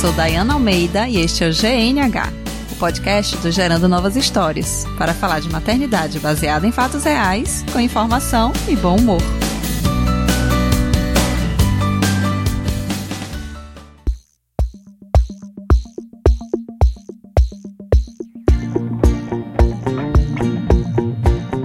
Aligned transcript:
sou 0.00 0.14
Dayana 0.14 0.54
Almeida 0.54 1.06
e 1.06 1.18
este 1.18 1.44
é 1.44 1.48
o 1.48 1.52
GNH, 1.52 2.32
o 2.72 2.76
podcast 2.76 3.36
do 3.36 3.50
Gerando 3.50 3.86
Novas 3.86 4.16
Histórias, 4.16 4.86
para 4.96 5.12
falar 5.12 5.40
de 5.40 5.50
maternidade 5.50 6.18
baseada 6.18 6.66
em 6.66 6.72
fatos 6.72 7.04
reais, 7.04 7.62
com 7.70 7.78
informação 7.78 8.50
e 8.66 8.74
bom 8.76 8.96
humor. 8.96 9.20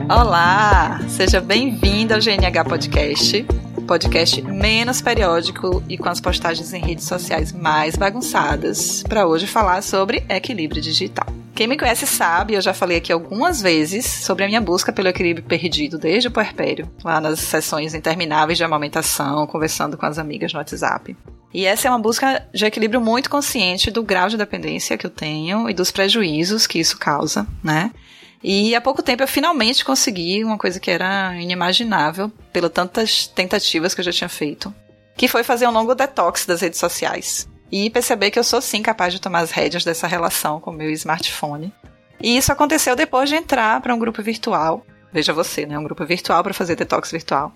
Olá, 0.10 1.00
seja 1.08 1.40
bem-vindo 1.40 2.14
ao 2.14 2.20
GNH 2.20 2.66
Podcast 2.66 3.65
podcast 3.86 4.42
menos 4.42 5.02
periódico 5.02 5.84
e 5.88 5.98
com 5.98 6.10
as 6.10 6.20
postagens 6.20 6.74
em 6.74 6.82
redes 6.82 7.06
sociais 7.06 7.52
mais 7.52 7.96
bagunçadas, 7.96 9.04
para 9.04 9.28
hoje 9.28 9.46
falar 9.48 9.82
sobre 9.84 10.26
equilíbrio 10.28 10.82
digital. 10.82 11.28
Quem 11.54 11.68
me 11.68 11.78
conhece 11.78 12.06
sabe, 12.06 12.56
eu 12.56 12.62
já 12.62 12.74
falei 12.74 12.98
aqui 12.98 13.14
algumas 13.14 13.62
vezes 13.62 14.06
sobre 14.06 14.44
a 14.44 14.48
minha 14.48 14.60
busca 14.60 14.92
pelo 14.92 15.08
equilíbrio 15.08 15.46
perdido 15.46 15.98
desde 15.98 16.28
o 16.28 16.32
puerpério, 16.32 16.92
lá 17.04 17.22
nas 17.22 17.40
sessões 17.40 17.94
intermináveis 17.94 18.58
de 18.58 18.64
amamentação, 18.64 19.48
conversando 19.48 19.96
com 19.96 20.06
as 20.06 20.18
amigas 20.18 20.52
no 20.52 20.60
WhatsApp. 20.60 21.16
E 21.54 21.66
essa 21.66 21.88
é 21.88 21.90
uma 21.90 21.98
busca 21.98 22.46
de 22.54 22.66
equilíbrio 22.66 23.00
muito 23.00 23.30
consciente 23.30 23.90
do 23.90 24.04
grau 24.04 24.28
de 24.28 24.36
dependência 24.36 24.98
que 24.98 25.06
eu 25.06 25.10
tenho 25.10 25.70
e 25.70 25.74
dos 25.74 25.92
prejuízos 25.92 26.68
que 26.68 26.80
isso 26.80 26.98
causa, 26.98 27.48
né? 27.64 27.92
E 28.48 28.76
há 28.76 28.80
pouco 28.80 29.02
tempo 29.02 29.24
eu 29.24 29.28
finalmente 29.28 29.84
consegui 29.84 30.44
uma 30.44 30.56
coisa 30.56 30.80
que 30.80 30.92
era 30.92 31.36
inimaginável, 31.36 32.32
pelas 32.54 32.70
tantas 32.70 33.26
tentativas 33.26 33.96
que 33.96 34.02
eu 34.02 34.06
já 34.06 34.12
tinha 34.12 34.30
feito, 34.30 34.72
que 35.18 35.28
foi 35.28 35.44
fazer 35.44 35.68
um 35.68 35.72
longo 35.72 35.96
detox 35.96 36.46
das 36.46 36.62
redes 36.62 36.80
sociais. 36.80 37.50
E 37.72 37.90
perceber 37.90 38.30
que 38.30 38.38
eu 38.38 38.44
sou 38.44 38.62
sim 38.62 38.84
capaz 38.84 39.12
de 39.12 39.20
tomar 39.20 39.40
as 39.40 39.50
rédeas 39.50 39.84
dessa 39.84 40.06
relação 40.06 40.60
com 40.62 40.70
o 40.70 40.74
meu 40.76 40.92
smartphone. 40.92 41.74
E 42.22 42.38
isso 42.38 42.52
aconteceu 42.52 42.96
depois 42.96 43.30
de 43.30 43.36
entrar 43.36 43.82
para 43.82 43.96
um 43.96 43.98
grupo 43.98 44.22
virtual. 44.22 44.86
Veja 45.12 45.34
você, 45.34 45.66
né? 45.66 45.80
Um 45.80 45.84
grupo 45.84 46.06
virtual 46.06 46.44
para 46.44 46.54
fazer 46.54 46.76
detox 46.76 47.10
virtual 47.10 47.52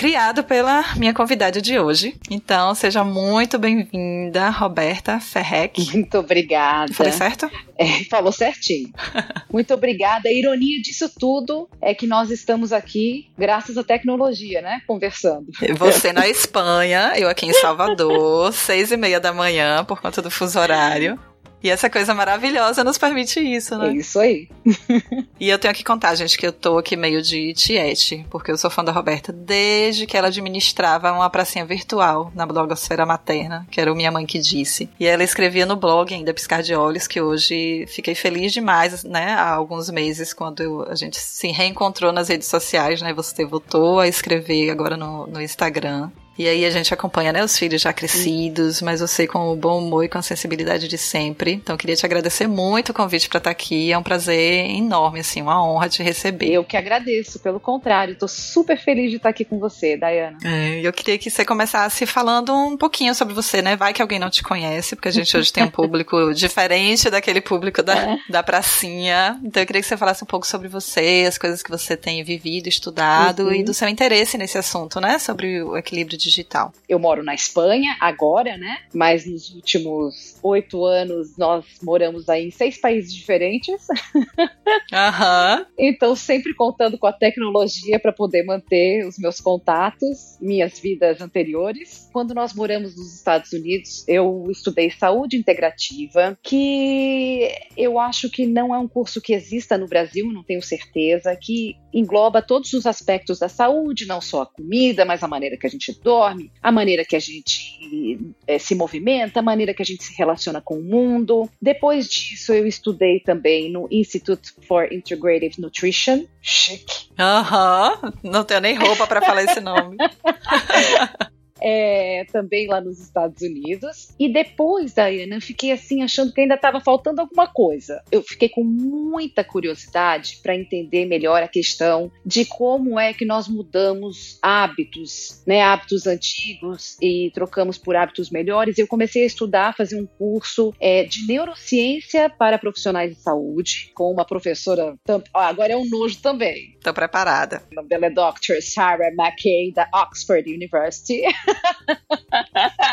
criado 0.00 0.42
pela 0.42 0.82
minha 0.96 1.12
convidada 1.12 1.60
de 1.60 1.78
hoje. 1.78 2.16
Então, 2.30 2.74
seja 2.74 3.04
muito 3.04 3.58
bem-vinda, 3.58 4.48
Roberta 4.48 5.20
Ferrec. 5.20 5.78
Muito 5.92 6.16
obrigada. 6.16 6.90
Falei 6.94 7.12
certo? 7.12 7.50
É, 7.76 8.04
falou 8.04 8.32
certinho. 8.32 8.88
muito 9.52 9.74
obrigada. 9.74 10.30
A 10.30 10.32
ironia 10.32 10.80
disso 10.80 11.06
tudo 11.18 11.68
é 11.82 11.92
que 11.92 12.06
nós 12.06 12.30
estamos 12.30 12.72
aqui 12.72 13.28
graças 13.36 13.76
à 13.76 13.84
tecnologia, 13.84 14.62
né? 14.62 14.80
Conversando. 14.86 15.48
Você 15.76 16.14
na 16.14 16.26
Espanha, 16.26 17.12
eu 17.16 17.28
aqui 17.28 17.44
em 17.44 17.52
Salvador, 17.52 18.52
seis 18.56 18.90
e 18.90 18.96
meia 18.96 19.20
da 19.20 19.34
manhã, 19.34 19.84
por 19.84 20.00
conta 20.00 20.22
do 20.22 20.30
fuso 20.30 20.58
horário. 20.58 21.20
E 21.62 21.70
essa 21.70 21.90
coisa 21.90 22.14
maravilhosa 22.14 22.82
nos 22.82 22.96
permite 22.96 23.40
isso, 23.40 23.76
né? 23.76 23.88
É 23.88 23.92
isso 23.92 24.18
aí. 24.18 24.48
e 25.38 25.48
eu 25.48 25.58
tenho 25.58 25.74
que 25.74 25.84
contar, 25.84 26.14
gente, 26.14 26.38
que 26.38 26.46
eu 26.46 26.52
tô 26.52 26.78
aqui 26.78 26.96
meio 26.96 27.20
de 27.20 27.52
tiete, 27.52 28.26
porque 28.30 28.50
eu 28.50 28.56
sou 28.56 28.70
fã 28.70 28.82
da 28.82 28.92
Roberta 28.92 29.32
desde 29.32 30.06
que 30.06 30.16
ela 30.16 30.28
administrava 30.28 31.12
uma 31.12 31.28
pracinha 31.28 31.64
virtual 31.64 32.32
na 32.34 32.46
blogosfera 32.46 33.04
materna, 33.04 33.66
que 33.70 33.80
era 33.80 33.92
o 33.92 33.96
Minha 33.96 34.10
Mãe 34.10 34.24
que 34.24 34.38
Disse. 34.38 34.88
E 34.98 35.06
ela 35.06 35.22
escrevia 35.22 35.66
no 35.66 35.76
blog 35.76 36.14
ainda 36.14 36.32
Piscar 36.32 36.62
de 36.62 36.74
Olhos, 36.74 37.06
que 37.06 37.20
hoje 37.20 37.84
fiquei 37.88 38.14
feliz 38.14 38.52
demais, 38.52 39.04
né? 39.04 39.34
Há 39.34 39.50
alguns 39.50 39.90
meses, 39.90 40.32
quando 40.32 40.62
eu, 40.62 40.82
a 40.88 40.94
gente 40.94 41.18
se 41.18 41.48
reencontrou 41.48 42.12
nas 42.12 42.28
redes 42.28 42.48
sociais, 42.48 43.02
né? 43.02 43.12
Você 43.12 43.44
voltou 43.44 44.00
a 44.00 44.08
escrever 44.08 44.70
agora 44.70 44.96
no, 44.96 45.26
no 45.26 45.40
Instagram. 45.42 46.10
E 46.40 46.48
aí 46.48 46.64
a 46.64 46.70
gente 46.70 46.94
acompanha, 46.94 47.34
né, 47.34 47.44
os 47.44 47.58
filhos 47.58 47.82
já 47.82 47.92
crescidos, 47.92 48.80
mas 48.80 49.02
você 49.02 49.26
com 49.26 49.52
o 49.52 49.54
bom 49.54 49.78
humor 49.78 50.06
e 50.06 50.08
com 50.08 50.16
a 50.16 50.22
sensibilidade 50.22 50.88
de 50.88 50.96
sempre. 50.96 51.52
Então 51.52 51.76
queria 51.76 51.94
te 51.94 52.06
agradecer 52.06 52.46
muito 52.46 52.92
o 52.92 52.94
convite 52.94 53.28
para 53.28 53.36
estar 53.36 53.50
tá 53.50 53.52
aqui. 53.52 53.92
É 53.92 53.98
um 53.98 54.02
prazer 54.02 54.70
enorme, 54.70 55.20
assim, 55.20 55.42
uma 55.42 55.62
honra 55.62 55.90
te 55.90 56.02
receber. 56.02 56.50
Eu 56.50 56.64
que 56.64 56.78
agradeço, 56.78 57.38
pelo 57.40 57.60
contrário, 57.60 58.14
estou 58.14 58.26
super 58.26 58.78
feliz 58.78 59.10
de 59.10 59.18
estar 59.18 59.28
aqui 59.28 59.44
com 59.44 59.58
você, 59.58 59.98
Dayana. 59.98 60.38
É, 60.42 60.80
eu 60.82 60.90
queria 60.94 61.18
que 61.18 61.28
você 61.28 61.44
começasse 61.44 62.06
falando 62.06 62.54
um 62.54 62.74
pouquinho 62.74 63.14
sobre 63.14 63.34
você, 63.34 63.60
né? 63.60 63.76
Vai 63.76 63.92
que 63.92 64.00
alguém 64.00 64.18
não 64.18 64.30
te 64.30 64.42
conhece, 64.42 64.96
porque 64.96 65.08
a 65.08 65.12
gente 65.12 65.36
hoje 65.36 65.52
tem 65.52 65.64
um 65.64 65.70
público 65.70 66.16
diferente 66.32 67.10
daquele 67.10 67.42
público 67.42 67.82
da, 67.82 67.98
é. 67.98 68.18
da 68.30 68.42
pracinha. 68.42 69.38
Então 69.44 69.62
eu 69.62 69.66
queria 69.66 69.82
que 69.82 69.88
você 69.88 69.96
falasse 69.98 70.24
um 70.24 70.26
pouco 70.26 70.46
sobre 70.46 70.68
você, 70.68 71.26
as 71.28 71.36
coisas 71.36 71.62
que 71.62 71.68
você 71.68 71.98
tem 71.98 72.24
vivido, 72.24 72.66
estudado 72.66 73.42
uhum. 73.42 73.52
e 73.52 73.62
do 73.62 73.74
seu 73.74 73.90
interesse 73.90 74.38
nesse 74.38 74.56
assunto, 74.56 75.02
né? 75.02 75.18
Sobre 75.18 75.62
o 75.62 75.76
equilíbrio 75.76 76.16
de 76.16 76.29
digital? 76.30 76.72
Eu 76.88 76.98
moro 76.98 77.22
na 77.22 77.34
Espanha 77.34 77.96
agora, 78.00 78.56
né? 78.56 78.78
Mas 78.94 79.26
nos 79.26 79.54
últimos 79.54 80.38
oito 80.42 80.84
anos 80.84 81.36
nós 81.36 81.64
moramos 81.82 82.28
aí 82.28 82.46
em 82.46 82.50
seis 82.50 82.80
países 82.80 83.12
diferentes. 83.12 83.86
Aham. 84.92 85.66
então 85.78 86.14
sempre 86.14 86.54
contando 86.54 86.96
com 86.98 87.06
a 87.06 87.12
tecnologia 87.12 87.98
para 87.98 88.12
poder 88.12 88.44
manter 88.44 89.06
os 89.06 89.18
meus 89.18 89.40
contatos, 89.40 90.38
minhas 90.40 90.78
vidas 90.78 91.20
anteriores. 91.20 92.08
Quando 92.12 92.34
nós 92.34 92.54
moramos 92.54 92.96
nos 92.96 93.14
Estados 93.14 93.52
Unidos, 93.52 94.06
eu 94.08 94.46
estudei 94.50 94.90
saúde 94.90 95.36
integrativa, 95.36 96.38
que 96.42 97.48
eu 97.76 97.98
acho 97.98 98.30
que 98.30 98.46
não 98.46 98.74
é 98.74 98.78
um 98.78 98.88
curso 98.88 99.20
que 99.20 99.32
exista 99.32 99.76
no 99.76 99.86
Brasil, 99.86 100.32
não 100.32 100.44
tenho 100.44 100.62
certeza, 100.62 101.36
que 101.36 101.76
engloba 101.92 102.42
todos 102.42 102.72
os 102.72 102.86
aspectos 102.86 103.38
da 103.38 103.48
saúde, 103.48 104.06
não 104.06 104.20
só 104.20 104.42
a 104.42 104.46
comida, 104.46 105.04
mas 105.04 105.22
a 105.22 105.28
maneira 105.28 105.56
que 105.56 105.66
a 105.66 105.70
gente 105.70 105.92
dorme, 106.00 106.19
a 106.22 106.72
maneira 106.72 107.04
que 107.04 107.16
a 107.16 107.20
gente 107.20 108.34
é, 108.46 108.58
se 108.58 108.74
movimenta, 108.74 109.40
a 109.40 109.42
maneira 109.42 109.74
que 109.74 109.82
a 109.82 109.84
gente 109.84 110.04
se 110.04 110.16
relaciona 110.16 110.60
com 110.60 110.78
o 110.78 110.82
mundo. 110.82 111.48
Depois 111.60 112.08
disso, 112.08 112.52
eu 112.52 112.66
estudei 112.66 113.20
também 113.20 113.70
no 113.70 113.88
Institute 113.90 114.52
for 114.66 114.92
Integrative 114.92 115.60
Nutrition. 115.60 116.24
Chique. 116.40 117.08
Aham, 117.18 117.92
uh 117.92 118.06
-huh. 118.06 118.14
não 118.22 118.44
tenho 118.44 118.60
nem 118.60 118.74
roupa 118.74 119.06
para 119.06 119.20
falar 119.20 119.44
esse 119.44 119.60
nome. 119.60 119.96
é, 121.62 122.24
também 122.32 122.66
lá 122.66 122.80
nos 122.80 123.00
Estados 123.00 123.42
Unidos. 123.42 124.08
E 124.18 124.32
depois, 124.32 124.94
Diana, 124.94 125.36
eu 125.36 125.40
fiquei 125.40 125.72
assim 125.72 126.02
achando 126.02 126.32
que 126.32 126.40
ainda 126.40 126.54
estava 126.54 126.80
faltando 126.80 127.20
alguma 127.20 127.46
coisa. 127.46 128.02
Eu 128.10 128.22
fiquei 128.22 128.48
com 128.48 128.64
muita 128.64 129.44
curiosidade 129.44 130.38
para 130.42 130.54
entender 130.54 131.06
melhor 131.06 131.42
a 131.42 131.48
questão 131.48 132.10
de 132.24 132.44
como 132.44 132.98
é 132.98 133.12
que 133.12 133.24
nós 133.24 133.48
mudamos 133.48 134.38
hábitos, 134.42 135.42
né, 135.46 135.62
hábitos 135.62 136.06
antigos 136.06 136.96
e 137.00 137.30
trocamos 137.34 137.78
por 137.78 137.96
hábitos 137.96 138.30
melhores. 138.30 138.78
Eu 138.78 138.86
comecei 138.86 139.22
a 139.22 139.26
estudar, 139.26 139.76
fazer 139.76 140.00
um 140.00 140.06
curso 140.06 140.74
é, 140.80 141.04
de 141.04 141.26
neurociência 141.26 142.30
para 142.30 142.58
profissionais 142.58 143.14
de 143.14 143.22
saúde 143.22 143.90
com 143.94 144.10
uma 144.10 144.24
professora. 144.24 144.96
Agora 145.34 145.72
é 145.72 145.76
um 145.76 145.88
nojo 145.88 146.20
também. 146.20 146.74
Estou 146.76 146.94
preparada. 146.94 147.62
O 147.70 147.74
nome 147.74 147.88
dela 147.88 148.06
é 148.06 148.10
Dr. 148.10 148.60
Sarah 148.62 149.08
McKay 149.08 149.72
da 149.72 149.88
Oxford 149.94 150.52
University. 150.52 151.22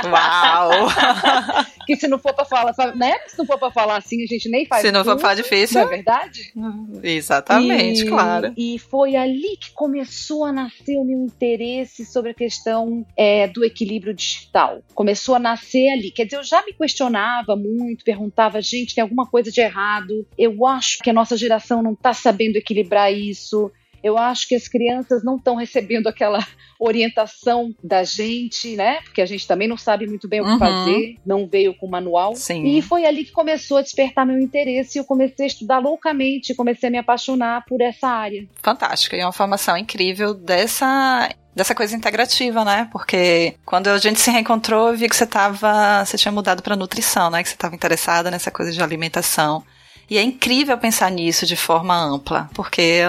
Uau! 0.06 0.88
que 1.88 1.96
se 1.96 2.08
não 2.08 2.20
for 2.20 2.34
para 2.34 2.46
falar, 2.46 2.74
né? 2.96 3.18
Se 3.28 3.38
não 3.38 3.46
for 3.46 3.58
para 3.58 3.72
falar 3.72 3.98
assim, 3.98 4.24
a 4.24 4.28
gente 4.28 4.50
nem 4.50 4.66
faz. 4.66 4.82
Se 4.82 4.92
não 4.92 5.04
for 5.04 5.18
para 5.18 5.36
difícil. 5.36 5.80
Não 5.82 5.88
é 5.88 5.96
verdade? 5.96 6.54
Exatamente, 7.02 8.02
e, 8.02 8.10
claro. 8.10 8.54
E 8.58 8.80
foi 8.80 9.16
ali 9.16 9.58
que 9.58 9.72
começou 9.72 10.46
a 10.46 10.52
nascer 10.52 10.98
o 10.98 11.06
meu 11.06 11.24
interesse 11.24 12.06
sobre 12.06 12.32
a 12.32 12.34
questão 12.34 13.06
é, 13.16 13.48
do 13.48 13.64
equilíbrio 13.64 14.14
digital. 14.14 14.82
Começou 14.94 15.36
a 15.36 15.40
nascer 15.40 15.90
ali. 15.90 16.12
Quer 16.12 16.26
dizer, 16.26 16.38
eu 16.38 16.44
já 16.44 16.64
me 16.66 16.74
questionava 16.74 17.56
muito, 17.56 18.04
perguntava, 18.04 18.62
gente, 18.62 18.94
tem 18.94 19.02
alguma 19.02 19.26
coisa 19.26 19.52
de 19.52 19.62
errado? 19.62 20.28
Eu 20.38 20.66
acho 20.66 21.00
que 21.00 21.10
a 21.10 21.14
nossa 21.14 21.38
geração 21.38 21.82
não 21.82 21.94
está 21.94 22.14
sabendo 22.14 22.58
equilibrar 22.58 23.14
isso. 23.14 23.72
Eu 24.08 24.18
acho 24.18 24.48
que 24.48 24.56
as 24.56 24.68
crianças 24.68 25.24
não 25.24 25.36
estão 25.36 25.56
recebendo 25.56 26.08
aquela 26.08 26.40
orientação 26.80 27.74
da 27.84 28.04
gente, 28.04 28.76
né? 28.76 29.02
Porque 29.02 29.22
a 29.22 29.26
gente 29.26 29.48
também 29.48 29.68
não 29.68 29.78
sabe 29.78 30.08
muito 30.08 30.28
bem 30.28 30.42
o 30.42 30.46
que 30.46 30.52
uhum. 30.52 30.60
fazer, 30.60 31.16
não 31.26 31.48
veio 31.48 31.74
com 31.74 31.88
manual. 31.88 32.36
Sim. 32.36 32.64
E 32.66 32.82
foi 32.82 33.06
ali 33.06 33.26
que 33.26 33.32
começou 33.32 33.78
a 33.78 33.82
despertar 33.82 34.26
meu 34.26 34.40
interesse 34.40 34.98
e 34.98 35.02
eu 35.02 35.06
comecei 35.06 35.46
a 35.46 35.48
estudar 35.48 35.80
loucamente, 35.80 36.56
comecei 36.56 36.90
a 36.90 36.92
me 36.92 36.98
apaixonar 36.98 37.66
por 37.66 37.82
essa 37.82 38.08
área. 38.08 38.48
Fantástica, 38.62 39.16
e 39.16 39.20
é 39.20 39.26
uma 39.26 39.34
formação 39.34 39.78
incrível 39.78 40.34
dessa 40.34 41.30
dessa 41.56 41.74
coisa 41.74 41.96
integrativa, 41.96 42.64
né? 42.64 42.88
Porque 42.92 43.56
quando 43.66 43.88
a 43.88 43.98
gente 43.98 44.22
se 44.22 44.30
reencontrou, 44.30 44.90
eu 44.90 44.96
vi 44.96 45.10
que 45.10 45.16
você 45.16 45.26
tava, 45.26 46.06
você 46.06 46.16
tinha 46.16 46.32
mudado 46.32 46.62
para 46.62 46.76
nutrição, 46.76 47.32
né? 47.32 47.42
Que 47.42 47.50
você 47.50 47.56
estava 47.56 47.74
interessada 47.74 48.30
nessa 48.30 48.52
coisa 48.52 48.72
de 48.72 48.82
alimentação. 48.82 49.64
E 50.10 50.18
é 50.18 50.24
incrível 50.24 50.78
pensar 50.78 51.12
nisso 51.12 51.46
de 51.46 51.56
forma 51.56 51.96
ampla, 51.96 52.50
porque 52.54 53.02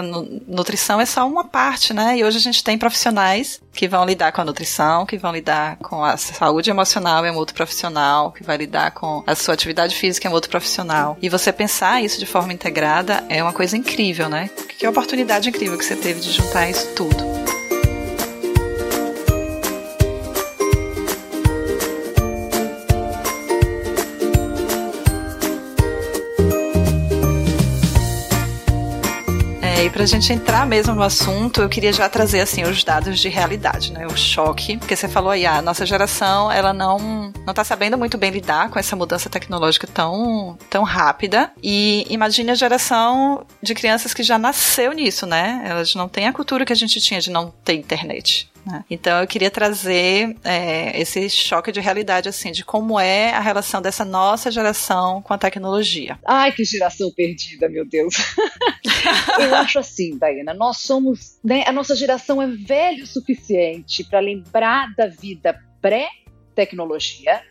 nutrição 0.47 1.01
é 1.01 1.07
só 1.07 1.27
uma 1.27 1.45
parte, 1.45 1.95
né? 1.95 2.19
E 2.19 2.25
hoje 2.25 2.39
a 2.39 2.41
gente 2.41 2.63
tem 2.65 2.77
profissionais 2.77 3.61
que 3.73 3.87
vão 3.87 4.05
lidar 4.05 4.33
com 4.33 4.41
a 4.41 4.45
nutrição, 4.45 5.07
que 5.07 5.17
vão 5.17 5.33
lidar 5.33 5.77
com 5.77 6.03
a 6.03 6.17
saúde 6.17 6.71
emocional, 6.71 7.25
é 7.25 7.31
um 7.31 7.37
outro 7.37 7.55
profissional, 7.55 8.33
que 8.33 8.43
vai 8.43 8.57
lidar 8.57 8.91
com 8.91 9.23
a 9.27 9.35
sua 9.37 9.55
atividade 9.55 9.95
física, 9.95 10.27
é 10.27 10.31
um 10.31 10.35
outro 10.35 10.51
profissional. 10.51 11.17
E 11.23 11.29
você 11.29 11.53
pensar 11.53 12.03
isso 12.03 12.19
de 12.19 12.27
forma 12.27 12.53
integrada 12.53 13.25
é 13.29 13.41
uma 13.43 13.53
coisa 13.53 13.77
incrível, 13.77 14.29
né? 14.29 14.51
Que 14.77 14.87
oportunidade 14.87 15.49
incrível 15.49 15.79
que 15.79 15.85
você 15.85 15.95
teve 15.95 16.21
de 16.21 16.33
juntar 16.33 16.69
isso 16.69 16.89
tudo. 16.95 17.58
Pra 29.99 30.07
gente 30.07 30.33
entrar 30.33 30.65
mesmo 30.65 30.95
no 30.95 31.03
assunto, 31.03 31.61
eu 31.61 31.69
queria 31.69 31.93
já 31.93 32.09
trazer 32.09 32.39
assim 32.39 32.63
os 32.63 32.85
dados 32.85 33.19
de 33.19 33.29
realidade, 33.29 33.93
né? 33.93 34.07
O 34.07 34.17
choque, 34.17 34.77
porque 34.77 34.95
você 34.95 35.09
falou 35.09 35.33
aí, 35.33 35.45
a 35.45 35.61
nossa 35.61 35.85
geração, 35.85 36.53
ela 36.53 36.73
não 36.73 37.33
não 37.45 37.53
tá 37.53 37.65
sabendo 37.65 37.99
muito 37.99 38.17
bem 38.17 38.31
lidar 38.31 38.71
com 38.71 38.79
essa 38.79 38.95
mudança 38.95 39.29
tecnológica 39.29 39.89
tão 39.89 40.57
tão 40.71 40.85
rápida. 40.85 41.51
E 41.61 42.07
imagine 42.09 42.53
a 42.53 42.55
geração 42.55 43.45
de 43.61 43.75
crianças 43.75 44.15
que 44.15 44.23
já 44.23 44.39
nasceu 44.39 44.93
nisso, 44.93 45.27
né? 45.27 45.65
Elas 45.67 45.93
não 45.97 46.09
têm 46.09 46.29
a 46.29 46.33
cultura 46.33 46.65
que 46.65 46.73
a 46.73 46.77
gente 46.77 47.01
tinha 47.01 47.21
de 47.21 47.33
não 47.33 47.53
ter 47.65 47.75
internet. 47.75 48.49
Né? 48.67 48.85
Então 48.91 49.21
eu 49.21 49.27
queria 49.27 49.51
trazer 49.51 50.37
é, 50.45 51.01
esse 51.01 51.29
choque 51.31 51.73
de 51.73 51.81
realidade, 51.81 52.29
assim, 52.29 52.53
de 52.53 52.65
como 52.65 52.99
é 52.99 53.31
a 53.31 53.41
relação 53.41 53.81
dessa 53.81 54.05
nossa 54.05 54.51
geração 54.51 55.23
com 55.23 55.33
a 55.33 55.39
tecnologia. 55.39 56.19
Ai, 56.27 56.53
que 56.53 56.65
geração 56.65 57.11
perdida, 57.15 57.69
meu 57.69 57.87
Deus. 57.87 58.15
eu 59.41 59.55
acho 59.55 59.79
assim, 59.79 60.19
Diana, 60.19 60.55
nós 60.55 60.79
somos, 60.79 61.39
né, 61.43 61.65
a 61.67 61.73
nossa 61.73 61.95
geração 61.95 62.41
é 62.43 62.47
velho 62.47 63.05
o 63.05 63.07
suficiente 63.07 64.05
para 64.05 64.21
lembrar 64.21 64.95
da 64.97 65.07
vida 65.07 65.59
pré-tecnologia, 65.81 67.43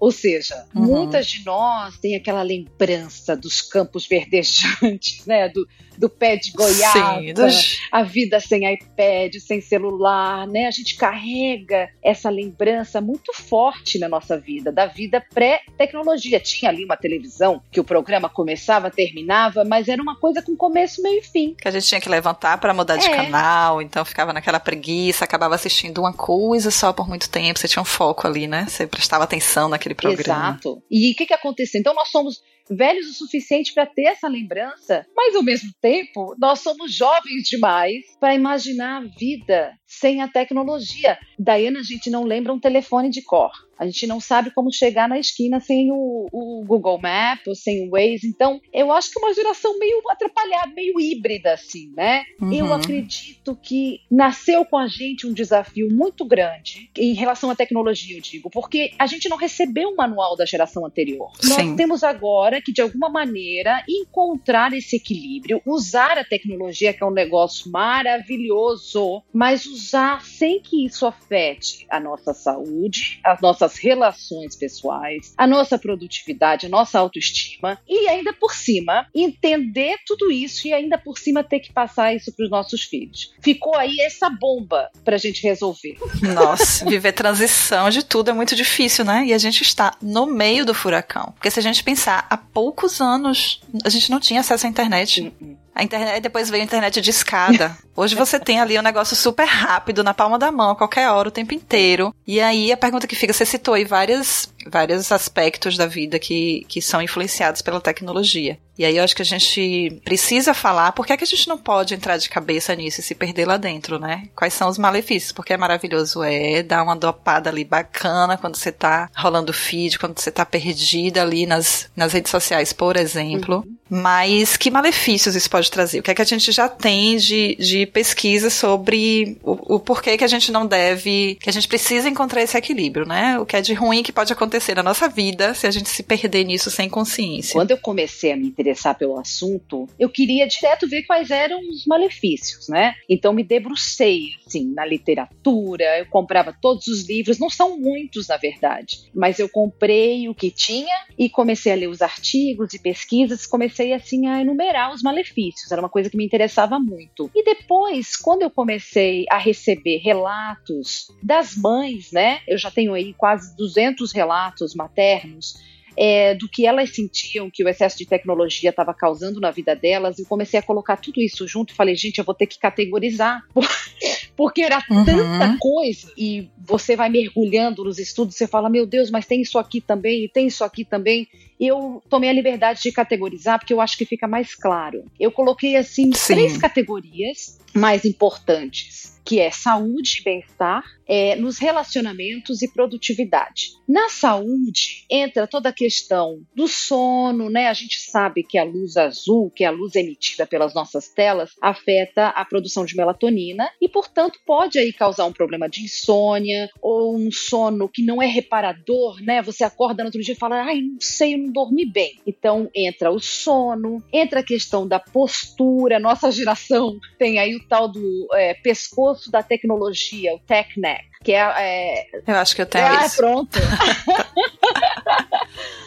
ou 0.00 0.10
seja, 0.10 0.66
uhum. 0.74 0.84
muitas 0.84 1.26
de 1.26 1.44
nós 1.44 1.98
têm 1.98 2.16
aquela 2.16 2.42
lembrança 2.42 3.36
dos 3.36 3.60
campos 3.60 4.06
verdejantes, 4.06 5.24
né? 5.26 5.48
Do, 5.48 5.66
do 5.98 6.08
pé 6.08 6.36
de 6.36 6.52
goiaba, 6.52 7.20
Sim, 7.20 7.32
dos... 7.32 7.80
a 7.90 8.02
vida 8.02 8.40
sem 8.40 8.72
iPad, 8.72 9.34
sem 9.36 9.60
celular, 9.60 10.46
né? 10.46 10.66
A 10.66 10.70
gente 10.70 10.96
carrega 10.96 11.88
essa 12.02 12.30
lembrança 12.30 13.00
muito 13.00 13.32
forte 13.32 13.98
na 13.98 14.08
nossa 14.08 14.38
vida, 14.38 14.72
da 14.72 14.86
vida 14.86 15.24
pré-tecnologia. 15.32 16.40
Tinha 16.40 16.70
ali 16.70 16.84
uma 16.84 16.96
televisão 16.96 17.62
que 17.70 17.80
o 17.80 17.84
programa 17.84 18.28
começava, 18.28 18.90
terminava, 18.90 19.64
mas 19.64 19.88
era 19.88 20.02
uma 20.02 20.16
coisa 20.16 20.42
com 20.42 20.56
começo, 20.56 21.02
meio 21.02 21.20
e 21.20 21.22
fim. 21.22 21.54
Que 21.54 21.68
a 21.68 21.70
gente 21.70 21.86
tinha 21.86 22.00
que 22.00 22.08
levantar 22.08 22.58
para 22.58 22.74
mudar 22.74 22.96
de 22.96 23.06
é. 23.06 23.16
canal, 23.16 23.80
então 23.80 24.04
ficava 24.04 24.32
naquela 24.32 24.60
preguiça, 24.60 25.24
acabava 25.24 25.54
assistindo 25.54 25.98
uma 25.98 26.12
coisa 26.12 26.70
só 26.70 26.92
por 26.92 27.08
muito 27.08 27.28
tempo, 27.28 27.58
você 27.58 27.68
tinha 27.68 27.82
um 27.82 27.86
foco 27.86 28.26
ali, 28.26 28.46
né? 28.46 28.66
Você 28.68 28.86
prestava 28.86 29.24
atenção 29.24 29.68
naquele 29.68 29.94
programa. 29.94 30.50
Exato. 30.50 30.82
E 30.90 31.12
o 31.12 31.14
que, 31.14 31.26
que 31.26 31.34
aconteceu? 31.34 31.80
Então 31.80 31.94
nós 31.94 32.10
somos 32.10 32.42
velhos 32.70 33.08
o 33.08 33.14
suficiente 33.14 33.72
para 33.72 33.86
ter 33.86 34.06
essa 34.06 34.28
lembrança, 34.28 35.06
mas 35.14 35.34
ao 35.34 35.42
mesmo 35.42 35.70
tempo, 35.80 36.34
nós 36.38 36.60
somos 36.60 36.92
jovens 36.92 37.48
demais 37.48 38.04
para 38.18 38.34
imaginar 38.34 39.02
a 39.02 39.06
vida 39.06 39.72
sem 39.86 40.22
a 40.22 40.28
tecnologia. 40.28 41.18
Diana, 41.38 41.80
a 41.80 41.82
gente 41.82 42.10
não 42.10 42.24
lembra 42.24 42.52
um 42.52 42.60
telefone 42.60 43.10
de 43.10 43.22
cor. 43.22 43.52
A 43.78 43.86
gente 43.86 44.06
não 44.06 44.20
sabe 44.20 44.50
como 44.50 44.72
chegar 44.72 45.08
na 45.08 45.18
esquina 45.18 45.60
sem 45.60 45.90
o, 45.90 46.26
o 46.32 46.64
Google 46.64 47.00
Maps, 47.00 47.62
sem 47.62 47.86
o 47.86 47.90
Waze. 47.90 48.26
Então, 48.26 48.60
eu 48.72 48.92
acho 48.92 49.10
que 49.10 49.18
é 49.18 49.22
uma 49.22 49.34
geração 49.34 49.78
meio 49.78 50.00
atrapalhada, 50.08 50.72
meio 50.74 51.00
híbrida, 51.00 51.52
assim, 51.52 51.92
né? 51.96 52.24
Uhum. 52.40 52.52
Eu 52.52 52.72
acredito 52.72 53.58
que 53.60 54.00
nasceu 54.10 54.64
com 54.64 54.78
a 54.78 54.86
gente 54.86 55.26
um 55.26 55.32
desafio 55.32 55.88
muito 55.90 56.24
grande 56.24 56.90
em 56.96 57.14
relação 57.14 57.50
à 57.50 57.56
tecnologia, 57.56 58.16
eu 58.16 58.20
digo, 58.20 58.48
porque 58.48 58.92
a 58.98 59.06
gente 59.06 59.28
não 59.28 59.36
recebeu 59.36 59.90
o 59.90 59.96
manual 59.96 60.36
da 60.36 60.46
geração 60.46 60.86
anterior. 60.86 61.32
Sim. 61.40 61.48
Nós 61.48 61.76
temos 61.76 62.04
agora 62.04 62.62
que, 62.62 62.72
de 62.72 62.80
alguma 62.80 63.08
maneira, 63.08 63.82
encontrar 63.88 64.72
esse 64.72 64.96
equilíbrio, 64.96 65.60
usar 65.66 66.18
a 66.18 66.24
tecnologia, 66.24 66.92
que 66.92 67.02
é 67.02 67.06
um 67.06 67.12
negócio 67.12 67.70
maravilhoso, 67.70 69.22
mas 69.32 69.66
usar 69.66 69.83
sem 70.20 70.60
que 70.60 70.84
isso 70.84 71.06
afete 71.06 71.86
a 71.90 72.00
nossa 72.00 72.32
saúde, 72.32 73.20
as 73.24 73.40
nossas 73.40 73.76
relações 73.76 74.56
pessoais, 74.56 75.34
a 75.36 75.46
nossa 75.46 75.78
produtividade, 75.78 76.66
a 76.66 76.68
nossa 76.68 76.98
autoestima 76.98 77.78
e 77.88 78.08
ainda 78.08 78.32
por 78.32 78.54
cima 78.54 79.06
entender 79.14 79.96
tudo 80.06 80.30
isso 80.30 80.66
e 80.66 80.72
ainda 80.72 80.98
por 80.98 81.18
cima 81.18 81.44
ter 81.44 81.60
que 81.60 81.72
passar 81.72 82.14
isso 82.14 82.32
para 82.32 82.44
os 82.44 82.50
nossos 82.50 82.82
filhos. 82.82 83.32
Ficou 83.40 83.76
aí 83.76 83.96
essa 84.00 84.28
bomba 84.30 84.90
para 85.04 85.16
a 85.16 85.18
gente 85.18 85.42
resolver. 85.42 85.96
Nossa, 86.22 86.84
viver 86.84 87.12
transição 87.12 87.90
de 87.90 88.04
tudo 88.04 88.30
é 88.30 88.32
muito 88.32 88.54
difícil, 88.54 89.04
né? 89.04 89.24
E 89.26 89.32
a 89.32 89.38
gente 89.38 89.62
está 89.62 89.96
no 90.00 90.26
meio 90.26 90.64
do 90.64 90.74
furacão. 90.74 91.32
Porque 91.34 91.50
se 91.50 91.58
a 91.58 91.62
gente 91.62 91.82
pensar, 91.82 92.26
há 92.28 92.36
poucos 92.36 93.00
anos 93.00 93.60
a 93.84 93.88
gente 93.88 94.10
não 94.10 94.20
tinha 94.20 94.40
acesso 94.40 94.66
à 94.66 94.68
internet. 94.68 95.22
Uh 95.22 95.44
-uh. 95.44 95.63
A 95.74 95.82
internet, 95.82 96.20
depois 96.20 96.48
veio 96.48 96.62
a 96.62 96.64
internet 96.64 97.00
de 97.00 97.10
escada. 97.10 97.76
Hoje 97.96 98.14
você 98.14 98.38
tem 98.38 98.60
ali 98.60 98.78
um 98.78 98.82
negócio 98.82 99.16
super 99.16 99.44
rápido, 99.44 100.04
na 100.04 100.14
palma 100.14 100.38
da 100.38 100.52
mão, 100.52 100.70
a 100.70 100.76
qualquer 100.76 101.10
hora, 101.10 101.28
o 101.28 101.32
tempo 101.32 101.52
inteiro. 101.52 102.14
E 102.26 102.40
aí 102.40 102.70
a 102.70 102.76
pergunta 102.76 103.06
que 103.06 103.16
fica, 103.16 103.32
você 103.32 103.44
citou 103.44 103.74
aí 103.74 103.84
várias, 103.84 104.52
vários 104.66 105.10
aspectos 105.12 105.76
da 105.76 105.86
vida 105.86 106.18
que, 106.18 106.64
que 106.68 106.80
são 106.80 107.02
influenciados 107.02 107.62
pela 107.62 107.80
tecnologia. 107.80 108.58
E 108.76 108.84
aí 108.84 108.96
eu 108.96 109.04
acho 109.04 109.14
que 109.14 109.22
a 109.22 109.24
gente 109.24 110.00
precisa 110.04 110.52
falar 110.52 110.92
por 110.92 111.06
que, 111.06 111.12
é 111.12 111.16
que 111.16 111.24
a 111.24 111.26
gente 111.26 111.48
não 111.48 111.56
pode 111.56 111.94
entrar 111.94 112.16
de 112.16 112.28
cabeça 112.28 112.74
nisso 112.74 113.00
e 113.00 113.04
se 113.04 113.14
perder 113.14 113.46
lá 113.46 113.56
dentro, 113.56 113.98
né? 114.00 114.28
Quais 114.34 114.52
são 114.52 114.68
os 114.68 114.78
malefícios? 114.78 115.30
Porque 115.30 115.52
é 115.52 115.56
maravilhoso, 115.56 116.22
é 116.24 116.62
dar 116.62 116.82
uma 116.82 116.96
dopada 116.96 117.48
ali 117.48 117.64
bacana 117.64 118.36
quando 118.36 118.56
você 118.56 118.72
tá 118.72 119.08
rolando 119.14 119.52
feed, 119.52 119.98
quando 119.98 120.18
você 120.18 120.30
tá 120.30 120.44
perdida 120.44 121.22
ali 121.22 121.46
nas, 121.46 121.88
nas 121.94 122.12
redes 122.12 122.30
sociais, 122.30 122.72
por 122.72 122.96
exemplo. 122.96 123.64
Uhum. 123.64 123.76
Mas 123.88 124.56
que 124.56 124.70
malefícios 124.70 125.36
isso 125.36 125.48
pode 125.48 125.70
trazer? 125.70 126.00
O 126.00 126.02
que 126.02 126.10
é 126.10 126.14
que 126.14 126.22
a 126.22 126.26
gente 126.26 126.50
já 126.50 126.68
tem 126.68 127.16
de, 127.16 127.54
de 127.56 127.86
pesquisa 127.86 128.50
sobre 128.50 129.38
o, 129.42 129.76
o 129.76 129.78
porquê 129.78 130.16
que 130.16 130.24
a 130.24 130.28
gente 130.28 130.50
não 130.50 130.66
deve, 130.66 131.36
que 131.40 131.50
a 131.50 131.52
gente 131.52 131.68
precisa 131.68 132.08
encontrar 132.08 132.42
esse 132.42 132.56
equilíbrio, 132.56 133.06
né? 133.06 133.38
O 133.38 133.46
que 133.46 133.56
é 133.56 133.60
de 133.60 133.74
ruim 133.74 134.02
que 134.02 134.12
pode 134.12 134.32
acontecer 134.32 134.53
na 134.74 134.82
nossa 134.82 135.08
vida 135.08 135.54
se 135.54 135.66
a 135.66 135.70
gente 135.70 135.88
se 135.88 136.02
perder 136.02 136.44
nisso 136.44 136.70
sem 136.70 136.88
consciência. 136.88 137.52
Quando 137.52 137.72
eu 137.72 137.78
comecei 137.78 138.32
a 138.32 138.36
me 138.36 138.46
interessar 138.46 138.96
pelo 138.96 139.18
assunto, 139.18 139.88
eu 139.98 140.08
queria 140.08 140.46
direto 140.46 140.88
ver 140.88 141.02
quais 141.02 141.30
eram 141.30 141.58
os 141.70 141.86
malefícios, 141.86 142.68
né? 142.68 142.94
Então 143.08 143.32
me 143.32 143.42
debrucei 143.42 144.30
assim 144.46 144.72
na 144.72 144.84
literatura, 144.84 145.98
eu 145.98 146.06
comprava 146.06 146.56
todos 146.60 146.86
os 146.86 147.08
livros, 147.08 147.38
não 147.38 147.50
são 147.50 147.78
muitos 147.78 148.28
na 148.28 148.36
verdade, 148.36 149.10
mas 149.14 149.38
eu 149.38 149.48
comprei 149.48 150.28
o 150.28 150.34
que 150.34 150.50
tinha 150.50 150.94
e 151.18 151.28
comecei 151.28 151.72
a 151.72 151.76
ler 151.76 151.88
os 151.88 152.02
artigos 152.02 152.72
e 152.74 152.78
pesquisas, 152.78 153.46
comecei 153.46 153.92
assim 153.92 154.26
a 154.26 154.40
enumerar 154.40 154.92
os 154.92 155.02
malefícios, 155.02 155.70
era 155.72 155.80
uma 155.82 155.88
coisa 155.88 156.08
que 156.08 156.16
me 156.16 156.24
interessava 156.24 156.78
muito. 156.78 157.30
E 157.34 157.44
depois, 157.44 158.16
quando 158.16 158.42
eu 158.42 158.50
comecei 158.50 159.24
a 159.30 159.38
receber 159.38 159.98
relatos 159.98 161.08
das 161.22 161.56
mães, 161.56 162.12
né? 162.12 162.40
Eu 162.46 162.58
já 162.58 162.70
tenho 162.70 162.94
aí 162.94 163.12
quase 163.14 163.56
200 163.56 164.12
relatos 164.12 164.43
maternos 164.74 165.54
é, 165.96 166.34
do 166.34 166.48
que 166.48 166.66
elas 166.66 166.94
sentiam 166.94 167.50
que 167.50 167.62
o 167.64 167.68
excesso 167.68 167.98
de 167.98 168.06
tecnologia 168.06 168.70
estava 168.70 168.92
causando 168.92 169.40
na 169.40 169.50
vida 169.50 169.74
delas, 169.74 170.18
e 170.18 170.24
comecei 170.24 170.58
a 170.58 170.62
colocar 170.62 170.96
tudo 170.96 171.20
isso 171.20 171.46
junto 171.46 171.72
e 171.72 171.76
falei, 171.76 171.94
gente, 171.94 172.18
eu 172.18 172.24
vou 172.24 172.34
ter 172.34 172.46
que 172.46 172.58
categorizar, 172.58 173.42
porque 174.36 174.62
era 174.62 174.82
uhum. 174.90 175.04
tanta 175.04 175.56
coisa, 175.58 176.12
e 176.16 176.48
você 176.58 176.96
vai 176.96 177.08
mergulhando 177.08 177.84
nos 177.84 177.98
estudos, 177.98 178.36
você 178.36 178.46
fala, 178.46 178.68
meu 178.68 178.86
Deus, 178.86 179.10
mas 179.10 179.26
tem 179.26 179.40
isso 179.40 179.58
aqui 179.58 179.80
também, 179.80 180.24
e 180.24 180.28
tem 180.28 180.46
isso 180.46 180.64
aqui 180.64 180.84
também. 180.84 181.28
Eu 181.58 182.02
tomei 182.10 182.28
a 182.28 182.32
liberdade 182.32 182.82
de 182.82 182.90
categorizar, 182.90 183.58
porque 183.58 183.72
eu 183.72 183.80
acho 183.80 183.96
que 183.96 184.04
fica 184.04 184.26
mais 184.26 184.54
claro. 184.54 185.04
Eu 185.18 185.30
coloquei, 185.30 185.76
assim, 185.76 186.12
Sim. 186.12 186.34
três 186.34 186.56
categorias 186.56 187.60
mais 187.72 188.04
importantes 188.04 189.13
que 189.24 189.40
é 189.40 189.50
saúde 189.50 190.18
e 190.20 190.24
bem-estar, 190.24 190.84
é, 191.06 191.36
nos 191.36 191.58
relacionamentos 191.58 192.62
e 192.62 192.72
produtividade. 192.72 193.72
Na 193.86 194.08
saúde 194.08 195.04
entra 195.10 195.46
toda 195.46 195.68
a 195.68 195.72
questão 195.72 196.40
do 196.54 196.66
sono, 196.66 197.50
né? 197.50 197.68
A 197.68 197.74
gente 197.74 198.00
sabe 198.00 198.42
que 198.42 198.58
a 198.58 198.64
luz 198.64 198.96
azul, 198.96 199.50
que 199.50 199.64
é 199.64 199.66
a 199.66 199.70
luz 199.70 199.94
emitida 199.94 200.46
pelas 200.46 200.74
nossas 200.74 201.08
telas, 201.08 201.52
afeta 201.60 202.28
a 202.28 202.44
produção 202.44 202.84
de 202.84 202.96
melatonina 202.96 203.70
e, 203.80 203.88
portanto, 203.88 204.38
pode 204.46 204.78
aí 204.78 204.92
causar 204.92 205.26
um 205.26 205.32
problema 205.32 205.68
de 205.68 205.82
insônia 205.82 206.70
ou 206.80 207.16
um 207.16 207.30
sono 207.30 207.88
que 207.88 208.02
não 208.02 208.22
é 208.22 208.26
reparador, 208.26 209.22
né? 209.22 209.42
Você 209.42 209.64
acorda 209.64 210.02
no 210.02 210.08
outro 210.08 210.22
dia 210.22 210.34
e 210.34 210.38
fala, 210.38 210.62
ai, 210.62 210.80
não 210.80 210.98
sei, 211.00 211.34
eu 211.34 211.38
não 211.38 211.52
dormi 211.52 211.84
bem. 211.84 212.18
Então 212.26 212.70
entra 212.74 213.10
o 213.10 213.20
sono, 213.20 214.02
entra 214.12 214.40
a 214.40 214.44
questão 214.44 214.86
da 214.88 214.98
postura. 214.98 216.00
Nossa 216.00 216.30
geração 216.30 216.98
tem 217.18 217.38
aí 217.38 217.54
o 217.54 217.68
tal 217.68 217.88
do 217.88 218.28
é, 218.32 218.54
pescoço 218.54 219.13
grosso 219.14 219.30
da 219.30 219.42
tecnologia, 219.42 220.34
o 220.34 220.38
TechNet, 220.40 221.06
que 221.24 221.32
é, 221.32 221.40
é... 221.58 222.06
Eu 222.26 222.36
acho 222.36 222.54
que 222.54 222.62
eu 222.62 222.66
tenho 222.66 222.86
ah, 222.86 223.06
isso. 223.06 223.16
pronto. 223.16 223.58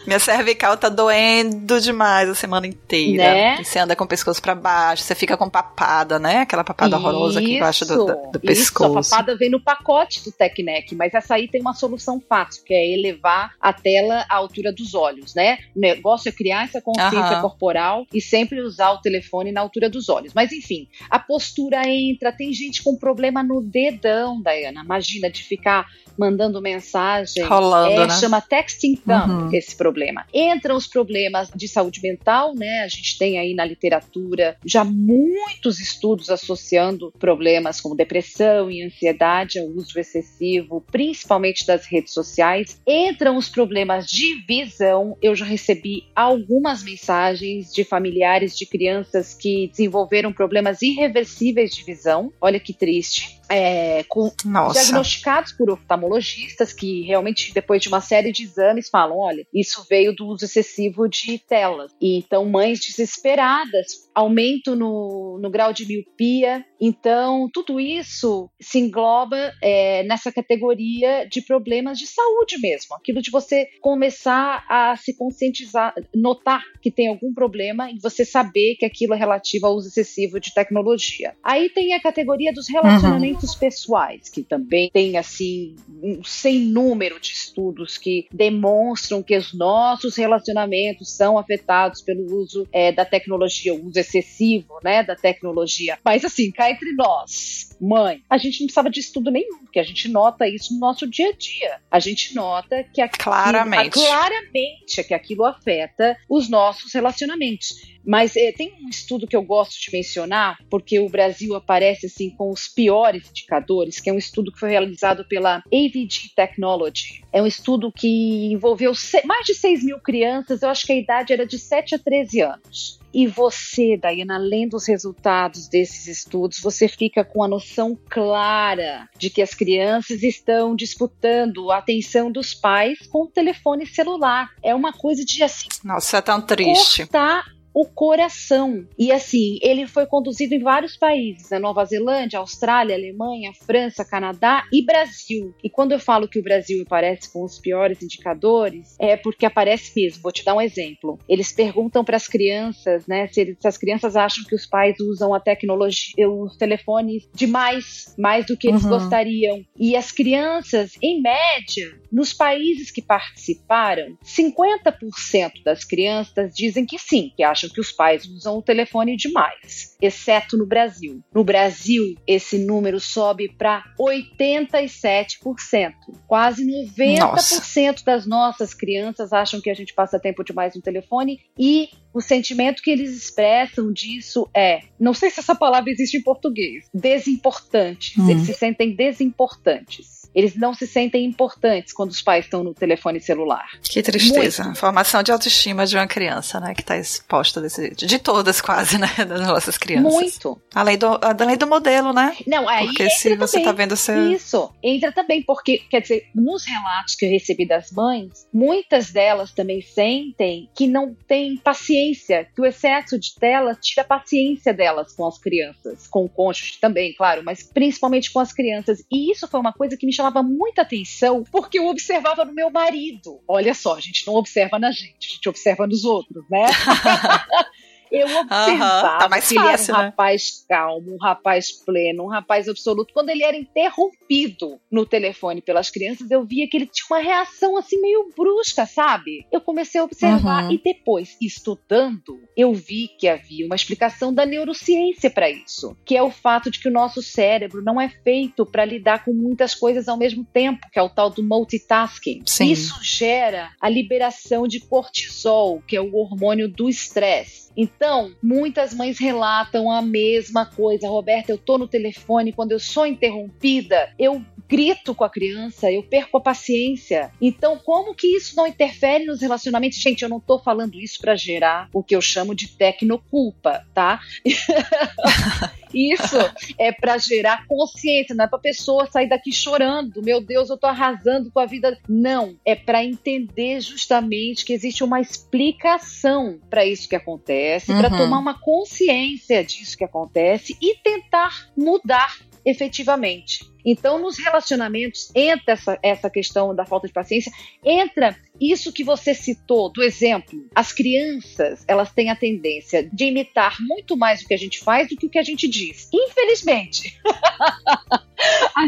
Minha 0.08 0.20
cervical 0.20 0.77
tá 0.77 0.88
doendo 0.88 1.82
demais 1.82 2.29
a 2.29 2.34
semana 2.34 2.65
inteira. 2.65 3.24
Né? 3.24 3.63
Você 3.63 3.77
anda 3.77 3.94
com 3.94 4.06
o 4.06 4.08
pescoço 4.08 4.41
para 4.41 4.56
baixo, 4.56 5.03
você 5.03 5.13
fica 5.13 5.36
com 5.36 5.50
papada, 5.50 6.17
né? 6.17 6.39
Aquela 6.39 6.63
papada 6.63 6.96
isso, 6.96 7.06
horrorosa 7.06 7.39
aqui 7.41 7.58
embaixo 7.58 7.86
do, 7.86 8.06
do, 8.06 8.32
do 8.32 8.39
pescoço. 8.39 9.00
Isso, 9.00 9.13
a 9.13 9.17
papada 9.17 9.38
vem 9.38 9.50
no 9.50 9.62
pacote 9.62 10.24
do 10.24 10.32
TechNec, 10.32 10.96
mas 10.96 11.13
essa 11.13 11.36
aí 11.36 11.50
tem 11.50 11.60
uma 11.60 11.74
solução 11.74 12.22
fácil, 12.22 12.63
que 12.63 12.74
é 12.74 12.94
elevar 12.94 13.53
a 13.60 13.74
tela 13.74 14.25
à 14.29 14.38
altura 14.38 14.72
dos 14.72 14.94
olhos, 14.94 15.36
né? 15.36 15.58
O 15.75 15.79
negócio 15.79 16.29
é 16.29 16.32
criar 16.32 16.63
essa 16.63 16.82
consciência 16.82 17.36
uhum. 17.36 17.41
corporal 17.41 18.06
e 18.13 18.22
sempre 18.22 18.62
usar 18.62 18.91
o 18.91 19.01
telefone 19.01 19.51
na 19.51 19.60
altura 19.60 19.89
dos 19.89 20.08
olhos. 20.08 20.34
Mas 20.34 20.53
enfim, 20.53 20.88
a 21.10 21.20
postura 21.20 21.82
entra, 21.86 22.32
tem 22.32 22.53
gente 22.53 22.82
com 22.82 22.96
problema 22.96 23.44
no 23.44 23.62
dedão, 23.62 24.41
Dayana. 24.41 24.84
Imagina, 24.86 25.26
máquina 25.27 25.29
de 25.29 25.43
ficar 25.43 25.86
mandando 26.17 26.60
mensagem. 26.62 27.43
Rolando, 27.43 27.91
é, 27.91 28.07
né? 28.07 28.19
Chama 28.19 28.41
texting 28.41 28.96
thumb 28.96 29.43
Uhum. 29.43 29.50
esse 29.53 29.75
problema. 29.77 30.25
Entram 30.34 30.75
os 30.75 30.88
problemas 30.88 31.50
de 31.55 31.67
saúde 31.67 32.01
mental, 32.01 32.55
né? 32.55 32.81
A 32.84 32.88
gente 32.88 33.17
tem 33.19 33.38
aí 33.38 33.53
na 33.53 33.63
literatura 33.63 34.57
já 34.65 34.84
muitos 34.84 35.79
estudos 35.79 36.29
associando 36.29 37.13
problemas 37.19 37.79
como 37.79 37.96
depressão 37.96 38.72
e 38.72 38.81
ansiedade 38.84 39.60
ao 39.60 39.67
uso 39.67 40.00
excessivo, 40.00 40.84
principalmente 40.91 41.65
das 41.67 41.86
redes 41.86 42.13
sociais. 42.13 42.81
Entram 42.88 43.38
os 43.38 43.48
problemas 43.48 44.07
de 44.07 44.43
visão. 44.48 45.15
Eu 45.22 45.36
já 45.36 45.46
recebi 45.46 46.03
algumas 46.15 46.84
mensagens 46.84 47.72
de 47.72 47.84
familiares 47.84 48.57
de 48.57 48.65
crianças 48.65 49.36
que 49.36 49.67
desenvolveram 49.67 50.34
problemas 50.34 50.81
irreversíveis 50.81 51.72
de 51.72 51.84
visão. 51.84 52.34
Olha 52.41 52.60
que 52.60 52.74
triste. 52.74 53.37
É, 53.50 54.04
com 54.08 54.32
Nossa. 54.46 54.80
diagnosticados 54.80 55.51
por 55.54 55.70
oftalmologistas 55.70 56.74
que 56.74 57.04
realmente 57.04 57.54
depois 57.54 57.82
de 57.82 57.88
uma 57.88 58.01
série 58.01 58.32
de 58.32 58.44
exames 58.44 58.89
falam, 58.89 59.18
olha, 59.18 59.46
isso 59.54 59.86
veio 59.89 60.16
do 60.16 60.27
uso 60.27 60.46
excessivo 60.46 61.08
de 61.08 61.39
telas. 61.39 61.92
E 62.01 62.18
então 62.18 62.46
mães 62.46 62.80
desesperadas, 62.80 64.10
aumento 64.13 64.75
no, 64.75 65.39
no 65.42 65.50
grau 65.50 65.74
de 65.74 65.86
miopia. 65.86 66.66
Então 66.80 67.50
tudo 67.54 67.80
isso 67.80 68.50
se 68.60 68.80
engloba 68.80 69.54
é, 69.62 70.04
nessa 70.04 70.32
categoria 70.32 71.27
de 71.30 71.42
problemas 71.42 71.98
de 71.98 72.08
saúde 72.08 72.58
mesmo, 72.60 72.96
aquilo 72.96 73.22
de 73.22 73.32
você 73.32 73.68
começar 73.82 74.66
a 74.70 74.96
se 74.96 75.16
conscientizar, 75.18 75.94
notar 76.13 76.63
que 76.82 76.92
tem 76.92 77.08
algum 77.08 77.34
problema 77.34 77.89
e 77.92 78.00
você 78.00 78.25
saber 78.25 78.75
que 78.75 78.86
aquilo 78.86 79.13
é 79.13 79.18
relativo 79.18 79.68
ao 79.68 79.75
uso 79.75 79.88
excessivo 79.88 80.39
de 80.39 80.54
tecnologia. 80.54 81.36
Aí 81.44 81.70
tem 81.70 81.94
a 81.94 82.01
categoria 82.01 82.51
dos 82.54 82.70
relacionamentos 82.70 83.37
pessoais, 83.56 84.29
que 84.29 84.44
também 84.44 84.89
tem 84.91 85.17
assim 85.17 85.75
um 86.01 86.24
sem 86.24 86.60
número 86.60 87.20
de 87.20 87.32
estudos 87.32 87.98
que 87.98 88.27
demonstram 88.32 89.24
que 89.24 89.36
os 89.36 89.53
nossos 89.53 90.15
relacionamentos 90.15 91.15
são 91.15 91.38
afetados 91.38 92.01
pelo 92.01 92.25
uso 92.36 92.67
é, 92.72 92.91
da 92.91 93.06
tecnologia, 93.06 93.74
o 93.74 93.88
uso 93.88 94.00
excessivo, 94.00 94.79
né, 94.84 95.03
da 95.03 95.15
tecnologia. 95.15 95.98
Mas 96.03 96.24
assim, 96.24 96.51
cá 96.51 96.70
entre 96.70 96.94
nós, 96.94 97.75
mãe, 97.79 98.22
a 98.29 98.38
gente 98.38 98.60
não 98.60 98.67
precisava 98.67 98.89
de 98.89 99.00
estudo 99.00 99.32
nenhum, 99.32 99.60
porque 99.60 99.79
a 99.79 99.84
gente 99.84 100.08
nota 100.08 100.48
isso 100.48 100.74
no 100.74 100.79
nosso 100.79 101.08
dia 101.08 101.29
a 101.29 101.34
dia. 101.34 101.79
A 101.89 102.00
gente 102.00 102.36
nota 102.36 102.84
que 102.94 103.01
aquilo, 103.01 103.24
Claramente. 103.24 103.91
claramente 103.91 105.03
que 105.03 105.13
aquilo 105.13 105.46
afeta 105.46 106.17
os 106.29 106.50
nossos 106.50 106.94
relacionamentos. 106.94 107.97
Mas 108.08 108.38
eh, 108.38 108.54
tem 108.54 108.74
um 108.82 108.90
estudo 108.90 109.28
que 109.28 109.36
eu 109.36 109.44
gosto 109.44 109.80
de 109.80 109.92
mencionar, 109.92 110.58
porque 110.70 110.98
o 110.98 111.10
Brasil 111.10 111.54
aparece 111.56 112.06
assim 112.06 112.30
com 112.30 112.50
os 112.50 112.70
piores 112.70 113.30
indicadores, 113.30 114.00
que 114.00 114.10
é 114.10 114.14
um 114.14 114.18
estudo 114.18 114.52
que 114.52 114.60
foi 114.60 114.70
realizado 114.70 115.26
pela 115.28 115.58
AVG 115.58 116.32
Technology. 116.34 117.22
É 117.34 117.42
um 117.42 117.48
estudo 117.48 117.92
que 117.92 118.52
envolveu 118.54 118.94
mais 119.26 119.46
de 119.46 119.54
6 119.54 119.84
mil 119.84 120.00
crianças, 120.00 120.62
eu 120.62 120.70
acho 120.70 120.86
que 120.86 120.94
a 120.94 120.98
idade 120.98 121.34
era 121.34 121.46
de 121.46 121.60
7 121.60 121.96
a 121.96 122.00
13 122.00 122.42
anos. 122.42 123.00
E 123.14 123.26
você, 123.26 123.98
Dayana, 123.98 124.36
além 124.36 124.68
dos 124.68 124.88
resultados 124.88 125.68
desses 125.68 126.08
estudos, 126.08 126.60
você 126.62 126.88
fica 126.88 127.26
com 127.26 127.44
a 127.44 127.48
noção 127.48 127.98
clara 128.10 129.08
de 129.18 129.30
que 129.30 129.42
as 129.42 129.54
crianças 129.54 130.22
estão 130.24 130.76
disputando 130.76 131.72
a 131.72 131.78
atenção 131.78 132.32
dos 132.32 132.54
pais 132.54 133.00
com 133.08 133.24
o 133.24 133.28
telefone 133.28 133.86
celular. 133.86 134.50
É 134.62 134.76
uma 134.76 134.94
coisa 134.94 135.26
de 135.26 135.42
assim 135.42 135.68
Nossa, 135.84 136.18
é 136.18 136.22
tão 136.22 136.42
triste. 136.42 137.08
cortar 137.08 137.57
o 137.79 137.86
coração. 137.86 138.88
E 138.98 139.12
assim, 139.12 139.60
ele 139.62 139.86
foi 139.86 140.07
conduzido 140.07 140.55
em 140.55 140.60
vários 140.60 140.98
países, 140.98 141.51
na 141.51 141.60
Nova 141.60 141.86
Zelândia, 141.86 142.39
Austrália, 142.39 142.96
Alemanha, 142.96 143.51
França, 143.67 144.03
Canadá 144.03 144.63
e 144.74 144.84
Brasil. 144.84 145.53
E 145.63 145.69
quando 145.69 145.91
eu 145.91 146.00
falo 146.00 146.27
que 146.27 146.39
o 146.39 146.43
Brasil 146.43 146.81
aparece 146.81 147.31
com 147.31 147.43
os 147.46 147.60
piores 147.60 148.01
indicadores, 148.01 148.96
é 149.00 149.15
porque 149.15 149.46
aparece 149.46 149.91
mesmo. 149.96 150.24
Vou 150.24 150.31
te 150.31 150.43
dar 150.43 150.55
um 150.55 150.62
exemplo. 150.62 151.19
Eles 151.29 151.51
perguntam 151.51 152.03
para 152.03 152.17
as 152.17 152.27
crianças, 152.27 153.05
né, 153.05 153.27
se, 153.27 153.41
eles- 153.41 153.57
se 153.60 153.67
as 153.67 153.77
crianças 153.77 154.15
acham 154.15 154.43
que 154.46 154.55
os 154.55 154.65
pais 154.65 154.96
usam 155.00 155.31
a 155.34 155.39
tecnologia, 155.39 156.27
os 156.27 156.57
telefones 156.57 157.29
demais, 157.36 158.15
mais 158.17 158.46
do 158.48 158.57
que 158.57 158.69
eles 158.69 158.84
Uhum. 158.84 158.89
gostariam. 158.89 159.62
E 159.77 159.96
as 159.96 160.12
crianças, 160.12 160.93
em 161.01 161.22
média, 161.22 161.91
nos 162.12 162.34
países 162.34 162.92
que 162.92 163.02
participaram, 163.02 164.18
50% 164.24 165.64
das 165.64 165.84
crianças 165.84 166.54
dizem 166.54 166.86
que 166.86 166.98
sim, 166.98 167.32
que 167.36 167.44
acham 167.44 167.70
que 167.70 167.82
os 167.82 167.92
pais 167.92 168.26
usam 168.26 168.58
o 168.58 168.62
telefone 168.62 169.16
demais, 169.16 169.96
exceto 170.02 170.58
no 170.58 170.66
Brasil. 170.66 171.22
No 171.34 171.44
Brasil, 171.44 172.16
esse 172.26 172.58
número 172.58 173.00
sobe 173.00 173.54
para 173.58 173.84
87%. 174.00 175.94
Quase 176.28 176.66
90% 176.66 178.04
das 178.04 178.26
nossas 178.26 178.74
crianças 178.74 179.34
acham 179.34 179.62
que 179.62 179.70
a 179.70 179.74
gente 179.74 179.94
passa 179.94 180.20
tempo 180.20 180.44
demais 180.44 180.76
no 180.76 180.82
telefone 180.82 181.40
e 181.58 181.90
o 182.14 182.22
sentimento 182.22 182.82
que 182.82 182.90
eles 182.90 183.16
expressam 183.16 183.92
disso 183.92 184.50
é, 184.56 184.82
não 185.00 185.14
sei 185.14 185.30
se 185.30 185.40
essa 185.40 185.56
palavra 185.56 185.92
existe 185.92 186.18
em 186.18 186.24
português, 186.24 186.86
desimportantes. 186.94 188.18
Hum. 188.18 188.30
Eles 188.30 188.44
se 188.44 188.54
sentem 188.54 188.96
desimportantes. 188.96 190.16
Eles 190.38 190.56
não 190.56 190.72
se 190.72 190.86
sentem 190.86 191.25
importantes 191.25 191.91
quando 191.91 192.12
os 192.12 192.22
pais 192.22 192.46
estão 192.46 192.63
no 192.63 192.72
telefone 192.72 193.20
celular. 193.20 193.65
Que 193.82 194.03
tristeza. 194.03 194.72
Formação 194.75 195.24
de 195.24 195.32
autoestima 195.32 195.84
de 195.88 195.98
uma 195.98 196.06
criança, 196.06 196.60
né? 196.60 196.75
Que 196.75 196.82
está 196.82 196.96
exposta 196.96 197.60
desse 197.60 197.82
jeito. 197.82 198.06
De 198.06 198.20
todas, 198.20 198.62
quase, 198.62 199.00
né? 199.00 199.08
Das 199.27 199.41
nossas 199.41 199.79
crianças. 199.79 200.13
Muito. 200.13 200.62
Além 200.75 200.96
do, 200.96 201.08
além 201.08 201.58
do 201.58 201.65
modelo, 201.65 202.13
né? 202.13 202.38
Não, 202.46 202.70
aí 202.70 202.86
Porque 202.86 203.10
se 203.10 203.36
você 203.36 203.53
também. 203.53 203.65
tá 203.65 203.72
vendo 203.72 203.96
seu. 203.96 204.32
Isso, 204.32 204.72
entra 204.84 205.12
também, 205.12 205.41
porque, 205.41 205.79
quer 205.89 206.01
dizer, 206.01 206.27
nos 206.36 206.63
relatos 206.65 207.15
que 207.15 207.25
eu 207.25 207.32
recebi 207.32 207.67
das 207.67 207.91
mães, 207.91 208.48
muitas 208.53 209.12
delas 209.12 209.51
também 209.51 209.82
sentem 209.82 210.70
que 210.75 210.86
não 210.86 211.15
têm 211.27 211.58
paciência, 211.58 212.48
que 212.53 212.62
o 212.62 212.65
excesso 212.65 213.17
de 213.17 213.34
tela 213.39 213.74
tira 213.74 214.03
a 214.03 214.06
paciência 214.06 214.72
delas 214.72 215.15
com 215.15 215.25
as 215.25 215.39
crianças, 215.39 216.08
com 216.08 216.25
o 216.25 216.29
cônjuge 216.29 216.77
também, 216.79 217.15
claro, 217.15 217.44
mas 217.44 217.63
principalmente 217.63 218.32
com 218.32 218.39
as 218.39 218.53
crianças. 218.53 219.03
E 219.12 219.32
isso 219.32 219.48
foi 219.48 219.60
uma 219.60 219.74
coisa 219.74 219.98
que 219.98 220.06
me 220.06 220.13
chamava 220.27 220.43
muita 220.43 220.81
atenção, 220.81 221.43
porque 221.43 221.79
eu 221.79 221.88
observava 221.88 222.43
no 222.43 222.53
meu 222.53 222.69
marido. 222.69 223.39
Olha 223.48 223.74
só, 223.74 223.96
a 223.96 224.00
gente 224.00 224.27
não 224.27 224.36
observa 224.36 224.77
na 224.77 224.91
gente, 224.91 225.27
a 225.29 225.34
gente 225.34 225.50
observa 225.50 225.88
nos 225.88 226.03
outros, 226.03 226.43
né? 226.50 226.65
Eu 228.12 228.28
observava 228.38 229.20
tá 229.20 229.30
mais 229.30 229.48
que 229.48 229.56
ele 229.58 229.68
era 229.68 229.78
fácil, 229.78 229.94
um 229.94 229.98
né? 229.98 230.04
rapaz 230.06 230.66
calmo, 230.68 231.14
um 231.14 231.18
rapaz 231.18 231.72
pleno, 231.72 232.24
um 232.24 232.30
rapaz 232.30 232.68
absoluto. 232.68 233.14
Quando 233.14 233.30
ele 233.30 233.44
era 233.44 233.58
interrompido 233.58 234.80
no 234.92 235.06
telefone 235.06 235.62
pelas 235.62 235.90
crianças, 235.90 236.30
eu 236.32 236.44
via 236.46 236.68
que 236.70 236.78
ele 236.78 236.88
tinha 236.88 237.06
uma 237.10 237.20
reação 237.24 237.78
assim 237.78 238.00
meio 238.02 238.30
brusca, 238.36 238.86
sabe? 238.86 239.46
Eu 239.52 239.62
comecei 239.62 240.00
a 240.00 240.04
observar 240.04 240.66
Uhum. 240.66 240.72
e 240.72 240.82
depois, 240.84 241.36
estudando, 241.42 242.40
eu 242.56 242.74
vi 242.74 243.08
que 243.20 243.28
havia 243.28 243.66
uma 243.66 243.76
explicação 243.76 244.34
da 244.34 244.46
neurociência 244.46 245.30
para 245.30 245.50
isso, 245.50 245.96
que 246.06 246.16
é 246.16 246.24
o 246.24 246.32
fato 246.32 246.70
de 246.72 246.80
que 246.80 246.88
o 246.88 246.92
nosso 246.92 247.22
cérebro 247.22 247.84
não 247.84 248.00
é 248.00 248.10
feito 248.10 248.66
para 248.66 248.86
lidar 248.86 249.24
com 249.24 249.34
muitas 249.34 249.74
coisas 249.76 250.08
ao 250.08 250.18
mesmo 250.18 250.46
tempo, 250.46 250.88
que 250.92 251.00
é 251.00 251.02
o 251.02 251.10
tal 251.10 251.30
do 251.30 251.44
multitasking. 251.44 252.42
Sim. 252.46 252.72
Isso 252.72 253.00
gera 253.04 253.72
a 253.82 253.90
liberação 253.90 254.68
de 254.68 254.80
cortisol, 254.80 255.82
que 255.88 255.96
é 255.96 256.02
o 256.02 256.16
hormônio 256.16 256.68
do 256.68 256.90
estresse. 256.90 257.68
Então, 257.76 257.97
muitas 258.42 258.94
mães 258.94 259.20
relatam 259.20 259.92
a 259.92 260.01
mesma 260.01 260.66
coisa. 260.66 261.08
Roberta, 261.08 261.51
eu 261.51 261.58
tô 261.58 261.77
no 261.77 261.88
telefone, 261.88 262.54
quando 262.54 262.72
eu 262.72 262.80
sou 262.80 263.06
interrompida, 263.06 264.13
eu 264.18 264.44
grito 264.68 265.16
com 265.16 265.24
a 265.24 265.30
criança, 265.30 265.92
eu 265.92 266.04
perco 266.04 266.38
a 266.38 266.42
paciência. 266.42 267.32
Então, 267.42 267.77
como 267.77 268.13
que 268.13 268.27
isso 268.27 268.56
não 268.56 268.68
interfere 268.68 269.25
nos 269.25 269.42
relacionamentos? 269.42 269.98
Gente, 269.98 270.24
eu 270.24 270.30
não 270.30 270.39
tô 270.39 270.60
falando 270.60 270.96
isso 270.96 271.20
para 271.20 271.36
gerar 271.36 271.89
o 271.94 272.04
que 272.04 272.16
eu 272.16 272.22
chamo 272.22 272.54
de 272.54 272.68
tecnoculpa, 272.68 273.86
tá? 273.94 274.20
Isso 275.94 276.38
é 276.77 276.91
para 276.91 277.17
gerar 277.17 277.65
consciência, 277.67 278.36
não 278.36 278.46
é 278.46 278.48
para 278.48 278.60
pessoa 278.60 279.06
sair 279.10 279.27
daqui 279.27 279.51
chorando. 279.51 280.22
Meu 280.22 280.41
Deus, 280.41 280.70
eu 280.70 280.77
tô 280.77 280.88
arrasando 280.88 281.51
com 281.51 281.60
a 281.60 281.65
vida. 281.65 281.98
Não, 282.08 282.56
é 282.65 282.75
para 282.75 283.03
entender 283.03 283.79
justamente 283.82 284.65
que 284.65 284.74
existe 284.74 285.03
uma 285.03 285.20
explicação 285.22 286.60
para 286.70 286.86
isso 286.86 287.08
que 287.08 287.15
acontece, 287.15 287.94
para 287.94 288.10
Uhum. 288.12 288.17
tomar 288.17 288.39
uma 288.39 288.60
consciência 288.60 289.63
disso 289.63 289.98
que 289.98 290.03
acontece 290.03 290.77
e 290.82 290.96
tentar 290.96 291.67
mudar 291.75 292.38
efetivamente. 292.67 293.65
Então, 293.86 294.19
nos 294.19 294.38
relacionamentos, 294.38 295.31
entra 295.33 295.74
essa, 295.74 295.97
essa 296.03 296.29
questão 296.29 296.75
da 296.75 296.86
falta 296.86 297.07
de 297.07 297.13
paciência, 297.13 297.50
entra 297.86 298.36
isso 298.59 298.91
que 298.91 299.01
você 299.03 299.33
citou, 299.33 299.89
do 299.89 300.03
exemplo. 300.03 300.59
As 300.75 300.91
crianças, 300.91 301.86
elas 301.88 302.12
têm 302.12 302.29
a 302.29 302.36
tendência 302.36 303.09
de 303.13 303.25
imitar 303.25 303.77
muito 303.79 304.17
mais 304.17 304.41
o 304.41 304.47
que 304.47 304.53
a 304.53 304.57
gente 304.57 304.79
faz 304.79 305.07
do 305.07 305.15
que 305.15 305.27
o 305.27 305.29
que 305.29 305.39
a 305.39 305.43
gente 305.43 305.67
diz. 305.69 306.09
Infelizmente. 306.13 307.17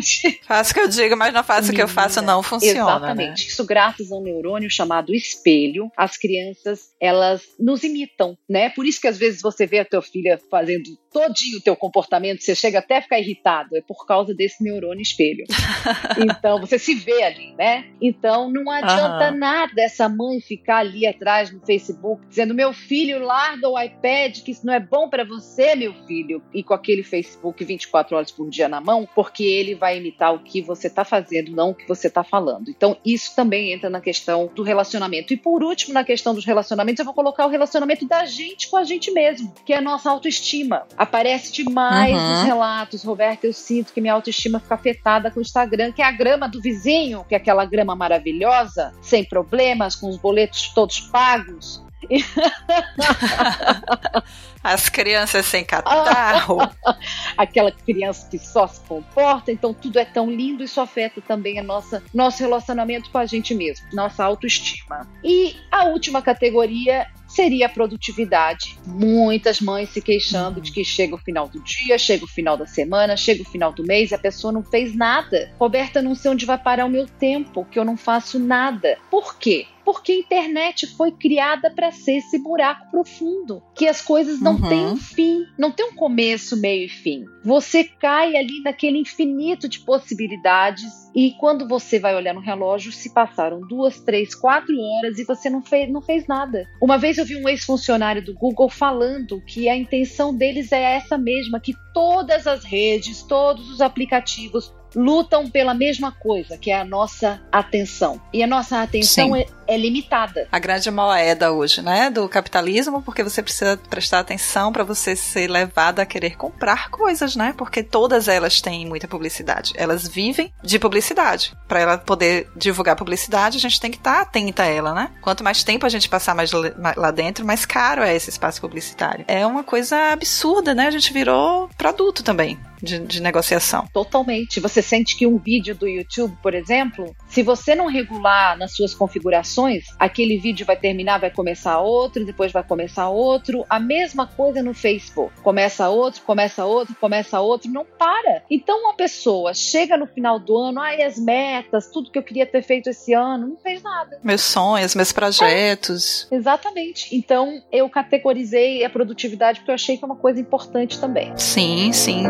Gente- 0.01 0.39
Faço 0.45 0.71
o 0.71 0.73
que 0.75 0.79
eu 0.79 0.87
digo, 0.87 1.17
mas 1.17 1.33
não 1.33 1.43
faço 1.43 1.71
o 1.71 1.75
que 1.75 1.81
eu 1.81 1.87
faço, 1.87 2.21
não 2.21 2.43
funciona. 2.43 2.73
Né? 2.75 2.81
Exatamente. 2.97 3.47
Isso 3.47 3.65
graças 3.65 4.11
a 4.11 4.15
um 4.15 4.21
neurônio 4.21 4.69
chamado 4.69 5.13
espelho. 5.13 5.91
As 5.97 6.17
crianças, 6.17 6.91
elas 7.01 7.41
nos 7.59 7.83
imitam, 7.83 8.37
né? 8.47 8.69
Por 8.69 8.85
isso 8.85 9.01
que 9.01 9.07
às 9.07 9.17
vezes 9.17 9.41
você 9.41 9.65
vê 9.65 9.79
a 9.79 9.85
tua 9.85 10.01
filha 10.03 10.39
fazendo 10.51 10.97
todinho 11.11 11.57
o 11.57 11.61
teu 11.61 11.75
comportamento, 11.75 12.41
você 12.41 12.55
chega 12.55 12.79
até 12.79 12.97
a 12.97 13.01
ficar 13.01 13.19
irritado, 13.19 13.75
é 13.75 13.81
por 13.81 14.05
causa 14.05 14.33
desse 14.33 14.63
neurônio 14.63 15.01
espelho. 15.01 15.45
então, 16.17 16.59
você 16.59 16.77
se 16.77 16.95
vê 16.95 17.23
ali, 17.23 17.53
né? 17.57 17.85
Então, 18.01 18.49
não 18.49 18.69
adianta 18.71 19.31
uhum. 19.31 19.37
nada 19.37 19.81
essa 19.81 20.07
mãe 20.07 20.39
ficar 20.39 20.77
ali 20.77 21.05
atrás 21.05 21.51
no 21.51 21.59
Facebook 21.65 22.25
dizendo: 22.27 22.53
meu 22.53 22.73
filho, 22.73 23.19
larga 23.19 23.67
o 23.67 23.79
iPad, 23.79 24.39
que 24.41 24.51
isso 24.51 24.65
não 24.65 24.73
é 24.73 24.79
bom 24.79 25.09
para 25.09 25.23
você, 25.23 25.75
meu 25.75 25.93
filho. 26.05 26.41
E 26.53 26.63
com 26.63 26.73
aquele 26.73 27.03
Facebook 27.03 27.63
24 27.63 28.15
horas 28.15 28.31
por 28.31 28.49
dia 28.49 28.67
na 28.67 28.81
mão, 28.81 29.07
porque 29.15 29.43
ele 29.43 29.75
vai 29.75 29.97
imitar 29.97 30.33
o 30.33 30.39
que 30.39 30.61
você 30.61 30.89
tá 30.89 31.03
fazendo, 31.03 31.51
não 31.51 31.71
o 31.71 31.75
que 31.75 31.87
você 31.87 32.09
tá 32.09 32.23
falando. 32.23 32.69
Então, 32.69 32.97
isso 33.05 33.35
também 33.35 33.73
entra 33.73 33.89
na 33.89 34.01
questão 34.01 34.49
do 34.53 34.63
relacionamento. 34.63 35.33
E 35.33 35.37
por 35.37 35.63
último, 35.63 35.93
na 35.93 36.03
questão 36.03 36.33
dos 36.33 36.45
relacionamentos, 36.45 36.99
eu 36.99 37.05
vou 37.05 37.13
colocar 37.13 37.45
o 37.45 37.49
relacionamento 37.49 38.07
da 38.07 38.25
gente 38.25 38.69
com 38.69 38.77
a 38.77 38.83
gente 38.83 39.11
mesmo, 39.11 39.53
que 39.65 39.73
é 39.73 39.77
a 39.77 39.81
nossa 39.81 40.09
autoestima. 40.09 40.85
Aparece 40.99 41.51
demais 41.53 42.13
uhum. 42.13 42.29
nos 42.29 42.43
relatos, 42.43 43.03
Roberto, 43.05 43.45
eu 43.45 43.53
sinto 43.53 43.93
que 43.93 44.01
minha 44.01 44.13
autoestima 44.13 44.59
fica 44.59 44.75
afetada 44.75 45.31
com 45.31 45.39
o 45.39 45.41
Instagram, 45.41 45.93
que 45.93 46.01
é 46.01 46.05
a 46.05 46.11
grama 46.11 46.49
do 46.49 46.61
vizinho, 46.61 47.23
que 47.23 47.33
é 47.33 47.37
aquela 47.37 47.63
grama 47.63 47.95
maravilhosa, 47.95 48.91
sem 49.01 49.23
problemas, 49.23 49.95
com 49.95 50.09
os 50.09 50.17
boletos 50.17 50.73
todos 50.75 50.99
pagos. 50.99 51.81
As 54.61 54.89
crianças 54.89 55.45
sem 55.45 55.63
catarro. 55.63 56.57
Aquela 57.37 57.71
criança 57.71 58.27
que 58.29 58.37
só 58.37 58.67
se 58.67 58.81
comporta, 58.81 59.53
então 59.53 59.73
tudo 59.73 59.99
é 59.99 60.05
tão 60.05 60.29
lindo, 60.29 60.63
isso 60.63 60.81
afeta 60.81 61.21
também 61.21 61.59
a 61.59 61.63
nossa 61.63 62.03
nosso 62.13 62.43
relacionamento 62.43 63.09
com 63.09 63.17
a 63.17 63.25
gente 63.25 63.55
mesmo, 63.55 63.87
nossa 63.93 64.23
autoestima. 64.23 65.07
E 65.23 65.55
a 65.71 65.85
última 65.85 66.21
categoria 66.21 67.07
seria 67.29 67.67
a 67.67 67.69
produtividade. 67.69 68.77
Muitas 68.85 69.61
mães 69.61 69.89
se 69.89 70.01
queixando 70.01 70.57
uhum. 70.57 70.63
de 70.63 70.71
que 70.71 70.83
chega 70.83 71.15
o 71.15 71.19
final 71.19 71.47
do 71.47 71.63
dia, 71.63 71.97
chega 71.97 72.25
o 72.25 72.27
final 72.27 72.57
da 72.57 72.65
semana, 72.65 73.15
chega 73.15 73.43
o 73.43 73.45
final 73.45 73.71
do 73.71 73.83
mês 73.83 74.11
e 74.11 74.15
a 74.15 74.19
pessoa 74.19 74.51
não 74.51 74.63
fez 74.63 74.95
nada. 74.95 75.51
Roberta, 75.59 76.01
não 76.01 76.15
sei 76.15 76.31
onde 76.31 76.45
vai 76.45 76.57
parar 76.57 76.85
o 76.85 76.89
meu 76.89 77.07
tempo, 77.07 77.65
que 77.65 77.79
eu 77.79 77.85
não 77.85 77.95
faço 77.95 78.39
nada. 78.39 78.97
Por 79.09 79.37
quê? 79.37 79.67
Porque 79.91 80.11
a 80.11 80.17
internet 80.17 80.85
foi 80.85 81.11
criada 81.11 81.71
para 81.71 81.91
ser 81.91 82.17
esse 82.17 82.37
buraco 82.37 82.91
profundo, 82.91 83.59
que 83.73 83.87
as 83.87 83.99
coisas 83.99 84.39
não 84.39 84.53
uhum. 84.53 84.69
têm 84.69 84.85
um 84.85 84.95
fim, 84.95 85.47
não 85.57 85.71
tem 85.71 85.87
um 85.87 85.95
começo, 85.95 86.55
meio 86.55 86.85
e 86.85 86.89
fim. 86.89 87.25
Você 87.43 87.83
cai 87.83 88.35
ali 88.35 88.61
naquele 88.61 88.99
infinito 88.99 89.67
de 89.67 89.79
possibilidades 89.79 91.09
e 91.15 91.31
quando 91.39 91.67
você 91.67 91.97
vai 91.97 92.15
olhar 92.15 92.35
no 92.35 92.39
relógio, 92.39 92.91
se 92.91 93.11
passaram 93.11 93.61
duas, 93.61 93.99
três, 93.99 94.35
quatro 94.35 94.79
horas 94.79 95.17
e 95.17 95.23
você 95.23 95.49
não 95.49 95.63
fez, 95.63 95.91
não 95.91 96.03
fez 96.03 96.27
nada. 96.27 96.67
Uma 96.79 96.99
vez 96.99 97.17
eu 97.17 97.25
vi 97.25 97.35
um 97.35 97.49
ex-funcionário 97.49 98.23
do 98.23 98.35
Google 98.35 98.69
falando 98.69 99.41
que 99.41 99.67
a 99.67 99.75
intenção 99.75 100.35
deles 100.35 100.71
é 100.71 100.97
essa 100.97 101.17
mesma, 101.17 101.59
que 101.59 101.73
todas 101.95 102.45
as 102.45 102.63
redes, 102.63 103.23
todos 103.23 103.67
os 103.71 103.81
aplicativos 103.81 104.71
lutam 104.95 105.49
pela 105.49 105.73
mesma 105.73 106.11
coisa, 106.11 106.57
que 106.57 106.71
é 106.71 106.79
a 106.79 106.85
nossa 106.85 107.41
atenção. 107.51 108.21
E 108.33 108.41
a 108.43 108.47
nossa 108.47 108.81
atenção 108.81 109.35
é, 109.35 109.45
é, 109.69 109.77
limitada. 109.77 110.47
A 110.51 110.57
grande 110.57 110.89
moeda 110.89 111.51
hoje, 111.51 111.81
né, 111.81 112.09
do 112.09 112.27
capitalismo, 112.27 113.01
porque 113.03 113.23
você 113.23 113.43
precisa 113.43 113.77
prestar 113.89 114.19
atenção 114.19 114.73
para 114.73 114.83
você 114.83 115.15
ser 115.15 115.47
levado 115.47 115.99
a 115.99 116.05
querer 116.05 116.35
comprar 116.35 116.89
coisas, 116.89 117.35
né? 117.35 117.53
Porque 117.55 117.83
todas 117.83 118.27
elas 118.27 118.59
têm 118.61 118.87
muita 118.87 119.07
publicidade. 119.07 119.73
Elas 119.75 120.07
vivem 120.07 120.51
de 120.63 120.79
publicidade. 120.79 121.53
Para 121.67 121.79
ela 121.79 121.97
poder 121.97 122.49
divulgar 122.55 122.95
publicidade, 122.95 123.57
a 123.57 123.61
gente 123.61 123.79
tem 123.79 123.91
que 123.91 123.97
estar 123.97 124.15
tá 124.15 124.21
atenta 124.21 124.63
a 124.63 124.65
ela, 124.65 124.93
né? 124.93 125.11
Quanto 125.21 125.43
mais 125.43 125.63
tempo 125.63 125.85
a 125.85 125.89
gente 125.89 126.09
passar 126.09 126.33
mais 126.33 126.51
lá 126.51 127.11
dentro, 127.11 127.45
mais 127.45 127.65
caro 127.65 128.01
é 128.01 128.15
esse 128.15 128.29
espaço 128.29 128.59
publicitário. 128.59 129.25
É 129.27 129.45
uma 129.45 129.63
coisa 129.63 130.13
absurda, 130.13 130.73
né? 130.73 130.87
A 130.87 130.91
gente 130.91 131.13
virou 131.13 131.69
produto 131.77 132.23
também 132.23 132.59
de, 132.81 132.99
de 132.99 133.21
negociação. 133.21 133.87
Totalmente. 133.93 134.59
Você 134.59 134.81
sente 134.81 135.15
que 135.15 135.27
um 135.27 135.37
vídeo 135.37 135.75
do 135.75 135.87
YouTube, 135.87 136.35
por 136.41 136.53
exemplo, 136.53 137.15
se 137.29 137.43
você 137.43 137.75
não 137.75 137.85
regular 137.85 138.57
nas 138.57 138.75
suas 138.75 138.93
configurações, 138.93 139.85
aquele 139.97 140.37
vídeo 140.37 140.65
vai 140.65 140.75
terminar, 140.75 141.19
vai 141.19 141.29
começar 141.29 141.79
outro, 141.79 142.25
depois 142.25 142.51
vai 142.51 142.63
começar 142.63 143.07
outro. 143.09 143.65
A 143.69 143.79
mesma 143.79 144.25
coisa 144.25 144.63
no 144.63 144.73
Facebook. 144.73 145.39
Começa 145.41 145.87
outro, 145.89 146.21
começa 146.23 146.65
outro, 146.65 146.95
começa 146.95 147.39
outro, 147.39 147.71
não 147.71 147.85
para. 147.85 148.43
Então 148.49 148.81
uma 148.81 148.95
pessoa 148.95 149.53
chega 149.53 149.95
no 149.95 150.07
final 150.07 150.39
do 150.39 150.57
ano, 150.57 150.81
ai, 150.81 151.03
as 151.03 151.17
metas, 151.19 151.87
tudo 151.91 152.09
que 152.09 152.17
eu 152.17 152.23
queria 152.23 152.45
ter 152.45 152.63
feito 152.63 152.89
esse 152.89 153.13
ano, 153.13 153.47
não 153.47 153.57
fez 153.57 153.81
nada. 153.83 154.19
Meus 154.23 154.41
sonhos, 154.41 154.95
meus 154.95 155.11
projetos. 155.11 156.27
É, 156.31 156.35
exatamente. 156.35 157.15
Então 157.15 157.61
eu 157.71 157.87
categorizei 157.89 158.83
a 158.83 158.89
produtividade 158.89 159.59
porque 159.59 159.71
eu 159.71 159.75
achei 159.75 159.97
que 159.97 160.03
é 160.03 160.07
uma 160.07 160.15
coisa 160.15 160.41
importante 160.41 160.99
também. 160.99 161.31
Sim, 161.37 161.93
sim. 161.93 162.23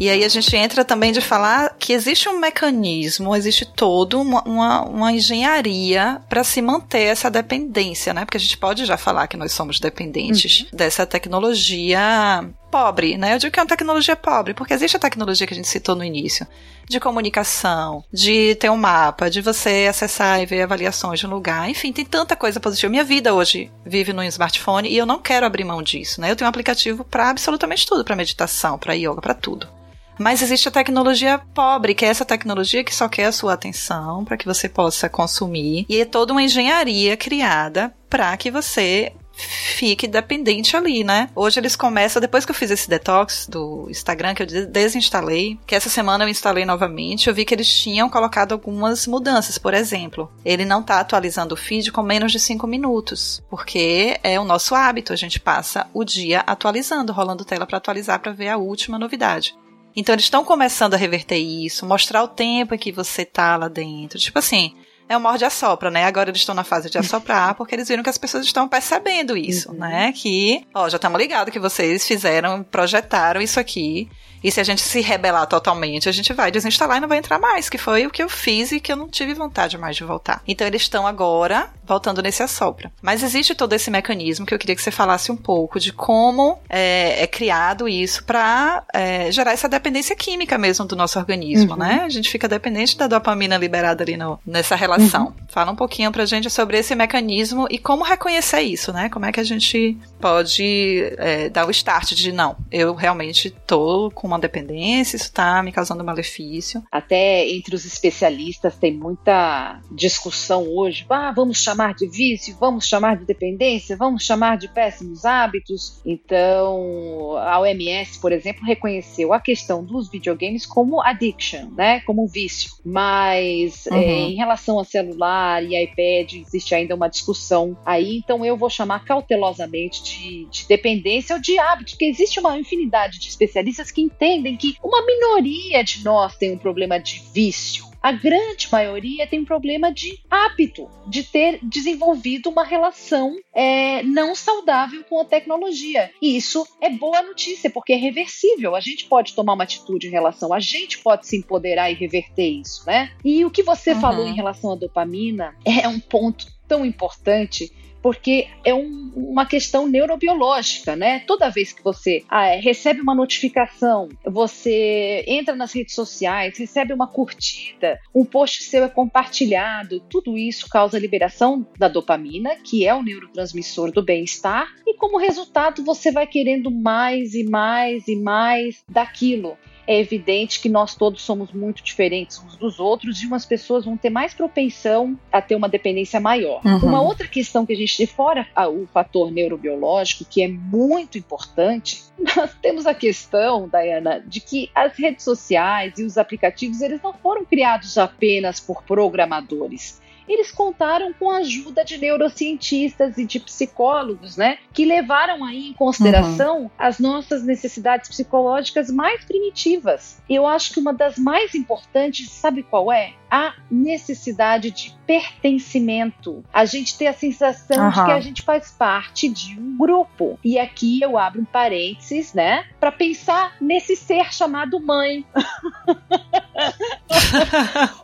E 0.00 0.08
aí 0.08 0.22
a 0.22 0.28
gente 0.28 0.54
entra 0.54 0.84
também 0.84 1.10
de 1.10 1.20
falar 1.20 1.74
que 1.78 1.92
existe 1.92 2.28
um 2.28 2.38
mecanismo, 2.38 3.34
existe 3.34 3.66
todo 3.66 4.20
uma, 4.20 4.42
uma, 4.42 4.82
uma 4.82 5.12
engenharia 5.12 6.22
para 6.28 6.44
se 6.44 6.62
manter 6.62 7.02
essa 7.02 7.28
dependência, 7.28 8.14
né? 8.14 8.24
Porque 8.24 8.36
a 8.36 8.40
gente 8.40 8.56
pode 8.56 8.84
já 8.84 8.96
falar 8.96 9.26
que 9.26 9.36
nós 9.36 9.52
somos 9.52 9.80
dependentes 9.80 10.60
uhum. 10.60 10.66
dessa 10.72 11.04
tecnologia 11.04 12.48
pobre, 12.70 13.16
né? 13.16 13.34
Eu 13.34 13.38
digo 13.38 13.52
que 13.52 13.58
é 13.58 13.62
uma 13.62 13.68
tecnologia 13.68 14.14
pobre, 14.14 14.54
porque 14.54 14.72
existe 14.72 14.96
a 14.96 15.00
tecnologia 15.00 15.46
que 15.46 15.54
a 15.54 15.56
gente 15.56 15.68
citou 15.68 15.96
no 15.96 16.04
início, 16.04 16.46
de 16.88 17.00
comunicação, 17.00 18.04
de 18.12 18.54
ter 18.54 18.70
um 18.70 18.76
mapa, 18.76 19.28
de 19.28 19.40
você 19.40 19.86
acessar 19.88 20.40
e 20.40 20.46
ver 20.46 20.62
avaliações 20.62 21.18
de 21.18 21.26
um 21.26 21.30
lugar, 21.30 21.68
enfim, 21.68 21.92
tem 21.92 22.04
tanta 22.04 22.36
coisa 22.36 22.60
positiva. 22.60 22.90
Minha 22.90 23.04
vida 23.04 23.34
hoje 23.34 23.70
vive 23.84 24.12
no 24.12 24.22
smartphone 24.24 24.88
e 24.88 24.96
eu 24.96 25.06
não 25.06 25.18
quero 25.18 25.44
abrir 25.44 25.64
mão 25.64 25.82
disso, 25.82 26.20
né? 26.20 26.30
Eu 26.30 26.36
tenho 26.36 26.46
um 26.46 26.50
aplicativo 26.50 27.04
para 27.04 27.30
absolutamente 27.30 27.86
tudo, 27.86 28.04
para 28.04 28.14
meditação, 28.14 28.78
para 28.78 28.94
yoga, 28.94 29.20
para 29.20 29.34
tudo. 29.34 29.78
Mas 30.18 30.42
existe 30.42 30.68
a 30.68 30.72
tecnologia 30.72 31.38
pobre, 31.54 31.94
que 31.94 32.04
é 32.04 32.08
essa 32.08 32.24
tecnologia 32.24 32.84
que 32.84 32.94
só 32.94 33.08
quer 33.08 33.26
a 33.26 33.32
sua 33.32 33.52
atenção 33.52 34.24
para 34.24 34.36
que 34.36 34.46
você 34.46 34.68
possa 34.68 35.08
consumir. 35.08 35.86
E 35.88 36.00
é 36.00 36.04
toda 36.04 36.32
uma 36.32 36.42
engenharia 36.42 37.16
criada 37.16 37.94
para 38.08 38.36
que 38.36 38.50
você 38.50 39.12
fique 39.38 40.08
dependente 40.08 40.76
ali, 40.76 41.04
né? 41.04 41.30
Hoje 41.34 41.60
eles 41.60 41.76
começam, 41.76 42.20
depois 42.20 42.44
que 42.44 42.50
eu 42.50 42.54
fiz 42.54 42.70
esse 42.70 42.88
detox 42.88 43.46
do 43.48 43.86
Instagram, 43.88 44.34
que 44.34 44.42
eu 44.42 44.46
desinstalei, 44.66 45.58
que 45.66 45.74
essa 45.74 45.88
semana 45.88 46.24
eu 46.24 46.28
instalei 46.28 46.64
novamente, 46.64 47.28
eu 47.28 47.34
vi 47.34 47.44
que 47.44 47.54
eles 47.54 47.72
tinham 47.72 48.10
colocado 48.10 48.52
algumas 48.52 49.06
mudanças. 49.06 49.56
Por 49.56 49.74
exemplo, 49.74 50.30
ele 50.44 50.64
não 50.64 50.82
tá 50.82 50.98
atualizando 50.98 51.54
o 51.54 51.56
feed 51.56 51.92
com 51.92 52.02
menos 52.02 52.32
de 52.32 52.40
5 52.40 52.66
minutos, 52.66 53.42
porque 53.48 54.18
é 54.22 54.38
o 54.40 54.44
nosso 54.44 54.74
hábito, 54.74 55.12
a 55.12 55.16
gente 55.16 55.38
passa 55.38 55.86
o 55.94 56.04
dia 56.04 56.40
atualizando, 56.40 57.12
rolando 57.12 57.44
tela 57.44 57.66
para 57.66 57.78
atualizar 57.78 58.18
para 58.20 58.32
ver 58.32 58.48
a 58.48 58.56
última 58.56 58.98
novidade. 58.98 59.54
Então 59.94 60.14
eles 60.14 60.24
estão 60.24 60.44
começando 60.44 60.94
a 60.94 60.96
reverter 60.96 61.38
isso, 61.38 61.86
mostrar 61.86 62.22
o 62.22 62.28
tempo 62.28 62.74
em 62.74 62.78
que 62.78 62.92
você 62.92 63.24
tá 63.24 63.56
lá 63.56 63.68
dentro. 63.68 64.18
Tipo 64.18 64.38
assim, 64.38 64.74
é 65.08 65.16
o 65.16 65.20
morde 65.20 65.44
assopra, 65.44 65.90
né? 65.90 66.04
Agora 66.04 66.30
eles 66.30 66.40
estão 66.40 66.54
na 66.54 66.64
fase 66.64 66.90
de 66.90 66.98
assoprar, 66.98 67.54
porque 67.54 67.74
eles 67.74 67.88
viram 67.88 68.02
que 68.02 68.10
as 68.10 68.18
pessoas 68.18 68.44
estão 68.44 68.68
percebendo 68.68 69.36
isso, 69.36 69.70
uhum. 69.70 69.78
né? 69.78 70.12
Que, 70.12 70.66
ó, 70.74 70.88
já 70.88 70.96
estamos 70.96 71.18
ligados 71.18 71.52
que 71.52 71.58
vocês 71.58 72.06
fizeram, 72.06 72.62
projetaram 72.62 73.40
isso 73.40 73.58
aqui. 73.58 74.08
E 74.42 74.50
se 74.50 74.60
a 74.60 74.64
gente 74.64 74.80
se 74.80 75.00
rebelar 75.00 75.46
totalmente, 75.46 76.08
a 76.08 76.12
gente 76.12 76.32
vai 76.32 76.50
desinstalar 76.50 76.98
e 76.98 77.00
não 77.00 77.08
vai 77.08 77.18
entrar 77.18 77.38
mais, 77.38 77.68
que 77.68 77.78
foi 77.78 78.06
o 78.06 78.10
que 78.10 78.22
eu 78.22 78.28
fiz 78.28 78.72
e 78.72 78.80
que 78.80 78.92
eu 78.92 78.96
não 78.96 79.08
tive 79.08 79.34
vontade 79.34 79.76
mais 79.76 79.96
de 79.96 80.04
voltar. 80.04 80.42
Então 80.46 80.66
eles 80.66 80.82
estão 80.82 81.06
agora 81.06 81.70
voltando 81.84 82.22
nesse 82.22 82.42
assopra. 82.42 82.92
Mas 83.00 83.22
existe 83.22 83.54
todo 83.54 83.72
esse 83.72 83.90
mecanismo 83.90 84.44
que 84.44 84.54
eu 84.54 84.58
queria 84.58 84.76
que 84.76 84.82
você 84.82 84.90
falasse 84.90 85.32
um 85.32 85.36
pouco 85.36 85.80
de 85.80 85.92
como 85.92 86.58
é, 86.68 87.22
é 87.22 87.26
criado 87.26 87.88
isso 87.88 88.24
para 88.24 88.84
é, 88.92 89.32
gerar 89.32 89.52
essa 89.52 89.68
dependência 89.68 90.14
química 90.14 90.58
mesmo 90.58 90.84
do 90.84 90.94
nosso 90.94 91.18
organismo, 91.18 91.72
uhum. 91.72 91.78
né? 91.78 92.02
A 92.04 92.08
gente 92.08 92.28
fica 92.28 92.46
dependente 92.46 92.96
da 92.96 93.06
dopamina 93.06 93.56
liberada 93.56 94.04
ali 94.04 94.16
no, 94.16 94.38
nessa 94.46 94.76
relação. 94.76 95.26
Uhum. 95.26 95.34
Fala 95.48 95.72
um 95.72 95.76
pouquinho 95.76 96.12
pra 96.12 96.26
gente 96.26 96.50
sobre 96.50 96.78
esse 96.78 96.94
mecanismo 96.94 97.66
e 97.70 97.78
como 97.78 98.04
reconhecer 98.04 98.60
isso, 98.60 98.92
né? 98.92 99.08
Como 99.08 99.24
é 99.24 99.32
que 99.32 99.40
a 99.40 99.44
gente 99.44 99.96
pode 100.20 101.14
é, 101.16 101.48
dar 101.48 101.66
o 101.66 101.70
start 101.70 102.12
de 102.12 102.32
não, 102.32 102.56
eu 102.70 102.94
realmente 102.94 103.50
tô 103.66 104.10
com 104.14 104.27
uma 104.28 104.38
dependência, 104.38 105.16
isso 105.16 105.26
está 105.26 105.62
me 105.62 105.72
causando 105.72 106.04
malefício. 106.04 106.82
Até 106.90 107.48
entre 107.48 107.74
os 107.74 107.84
especialistas 107.84 108.76
tem 108.76 108.92
muita 108.92 109.80
discussão 109.90 110.66
hoje. 110.68 111.06
Ah, 111.08 111.32
vamos 111.32 111.62
chamar 111.62 111.94
de 111.94 112.06
vício, 112.06 112.56
vamos 112.58 112.86
chamar 112.86 113.16
de 113.16 113.24
dependência, 113.24 113.96
vamos 113.96 114.24
chamar 114.24 114.56
de 114.56 114.68
péssimos 114.68 115.24
hábitos. 115.24 116.00
Então, 116.04 117.36
a 117.36 117.60
OMS, 117.60 118.20
por 118.20 118.32
exemplo, 118.32 118.64
reconheceu 118.64 119.32
a 119.32 119.40
questão 119.40 119.84
dos 119.84 120.10
videogames 120.10 120.66
como 120.66 121.00
addiction, 121.00 121.70
né, 121.76 122.00
como 122.00 122.26
vício. 122.26 122.70
Mas 122.84 123.86
uhum. 123.86 123.96
é, 123.96 124.20
em 124.20 124.34
relação 124.34 124.78
a 124.78 124.84
celular 124.84 125.62
e 125.62 125.82
iPad, 125.82 126.34
existe 126.34 126.74
ainda 126.74 126.94
uma 126.94 127.08
discussão 127.08 127.76
aí. 127.84 128.18
Então, 128.18 128.44
eu 128.44 128.56
vou 128.56 128.70
chamar 128.70 129.04
cautelosamente 129.04 130.02
de, 130.02 130.46
de 130.46 130.68
dependência 130.68 131.34
ou 131.34 131.40
de 131.42 131.58
hábito, 131.58 131.92
porque 131.92 132.04
existe 132.04 132.40
uma 132.40 132.58
infinidade 132.58 133.18
de 133.18 133.28
especialistas 133.28 133.90
que 133.90 134.00
entendem 134.18 134.56
que 134.56 134.76
uma 134.82 135.04
minoria 135.06 135.84
de 135.84 136.04
nós 136.04 136.36
tem 136.36 136.52
um 136.52 136.58
problema 136.58 136.98
de 136.98 137.22
vício 137.32 137.86
A 138.00 138.12
grande 138.12 138.68
maioria 138.70 139.26
tem 139.26 139.44
problema 139.44 139.92
de 139.92 140.20
hábito, 140.30 140.88
de 141.06 141.24
ter 141.24 141.58
desenvolvido 141.62 142.48
uma 142.48 142.64
relação 142.64 143.36
é, 143.52 144.02
não 144.04 144.34
saudável 144.34 145.02
com 145.04 145.20
a 145.20 145.24
tecnologia. 145.24 146.10
E 146.22 146.36
isso 146.36 146.66
é 146.80 146.88
boa 146.88 147.22
notícia, 147.22 147.68
porque 147.68 147.92
é 147.92 147.96
reversível. 147.96 148.76
A 148.76 148.80
gente 148.80 149.06
pode 149.06 149.34
tomar 149.34 149.54
uma 149.54 149.64
atitude 149.64 150.06
em 150.06 150.10
relação, 150.10 150.54
a 150.54 150.60
gente 150.60 150.98
pode 150.98 151.26
se 151.26 151.36
empoderar 151.36 151.90
e 151.90 151.94
reverter 151.94 152.48
isso, 152.48 152.86
né? 152.86 153.10
E 153.24 153.44
o 153.44 153.50
que 153.50 153.64
você 153.64 153.92
uhum. 153.92 154.00
falou 154.00 154.28
em 154.28 154.34
relação 154.34 154.72
à 154.72 154.76
dopamina 154.76 155.56
é 155.64 155.88
um 155.88 155.98
ponto 155.98 156.46
tão 156.68 156.84
importante 156.84 157.72
porque 158.02 158.48
é 158.64 158.74
um, 158.74 159.12
uma 159.14 159.46
questão 159.46 159.86
neurobiológica, 159.86 160.96
né? 160.96 161.20
Toda 161.20 161.50
vez 161.50 161.72
que 161.72 161.82
você 161.82 162.24
ah, 162.28 162.46
é, 162.46 162.60
recebe 162.60 163.00
uma 163.00 163.14
notificação, 163.14 164.08
você 164.24 165.24
entra 165.26 165.54
nas 165.54 165.72
redes 165.72 165.94
sociais, 165.94 166.58
recebe 166.58 166.92
uma 166.92 167.06
curtida, 167.06 167.98
um 168.14 168.24
post 168.24 168.62
seu 168.64 168.84
é 168.84 168.88
compartilhado, 168.88 170.00
tudo 170.00 170.36
isso 170.36 170.68
causa 170.68 170.98
liberação 170.98 171.66
da 171.78 171.88
dopamina, 171.88 172.56
que 172.56 172.86
é 172.86 172.94
o 172.94 173.02
neurotransmissor 173.02 173.92
do 173.92 174.02
bem-estar, 174.02 174.68
e 174.86 174.94
como 174.96 175.18
resultado 175.18 175.84
você 175.84 176.10
vai 176.10 176.26
querendo 176.26 176.70
mais 176.70 177.34
e 177.34 177.44
mais 177.44 178.06
e 178.08 178.16
mais 178.16 178.82
daquilo 178.88 179.56
é 179.88 179.98
evidente 179.98 180.60
que 180.60 180.68
nós 180.68 180.94
todos 180.94 181.22
somos 181.22 181.50
muito 181.50 181.82
diferentes 181.82 182.38
uns 182.44 182.56
dos 182.56 182.78
outros 182.78 183.22
e 183.22 183.26
umas 183.26 183.46
pessoas 183.46 183.86
vão 183.86 183.96
ter 183.96 184.10
mais 184.10 184.34
propensão 184.34 185.18
a 185.32 185.40
ter 185.40 185.54
uma 185.54 185.68
dependência 185.68 186.20
maior. 186.20 186.60
Uhum. 186.62 186.88
Uma 186.88 187.00
outra 187.00 187.26
questão 187.26 187.64
que 187.64 187.72
a 187.72 187.76
gente, 187.76 188.06
fora 188.06 188.46
o 188.70 188.86
fator 188.92 189.30
neurobiológico, 189.30 190.26
que 190.26 190.42
é 190.42 190.48
muito 190.48 191.16
importante, 191.16 192.04
nós 192.36 192.54
temos 192.60 192.86
a 192.86 192.92
questão, 192.92 193.66
Diana, 193.66 194.20
de 194.20 194.40
que 194.40 194.70
as 194.74 194.94
redes 194.94 195.24
sociais 195.24 195.98
e 195.98 196.04
os 196.04 196.18
aplicativos, 196.18 196.82
eles 196.82 197.00
não 197.00 197.14
foram 197.14 197.46
criados 197.46 197.96
apenas 197.96 198.60
por 198.60 198.82
programadores 198.82 200.06
eles 200.28 200.50
contaram 200.50 201.12
com 201.12 201.30
a 201.30 201.38
ajuda 201.38 201.84
de 201.84 201.98
neurocientistas 201.98 203.16
e 203.18 203.24
de 203.24 203.40
psicólogos, 203.40 204.36
né, 204.36 204.58
que 204.72 204.84
levaram 204.84 205.44
aí 205.44 205.68
em 205.68 205.72
consideração 205.72 206.62
uhum. 206.62 206.70
as 206.78 206.98
nossas 206.98 207.42
necessidades 207.42 208.08
psicológicas 208.08 208.90
mais 208.90 209.24
primitivas. 209.24 210.20
Eu 210.28 210.46
acho 210.46 210.72
que 210.72 210.80
uma 210.80 210.92
das 210.92 211.18
mais 211.18 211.54
importantes, 211.54 212.30
sabe 212.30 212.62
qual 212.62 212.92
é? 212.92 213.14
A 213.30 213.54
necessidade 213.70 214.70
de 214.70 214.98
pertencimento. 215.06 216.44
A 216.52 216.64
gente 216.66 216.98
ter 216.98 217.06
a 217.06 217.14
sensação 217.14 217.84
uhum. 217.84 217.90
de 217.90 218.04
que 218.04 218.10
a 218.10 218.20
gente 218.20 218.42
faz 218.42 218.70
parte 218.70 219.28
de 219.28 219.58
um 219.58 219.76
grupo. 219.76 220.38
E 220.44 220.58
aqui 220.58 221.00
eu 221.00 221.16
abro 221.16 221.40
um 221.40 221.44
parênteses, 221.46 222.34
né, 222.34 222.66
para 222.78 222.92
pensar 222.92 223.56
nesse 223.60 223.96
ser 223.96 224.32
chamado 224.32 224.78
mãe. 224.80 225.24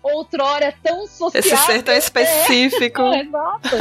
Outrora 0.03 0.73
tão 0.83 1.07
social. 1.07 1.43
Esse 1.43 1.57
ser 1.57 1.83
tão 1.83 1.95
específico. 1.95 3.03
É, 3.03 3.21
exato. 3.25 3.77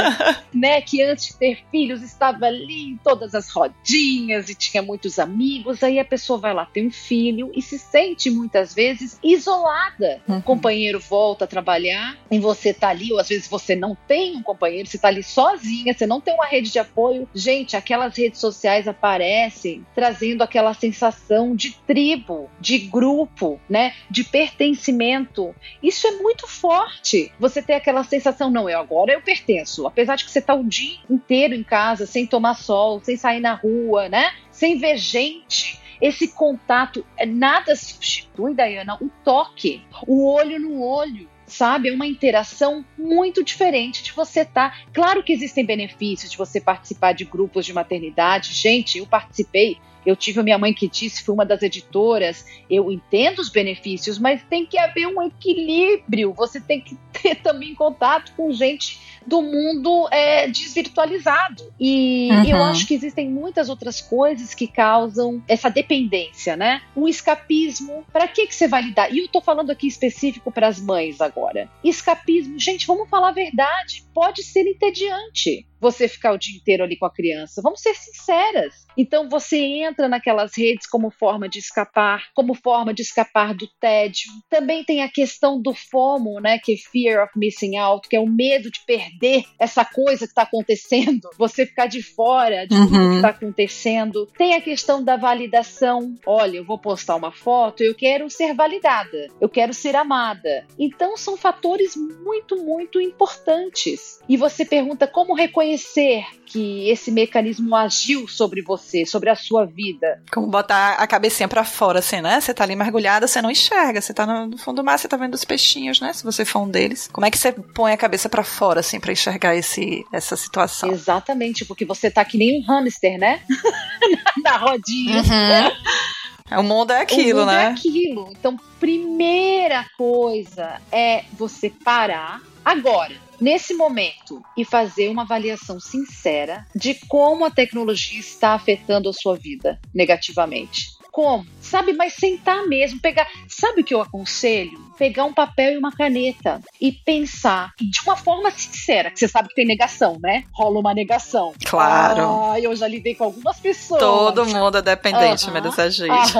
né, 0.52 0.80
que 0.82 1.02
antes 1.02 1.28
de 1.28 1.36
ter 1.36 1.64
filhos 1.70 2.02
estava 2.02 2.46
ali 2.46 2.90
em 2.90 2.96
todas 3.02 3.34
as 3.34 3.50
rodinhas 3.50 4.50
e 4.50 4.54
tinha 4.54 4.82
muitos 4.82 5.18
amigos. 5.18 5.82
Aí 5.82 5.98
a 5.98 6.04
pessoa 6.04 6.38
vai 6.38 6.52
lá 6.52 6.66
ter 6.66 6.86
um 6.86 6.90
filho 6.90 7.50
e 7.54 7.62
se 7.62 7.78
sente 7.78 8.30
muitas 8.30 8.74
vezes 8.74 9.18
isolada. 9.22 10.20
Uhum. 10.28 10.38
O 10.38 10.42
companheiro 10.42 11.00
volta 11.00 11.33
a 11.42 11.46
trabalhar 11.46 12.16
e 12.30 12.38
você 12.38 12.72
tá 12.72 12.90
ali, 12.90 13.12
ou 13.12 13.18
às 13.18 13.28
vezes 13.28 13.48
você 13.48 13.74
não 13.74 13.96
tem 14.06 14.36
um 14.36 14.42
companheiro, 14.42 14.88
você 14.88 14.98
tá 14.98 15.08
ali 15.08 15.22
sozinha, 15.22 15.92
você 15.92 16.06
não 16.06 16.20
tem 16.20 16.34
uma 16.34 16.46
rede 16.46 16.70
de 16.70 16.78
apoio. 16.78 17.28
Gente, 17.34 17.76
aquelas 17.76 18.16
redes 18.16 18.38
sociais 18.38 18.86
aparecem 18.86 19.84
trazendo 19.94 20.42
aquela 20.42 20.74
sensação 20.74 21.56
de 21.56 21.72
tribo, 21.86 22.48
de 22.60 22.78
grupo, 22.78 23.60
né, 23.68 23.94
de 24.10 24.22
pertencimento. 24.22 25.54
Isso 25.82 26.06
é 26.06 26.12
muito 26.12 26.46
forte. 26.46 27.32
Você 27.40 27.62
tem 27.62 27.74
aquela 27.74 28.04
sensação, 28.04 28.50
não, 28.50 28.68
eu 28.68 28.78
agora 28.78 29.12
eu 29.12 29.22
pertenço. 29.22 29.86
Apesar 29.86 30.16
de 30.16 30.24
que 30.24 30.30
você 30.30 30.40
tá 30.40 30.54
o 30.54 30.64
dia 30.64 30.98
inteiro 31.08 31.54
em 31.54 31.62
casa, 31.62 32.06
sem 32.06 32.26
tomar 32.26 32.54
sol, 32.54 33.00
sem 33.02 33.16
sair 33.16 33.40
na 33.40 33.54
rua, 33.54 34.08
né? 34.08 34.32
Sem 34.50 34.78
ver 34.78 34.96
gente. 34.96 35.82
Esse 36.04 36.28
contato, 36.28 37.02
é, 37.16 37.24
nada 37.24 37.74
substitui, 37.74 38.52
Dayana, 38.52 38.98
o 39.00 39.08
toque, 39.24 39.82
o 40.06 40.30
olho 40.30 40.60
no 40.60 40.82
olho 40.82 41.32
sabe? 41.46 41.88
É 41.88 41.92
uma 41.92 42.06
interação 42.06 42.84
muito 42.98 43.44
diferente 43.44 44.02
de 44.02 44.12
você 44.12 44.40
estar. 44.40 44.70
Tá... 44.70 44.76
Claro 44.92 45.22
que 45.22 45.32
existem 45.32 45.64
benefícios 45.64 46.30
de 46.30 46.36
você 46.36 46.60
participar 46.60 47.12
de 47.12 47.24
grupos 47.24 47.66
de 47.66 47.72
maternidade. 47.72 48.52
Gente, 48.52 48.98
eu 48.98 49.06
participei 49.06 49.78
eu 50.04 50.16
tive 50.16 50.40
a 50.40 50.42
minha 50.42 50.58
mãe 50.58 50.72
que 50.72 50.88
disse, 50.88 51.22
fui 51.22 51.34
uma 51.34 51.46
das 51.46 51.62
editoras. 51.62 52.46
Eu 52.68 52.90
entendo 52.90 53.38
os 53.38 53.48
benefícios, 53.48 54.18
mas 54.18 54.42
tem 54.44 54.66
que 54.66 54.78
haver 54.78 55.06
um 55.06 55.22
equilíbrio. 55.22 56.32
Você 56.34 56.60
tem 56.60 56.80
que 56.80 56.96
ter 57.12 57.36
também 57.36 57.74
contato 57.74 58.32
com 58.36 58.52
gente 58.52 59.00
do 59.26 59.40
mundo 59.42 60.08
é, 60.10 60.46
desvirtualizado. 60.48 61.72
E 61.80 62.28
uhum. 62.30 62.44
eu 62.44 62.62
acho 62.64 62.86
que 62.86 62.94
existem 62.94 63.28
muitas 63.28 63.68
outras 63.68 64.00
coisas 64.00 64.54
que 64.54 64.66
causam 64.66 65.42
essa 65.48 65.70
dependência, 65.70 66.56
né? 66.56 66.82
O 66.94 67.08
escapismo. 67.08 68.04
Para 68.12 68.28
que, 68.28 68.46
que 68.46 68.54
você 68.54 68.68
vai 68.68 68.82
lidar? 68.82 69.12
E 69.12 69.18
eu 69.18 69.28
tô 69.28 69.40
falando 69.40 69.70
aqui 69.70 69.86
específico 69.86 70.52
para 70.52 70.68
as 70.68 70.80
mães 70.80 71.20
agora. 71.20 71.68
Escapismo, 71.82 72.58
gente, 72.58 72.86
vamos 72.86 73.08
falar 73.08 73.28
a 73.28 73.32
verdade. 73.32 74.04
Pode 74.12 74.42
ser 74.42 74.66
entediante 74.66 75.66
você 75.84 76.08
ficar 76.08 76.32
o 76.32 76.38
dia 76.38 76.56
inteiro 76.56 76.82
ali 76.82 76.96
com 76.96 77.04
a 77.04 77.12
criança. 77.12 77.60
Vamos 77.62 77.80
ser 77.82 77.94
sinceras. 77.94 78.86
Então 78.96 79.28
você 79.28 79.58
entra 79.58 80.08
naquelas 80.08 80.56
redes 80.56 80.86
como 80.86 81.10
forma 81.10 81.46
de 81.46 81.58
escapar, 81.58 82.28
como 82.34 82.54
forma 82.54 82.94
de 82.94 83.02
escapar 83.02 83.54
do 83.54 83.68
tédio. 83.78 84.30
Também 84.48 84.82
tem 84.82 85.02
a 85.02 85.10
questão 85.10 85.60
do 85.60 85.74
FOMO, 85.74 86.40
né, 86.40 86.58
que 86.58 86.72
é 86.72 86.76
Fear 86.76 87.24
of 87.24 87.32
Missing 87.36 87.76
Out, 87.76 88.08
que 88.08 88.16
é 88.16 88.20
o 88.20 88.26
medo 88.26 88.70
de 88.70 88.80
perder 88.86 89.44
essa 89.60 89.84
coisa 89.84 90.26
que 90.26 90.32
está 90.32 90.42
acontecendo, 90.42 91.28
você 91.36 91.66
ficar 91.66 91.86
de 91.86 92.02
fora 92.02 92.66
de 92.66 92.74
uhum. 92.74 92.86
tudo 92.86 93.10
que 93.10 93.16
está 93.16 93.28
acontecendo. 93.28 94.26
Tem 94.38 94.54
a 94.54 94.60
questão 94.60 95.04
da 95.04 95.16
validação. 95.16 96.14
Olha, 96.24 96.56
eu 96.56 96.64
vou 96.64 96.78
postar 96.78 97.16
uma 97.16 97.32
foto, 97.32 97.82
eu 97.82 97.94
quero 97.94 98.30
ser 98.30 98.54
validada, 98.54 99.28
eu 99.38 99.50
quero 99.50 99.74
ser 99.74 99.96
amada. 99.96 100.66
Então 100.78 101.16
são 101.16 101.36
fatores 101.36 101.94
muito, 101.96 102.56
muito 102.56 103.00
importantes. 103.00 104.20
E 104.26 104.36
você 104.36 104.64
pergunta 104.64 105.06
como 105.06 105.34
reconhecer 105.34 105.73
reconhecer 105.74 106.24
que 106.46 106.88
esse 106.88 107.10
mecanismo 107.10 107.74
agiu 107.74 108.28
sobre 108.28 108.62
você, 108.62 109.04
sobre 109.04 109.28
a 109.28 109.34
sua 109.34 109.64
vida. 109.64 110.22
Como 110.32 110.46
botar 110.46 110.92
a 110.92 111.06
cabecinha 111.06 111.48
para 111.48 111.64
fora, 111.64 111.98
assim, 111.98 112.20
né? 112.20 112.40
Você 112.40 112.54
tá 112.54 112.62
ali 112.62 112.76
mergulhada, 112.76 113.26
você 113.26 113.42
não 113.42 113.50
enxerga, 113.50 114.00
você 114.00 114.14
tá 114.14 114.46
no 114.46 114.56
fundo 114.56 114.76
do 114.76 114.84
mar, 114.84 114.98
você 114.98 115.08
tá 115.08 115.16
vendo 115.16 115.34
os 115.34 115.44
peixinhos, 115.44 116.00
né? 116.00 116.12
Se 116.12 116.22
você 116.22 116.44
for 116.44 116.60
um 116.60 116.68
deles. 116.68 117.08
Como 117.12 117.26
é 117.26 117.30
que 117.30 117.38
você 117.38 117.52
põe 117.52 117.92
a 117.92 117.96
cabeça 117.96 118.28
para 118.28 118.44
fora, 118.44 118.80
assim, 118.80 119.00
para 119.00 119.12
enxergar 119.12 119.56
esse, 119.56 120.04
essa 120.12 120.36
situação? 120.36 120.90
Exatamente, 120.90 121.64
porque 121.64 121.84
você 121.84 122.10
tá 122.10 122.24
que 122.24 122.38
nem 122.38 122.60
um 122.60 122.64
hamster, 122.64 123.18
né? 123.18 123.40
Na 124.42 124.56
rodinha. 124.56 125.22
Uhum. 125.22 126.58
O 126.60 126.62
mundo 126.62 126.92
é 126.92 127.00
aquilo, 127.00 127.42
o 127.42 127.46
mundo 127.46 127.52
né? 127.52 127.64
É 127.64 127.66
aquilo. 127.68 128.28
Então, 128.30 128.56
primeira 128.78 129.86
coisa 129.96 130.80
é 130.92 131.24
você 131.36 131.70
parar 131.70 132.40
agora 132.64 133.23
nesse 133.40 133.74
momento 133.74 134.42
e 134.56 134.64
fazer 134.64 135.08
uma 135.08 135.22
avaliação 135.22 135.78
sincera 135.80 136.64
de 136.74 136.94
como 137.08 137.44
a 137.44 137.50
tecnologia 137.50 138.20
está 138.20 138.54
afetando 138.54 139.08
a 139.08 139.12
sua 139.12 139.36
vida 139.36 139.78
negativamente. 139.94 140.93
Como? 141.14 141.46
Sabe, 141.60 141.92
mas 141.92 142.14
sentar 142.14 142.66
mesmo, 142.66 142.98
pegar. 142.98 143.28
Sabe 143.48 143.82
o 143.82 143.84
que 143.84 143.94
eu 143.94 144.02
aconselho? 144.02 144.84
pegar 144.94 145.24
um 145.24 145.32
papel 145.32 145.72
e 145.72 145.78
uma 145.78 145.92
caneta 145.92 146.60
e 146.80 146.92
pensar 146.92 147.72
de 147.78 148.00
uma 148.04 148.16
forma 148.16 148.50
sincera, 148.50 149.10
que 149.10 149.18
você 149.18 149.28
sabe 149.28 149.48
que 149.48 149.54
tem 149.54 149.66
negação, 149.66 150.18
né? 150.20 150.44
Rola 150.52 150.80
uma 150.80 150.94
negação. 150.94 151.52
Claro. 151.64 152.52
Ah, 152.52 152.60
eu 152.60 152.74
já 152.74 152.86
lidei 152.86 153.14
com 153.14 153.24
algumas 153.24 153.58
pessoas. 153.58 154.00
Todo 154.00 154.46
mundo 154.46 154.78
é 154.78 154.82
dependente, 154.82 155.50
dessa 155.50 155.90
gente. 155.90 156.34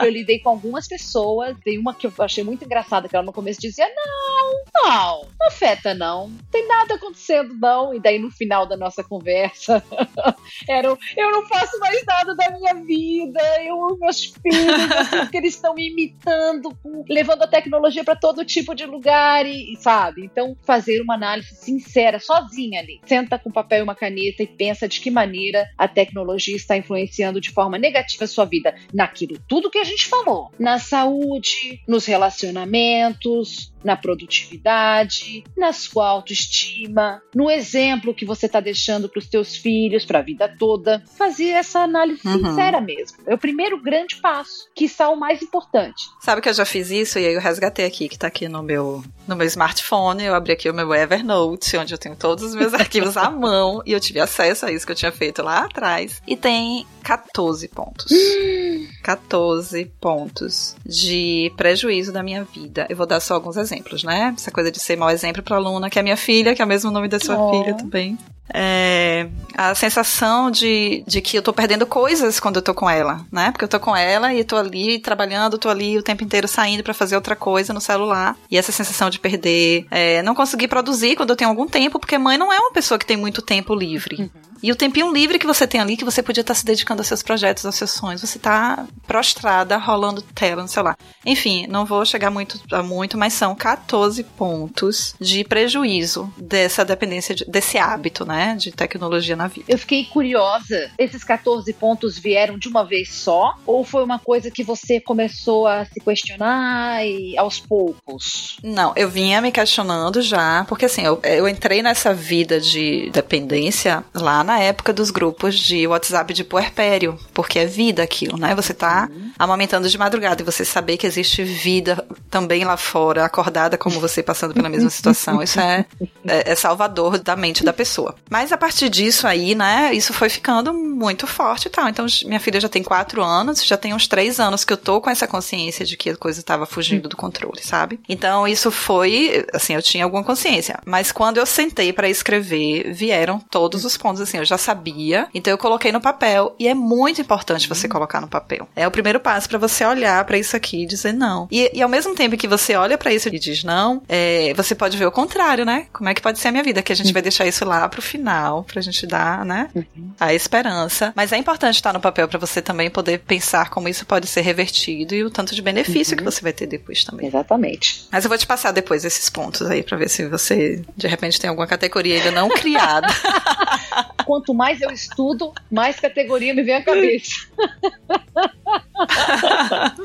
Eu 0.00 0.10
lidei 0.10 0.38
com 0.38 0.50
algumas 0.50 0.86
pessoas. 0.86 1.56
Tem 1.64 1.78
uma 1.78 1.94
que 1.94 2.06
eu 2.06 2.12
achei 2.18 2.44
muito 2.44 2.64
engraçada, 2.64 3.08
que 3.08 3.16
ela 3.16 3.24
no 3.24 3.32
começo 3.32 3.60
dizia: 3.60 3.86
Não, 3.94 4.82
não, 4.82 5.22
não 5.38 5.46
afeta, 5.48 5.94
não. 5.94 6.28
Não 6.28 6.38
tem 6.50 6.66
nada 6.66 6.94
acontecendo, 6.94 7.54
não. 7.54 7.94
E 7.94 8.00
daí 8.00 8.18
no 8.18 8.30
final 8.30 8.66
da 8.66 8.76
nossa 8.76 9.02
conversa, 9.02 9.82
era: 10.68 10.88
Eu 11.16 11.30
não 11.30 11.46
faço 11.46 11.78
mais 11.78 12.04
nada 12.04 12.34
da 12.34 12.50
minha 12.50 12.74
vida. 12.74 13.40
Eu, 13.62 13.98
meus 14.16 14.34
filhos, 14.42 14.92
assim, 14.92 15.26
que 15.30 15.36
eles 15.36 15.54
estão 15.54 15.74
me 15.74 15.88
imitando, 15.90 16.76
levando 17.08 17.42
a 17.42 17.46
tecnologia 17.46 18.04
para 18.04 18.16
todo 18.16 18.44
tipo 18.44 18.74
de 18.74 18.86
lugar 18.86 19.46
e, 19.46 19.76
sabe? 19.78 20.24
Então, 20.24 20.56
fazer 20.64 21.00
uma 21.00 21.14
análise 21.14 21.54
sincera, 21.54 22.18
sozinha 22.18 22.80
ali. 22.80 23.00
Senta 23.04 23.38
com 23.38 23.50
papel 23.50 23.80
e 23.80 23.82
uma 23.82 23.94
caneta 23.94 24.42
e 24.42 24.46
pensa 24.46 24.88
de 24.88 25.00
que 25.00 25.10
maneira 25.10 25.68
a 25.76 25.88
tecnologia 25.88 26.56
está 26.56 26.76
influenciando 26.76 27.40
de 27.40 27.50
forma 27.50 27.78
negativa 27.78 28.24
a 28.24 28.28
sua 28.28 28.44
vida 28.44 28.74
naquilo 28.92 29.36
tudo 29.48 29.70
que 29.70 29.78
a 29.78 29.84
gente 29.84 30.06
falou, 30.06 30.50
na 30.58 30.78
saúde, 30.78 31.80
nos 31.88 32.04
relacionamentos, 32.06 33.72
na 33.82 33.96
produtividade, 33.96 35.44
na 35.56 35.72
sua 35.72 36.08
autoestima, 36.08 37.22
no 37.34 37.50
exemplo 37.50 38.14
que 38.14 38.24
você 38.24 38.46
está 38.46 38.60
deixando 38.60 39.08
para 39.08 39.18
os 39.18 39.28
teus 39.28 39.56
filhos, 39.56 40.04
para 40.04 40.18
a 40.18 40.22
vida 40.22 40.52
toda. 40.58 41.02
Fazer 41.16 41.50
essa 41.50 41.80
análise 41.80 42.26
uhum. 42.26 42.44
sincera 42.44 42.80
mesmo. 42.80 43.18
É 43.26 43.34
o 43.34 43.38
primeiro 43.38 43.80
grande 43.80 44.05
grande 44.06 44.16
passo, 44.16 44.68
que 44.74 44.84
está 44.84 45.10
o 45.10 45.16
mais 45.16 45.42
importante. 45.42 46.08
Sabe 46.20 46.40
que 46.40 46.48
eu 46.48 46.54
já 46.54 46.64
fiz 46.64 46.90
isso 46.90 47.18
e 47.18 47.26
aí 47.26 47.34
eu 47.34 47.40
resgatei 47.40 47.84
aqui, 47.84 48.08
que 48.08 48.18
tá 48.18 48.28
aqui 48.28 48.48
no 48.48 48.62
meu, 48.62 49.02
no 49.26 49.36
meu 49.36 49.46
smartphone, 49.46 50.24
eu 50.24 50.34
abri 50.34 50.52
aqui 50.52 50.70
o 50.70 50.74
meu 50.74 50.94
Evernote, 50.94 51.76
onde 51.76 51.92
eu 51.92 51.98
tenho 51.98 52.16
todos 52.16 52.44
os 52.44 52.54
meus 52.54 52.72
arquivos 52.74 53.16
à 53.16 53.28
mão 53.30 53.82
e 53.84 53.92
eu 53.92 54.00
tive 54.00 54.20
acesso 54.20 54.66
a 54.66 54.72
isso 54.72 54.86
que 54.86 54.92
eu 54.92 54.96
tinha 54.96 55.12
feito 55.12 55.42
lá 55.42 55.64
atrás. 55.64 56.22
E 56.26 56.36
tem 56.36 56.86
14 57.02 57.68
pontos. 57.68 58.12
14 59.02 59.84
pontos 60.00 60.76
de 60.84 61.52
prejuízo 61.56 62.12
da 62.12 62.22
minha 62.22 62.44
vida. 62.44 62.86
Eu 62.88 62.96
vou 62.96 63.06
dar 63.06 63.20
só 63.20 63.34
alguns 63.34 63.56
exemplos, 63.56 64.04
né? 64.04 64.32
Essa 64.36 64.50
coisa 64.50 64.70
de 64.70 64.78
ser 64.78 64.96
mau 64.96 65.10
exemplo 65.10 65.42
pra 65.42 65.56
aluna, 65.56 65.90
que 65.90 65.98
é 65.98 66.02
minha 66.02 66.16
filha, 66.16 66.54
que 66.54 66.62
é 66.62 66.64
o 66.64 66.68
mesmo 66.68 66.90
nome 66.90 67.08
da 67.08 67.18
sua 67.18 67.38
oh. 67.38 67.50
filha 67.50 67.76
também. 67.76 68.18
É, 68.52 69.28
a 69.56 69.74
sensação 69.74 70.50
de, 70.50 71.02
de 71.06 71.20
que 71.20 71.36
eu 71.36 71.42
tô 71.42 71.52
perdendo 71.52 71.86
coisas 71.86 72.38
quando 72.38 72.56
eu 72.56 72.62
tô 72.62 72.74
com 72.74 72.88
ela, 72.88 73.24
né? 73.30 73.50
Porque 73.50 73.64
eu 73.64 73.68
tô 73.68 73.80
com 73.80 73.96
ela 73.96 74.32
e 74.32 74.44
tô 74.44 74.56
ali 74.56 74.98
trabalhando, 74.98 75.58
tô 75.58 75.68
ali 75.68 75.98
o 75.98 76.02
tempo 76.02 76.22
inteiro 76.22 76.46
saindo 76.46 76.82
para 76.82 76.94
fazer 76.94 77.16
outra 77.16 77.34
coisa 77.34 77.72
no 77.72 77.80
celular. 77.80 78.36
E 78.50 78.56
essa 78.56 78.72
sensação 78.72 79.10
de 79.10 79.18
perder, 79.18 79.86
é, 79.90 80.22
não 80.22 80.34
conseguir 80.34 80.68
produzir 80.68 81.16
quando 81.16 81.30
eu 81.30 81.36
tenho 81.36 81.50
algum 81.50 81.66
tempo, 81.66 81.98
porque 81.98 82.18
mãe 82.18 82.38
não 82.38 82.52
é 82.52 82.58
uma 82.58 82.72
pessoa 82.72 82.98
que 82.98 83.06
tem 83.06 83.16
muito 83.16 83.42
tempo 83.42 83.74
livre. 83.74 84.16
Uhum. 84.22 84.30
E 84.62 84.72
o 84.72 84.76
tempinho 84.76 85.12
livre 85.12 85.38
que 85.38 85.46
você 85.46 85.66
tem 85.66 85.80
ali, 85.80 85.96
que 85.96 86.04
você 86.04 86.22
podia 86.22 86.40
estar 86.40 86.54
se 86.54 86.64
dedicando 86.64 87.00
aos 87.00 87.08
seus 87.08 87.22
projetos, 87.22 87.64
aos 87.64 87.74
seus 87.74 87.90
sonhos, 87.90 88.20
você 88.20 88.38
está 88.38 88.86
prostrada, 89.06 89.76
rolando 89.76 90.22
tela 90.22 90.62
no 90.62 90.68
celular. 90.68 90.96
Enfim, 91.24 91.66
não 91.66 91.84
vou 91.84 92.04
chegar 92.04 92.30
muito 92.30 92.60
a 92.72 92.82
muito, 92.82 93.18
mas 93.18 93.32
são 93.32 93.54
14 93.54 94.22
pontos 94.24 95.14
de 95.20 95.44
prejuízo 95.44 96.32
dessa 96.36 96.84
dependência, 96.84 97.34
de, 97.34 97.44
desse 97.44 97.78
hábito, 97.78 98.24
né, 98.24 98.56
de 98.56 98.72
tecnologia 98.72 99.36
na 99.36 99.48
vida. 99.48 99.66
Eu 99.68 99.78
fiquei 99.78 100.04
curiosa, 100.04 100.90
esses 100.98 101.22
14 101.22 101.72
pontos 101.72 102.18
vieram 102.18 102.58
de 102.58 102.68
uma 102.68 102.84
vez 102.84 103.12
só? 103.12 103.54
Ou 103.66 103.84
foi 103.84 104.04
uma 104.04 104.18
coisa 104.18 104.50
que 104.50 104.62
você 104.62 105.00
começou 105.00 105.66
a 105.66 105.84
se 105.84 106.00
questionar 106.00 107.04
e 107.06 107.36
aos 107.36 107.58
poucos? 107.60 108.56
Não, 108.62 108.92
eu 108.96 109.08
vinha 109.08 109.40
me 109.40 109.52
questionando 109.52 110.22
já, 110.22 110.64
porque 110.68 110.86
assim, 110.86 111.02
eu, 111.02 111.20
eu 111.22 111.48
entrei 111.48 111.82
nessa 111.82 112.14
vida 112.14 112.60
de 112.60 113.10
dependência 113.10 114.04
lá 114.14 114.44
na 114.46 114.58
época 114.60 114.92
dos 114.92 115.10
grupos 115.10 115.58
de 115.58 115.86
WhatsApp 115.86 116.32
de 116.32 116.44
puerpério, 116.44 117.18
porque 117.34 117.58
é 117.58 117.66
vida 117.66 118.02
aquilo, 118.02 118.38
né? 118.38 118.54
Você 118.54 118.72
tá 118.72 119.08
uhum. 119.10 119.32
amamentando 119.38 119.88
de 119.88 119.98
madrugada 119.98 120.40
e 120.40 120.44
você 120.44 120.64
saber 120.64 120.96
que 120.96 121.06
existe 121.06 121.42
vida 121.42 122.06
também 122.30 122.64
lá 122.64 122.76
fora, 122.76 123.24
acordada 123.24 123.76
como 123.76 124.00
você 124.00 124.22
passando 124.22 124.54
pela 124.54 124.68
mesma 124.68 124.88
situação, 124.90 125.42
isso 125.42 125.60
é, 125.60 125.84
é, 126.26 126.52
é 126.52 126.54
salvador 126.54 127.18
da 127.18 127.36
mente 127.36 127.64
da 127.64 127.72
pessoa. 127.72 128.14
Mas 128.30 128.52
a 128.52 128.56
partir 128.56 128.88
disso 128.88 129.26
aí, 129.26 129.54
né, 129.54 129.92
isso 129.92 130.12
foi 130.12 130.28
ficando 130.28 130.72
muito 130.72 131.26
forte 131.26 131.66
e 131.66 131.70
tal. 131.70 131.88
Então, 131.88 132.06
minha 132.24 132.40
filha 132.40 132.60
já 132.60 132.68
tem 132.68 132.82
quatro 132.82 133.22
anos, 133.22 133.64
já 133.64 133.76
tem 133.76 133.92
uns 133.92 134.06
três 134.06 134.38
anos 134.38 134.64
que 134.64 134.72
eu 134.72 134.76
tô 134.76 135.00
com 135.00 135.10
essa 135.10 135.26
consciência 135.26 135.84
de 135.84 135.96
que 135.96 136.10
a 136.10 136.16
coisa 136.16 136.40
estava 136.40 136.66
fugindo 136.66 137.08
do 137.08 137.16
controle, 137.16 137.62
sabe? 137.62 138.00
Então, 138.08 138.46
isso 138.46 138.70
foi, 138.70 139.46
assim, 139.52 139.74
eu 139.74 139.82
tinha 139.82 140.04
alguma 140.04 140.24
consciência. 140.24 140.78
Mas 140.84 141.12
quando 141.12 141.38
eu 141.38 141.46
sentei 141.46 141.92
para 141.92 142.08
escrever, 142.08 142.92
vieram 142.92 143.38
todos 143.38 143.84
os 143.84 143.96
pontos, 143.96 144.20
assim, 144.20 144.35
assim, 144.36 144.38
eu 144.38 144.44
já 144.44 144.58
sabia, 144.58 145.28
então 145.34 145.50
eu 145.50 145.58
coloquei 145.58 145.90
no 145.90 146.00
papel 146.00 146.54
e 146.58 146.68
é 146.68 146.74
muito 146.74 147.20
importante 147.20 147.68
você 147.68 147.88
colocar 147.88 148.20
no 148.20 148.28
papel. 148.28 148.68
É 148.76 148.86
o 148.86 148.90
primeiro 148.90 149.18
passo 149.18 149.48
para 149.48 149.58
você 149.58 149.84
olhar 149.84 150.24
para 150.24 150.38
isso 150.38 150.56
aqui 150.56 150.82
e 150.82 150.86
dizer 150.86 151.12
não. 151.12 151.48
E, 151.50 151.70
e, 151.72 151.82
ao 151.82 151.88
mesmo 151.88 152.14
tempo 152.14 152.36
que 152.36 152.48
você 152.48 152.74
olha 152.74 152.98
para 152.98 153.12
isso 153.12 153.28
e 153.28 153.38
diz 153.38 153.64
não, 153.64 154.02
é, 154.08 154.52
você 154.54 154.74
pode 154.74 154.96
ver 154.96 155.06
o 155.06 155.12
contrário, 155.12 155.64
né? 155.64 155.86
Como 155.92 156.08
é 156.08 156.14
que 156.14 156.22
pode 156.22 156.38
ser 156.38 156.48
a 156.48 156.52
minha 156.52 156.62
vida? 156.62 156.82
Que 156.82 156.92
a 156.92 156.96
gente 156.96 157.12
vai 157.12 157.22
deixar 157.22 157.46
isso 157.46 157.64
lá 157.64 157.88
pro 157.88 158.02
final, 158.02 158.64
pra 158.64 158.80
gente 158.80 159.06
dar, 159.06 159.44
né? 159.44 159.68
Uhum. 159.74 160.12
A 160.20 160.34
esperança. 160.34 161.12
Mas 161.16 161.32
é 161.32 161.36
importante 161.36 161.76
estar 161.76 161.92
no 161.92 162.00
papel 162.00 162.28
para 162.28 162.38
você 162.38 162.60
também 162.60 162.90
poder 162.90 163.20
pensar 163.20 163.70
como 163.70 163.88
isso 163.88 164.04
pode 164.04 164.26
ser 164.26 164.42
revertido 164.42 165.14
e 165.14 165.24
o 165.24 165.30
tanto 165.30 165.54
de 165.54 165.62
benefício 165.62 166.12
uhum. 166.12 166.18
que 166.18 166.24
você 166.24 166.42
vai 166.42 166.52
ter 166.52 166.66
depois 166.66 167.04
também. 167.04 167.26
Exatamente. 167.26 168.06
Mas 168.10 168.24
eu 168.24 168.28
vou 168.28 168.38
te 168.38 168.46
passar 168.46 168.72
depois 168.72 169.04
esses 169.04 169.30
pontos 169.30 169.62
aí 169.62 169.82
para 169.82 169.96
ver 169.96 170.08
se 170.08 170.26
você 170.26 170.82
de 170.96 171.06
repente 171.06 171.40
tem 171.40 171.48
alguma 171.48 171.66
categoria 171.66 172.16
ainda 172.16 172.30
não 172.30 172.48
criada. 172.48 173.06
quanto 174.26 174.52
mais 174.52 174.82
eu 174.82 174.90
estudo, 174.90 175.52
mais 175.70 176.00
categoria 176.00 176.52
me 176.52 176.62
vem 176.62 176.74
à 176.74 176.82
cabeça. 176.82 177.46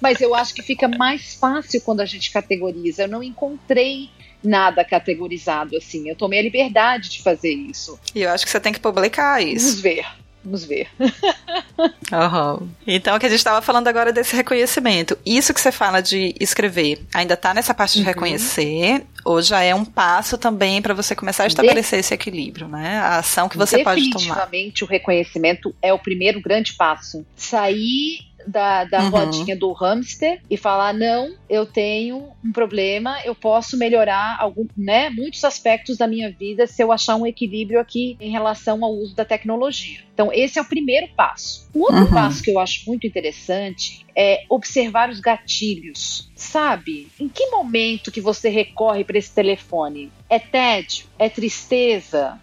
Mas 0.00 0.20
eu 0.20 0.34
acho 0.34 0.54
que 0.54 0.62
fica 0.62 0.88
mais 0.88 1.34
fácil 1.34 1.80
quando 1.82 2.00
a 2.00 2.06
gente 2.06 2.32
categoriza. 2.32 3.02
Eu 3.02 3.08
não 3.08 3.22
encontrei 3.22 4.08
nada 4.42 4.84
categorizado 4.84 5.76
assim. 5.76 6.08
Eu 6.08 6.16
tomei 6.16 6.38
a 6.38 6.42
liberdade 6.42 7.10
de 7.10 7.22
fazer 7.22 7.52
isso. 7.52 7.98
E 8.14 8.22
eu 8.22 8.30
acho 8.30 8.44
que 8.44 8.50
você 8.50 8.60
tem 8.60 8.72
que 8.72 8.80
publicar 8.80 9.42
isso. 9.42 9.66
Vamos 9.66 9.80
ver. 9.80 10.06
Vamos 10.48 10.64
ver. 10.64 10.88
uhum. 10.98 12.68
Então, 12.86 13.14
o 13.14 13.20
que 13.20 13.26
a 13.26 13.28
gente 13.28 13.38
estava 13.38 13.60
falando 13.60 13.86
agora 13.86 14.10
desse 14.10 14.34
reconhecimento. 14.34 15.18
Isso 15.26 15.52
que 15.52 15.60
você 15.60 15.70
fala 15.70 16.00
de 16.00 16.34
escrever, 16.40 17.04
ainda 17.12 17.34
está 17.34 17.52
nessa 17.52 17.74
parte 17.74 17.94
de 17.94 18.00
uhum. 18.00 18.06
reconhecer, 18.06 19.04
ou 19.26 19.42
já 19.42 19.62
é 19.62 19.74
um 19.74 19.84
passo 19.84 20.38
também 20.38 20.80
para 20.80 20.94
você 20.94 21.14
começar 21.14 21.44
a 21.44 21.48
estabelecer 21.48 21.98
de... 21.98 22.00
esse 22.00 22.14
equilíbrio, 22.14 22.66
né? 22.66 22.96
A 22.96 23.18
ação 23.18 23.46
que 23.46 23.58
você 23.58 23.84
pode 23.84 24.08
tomar. 24.08 24.24
Definitivamente, 24.24 24.84
o 24.84 24.86
reconhecimento 24.86 25.74
é 25.82 25.92
o 25.92 25.98
primeiro 25.98 26.40
grande 26.40 26.72
passo. 26.72 27.26
Sair 27.36 28.27
da, 28.46 28.84
da 28.84 29.02
uhum. 29.02 29.10
rodinha 29.10 29.56
do 29.56 29.72
hamster 29.72 30.40
e 30.48 30.56
falar: 30.56 30.92
não, 30.92 31.34
eu 31.48 31.66
tenho 31.66 32.30
um 32.44 32.52
problema, 32.52 33.20
eu 33.24 33.34
posso 33.34 33.76
melhorar 33.76 34.36
algum, 34.38 34.66
né, 34.76 35.10
muitos 35.10 35.44
aspectos 35.44 35.96
da 35.96 36.06
minha 36.06 36.30
vida 36.30 36.66
se 36.66 36.82
eu 36.82 36.92
achar 36.92 37.16
um 37.16 37.26
equilíbrio 37.26 37.80
aqui 37.80 38.16
em 38.20 38.30
relação 38.30 38.84
ao 38.84 38.92
uso 38.92 39.14
da 39.14 39.24
tecnologia. 39.24 40.00
Então, 40.12 40.32
esse 40.32 40.58
é 40.58 40.62
o 40.62 40.64
primeiro 40.64 41.08
passo. 41.16 41.68
O 41.72 41.80
outro 41.82 42.00
uhum. 42.00 42.10
passo 42.10 42.42
que 42.42 42.50
eu 42.50 42.58
acho 42.58 42.82
muito 42.88 43.06
interessante 43.06 44.04
é 44.16 44.44
observar 44.48 45.10
os 45.10 45.20
gatilhos. 45.20 46.28
Sabe? 46.34 47.08
Em 47.20 47.28
que 47.28 47.46
momento 47.46 48.10
que 48.10 48.20
você 48.20 48.48
recorre 48.48 49.04
para 49.04 49.18
esse 49.18 49.32
telefone? 49.32 50.10
É 50.28 50.40
tédio? 50.40 51.06
É 51.18 51.28
tristeza? 51.28 52.40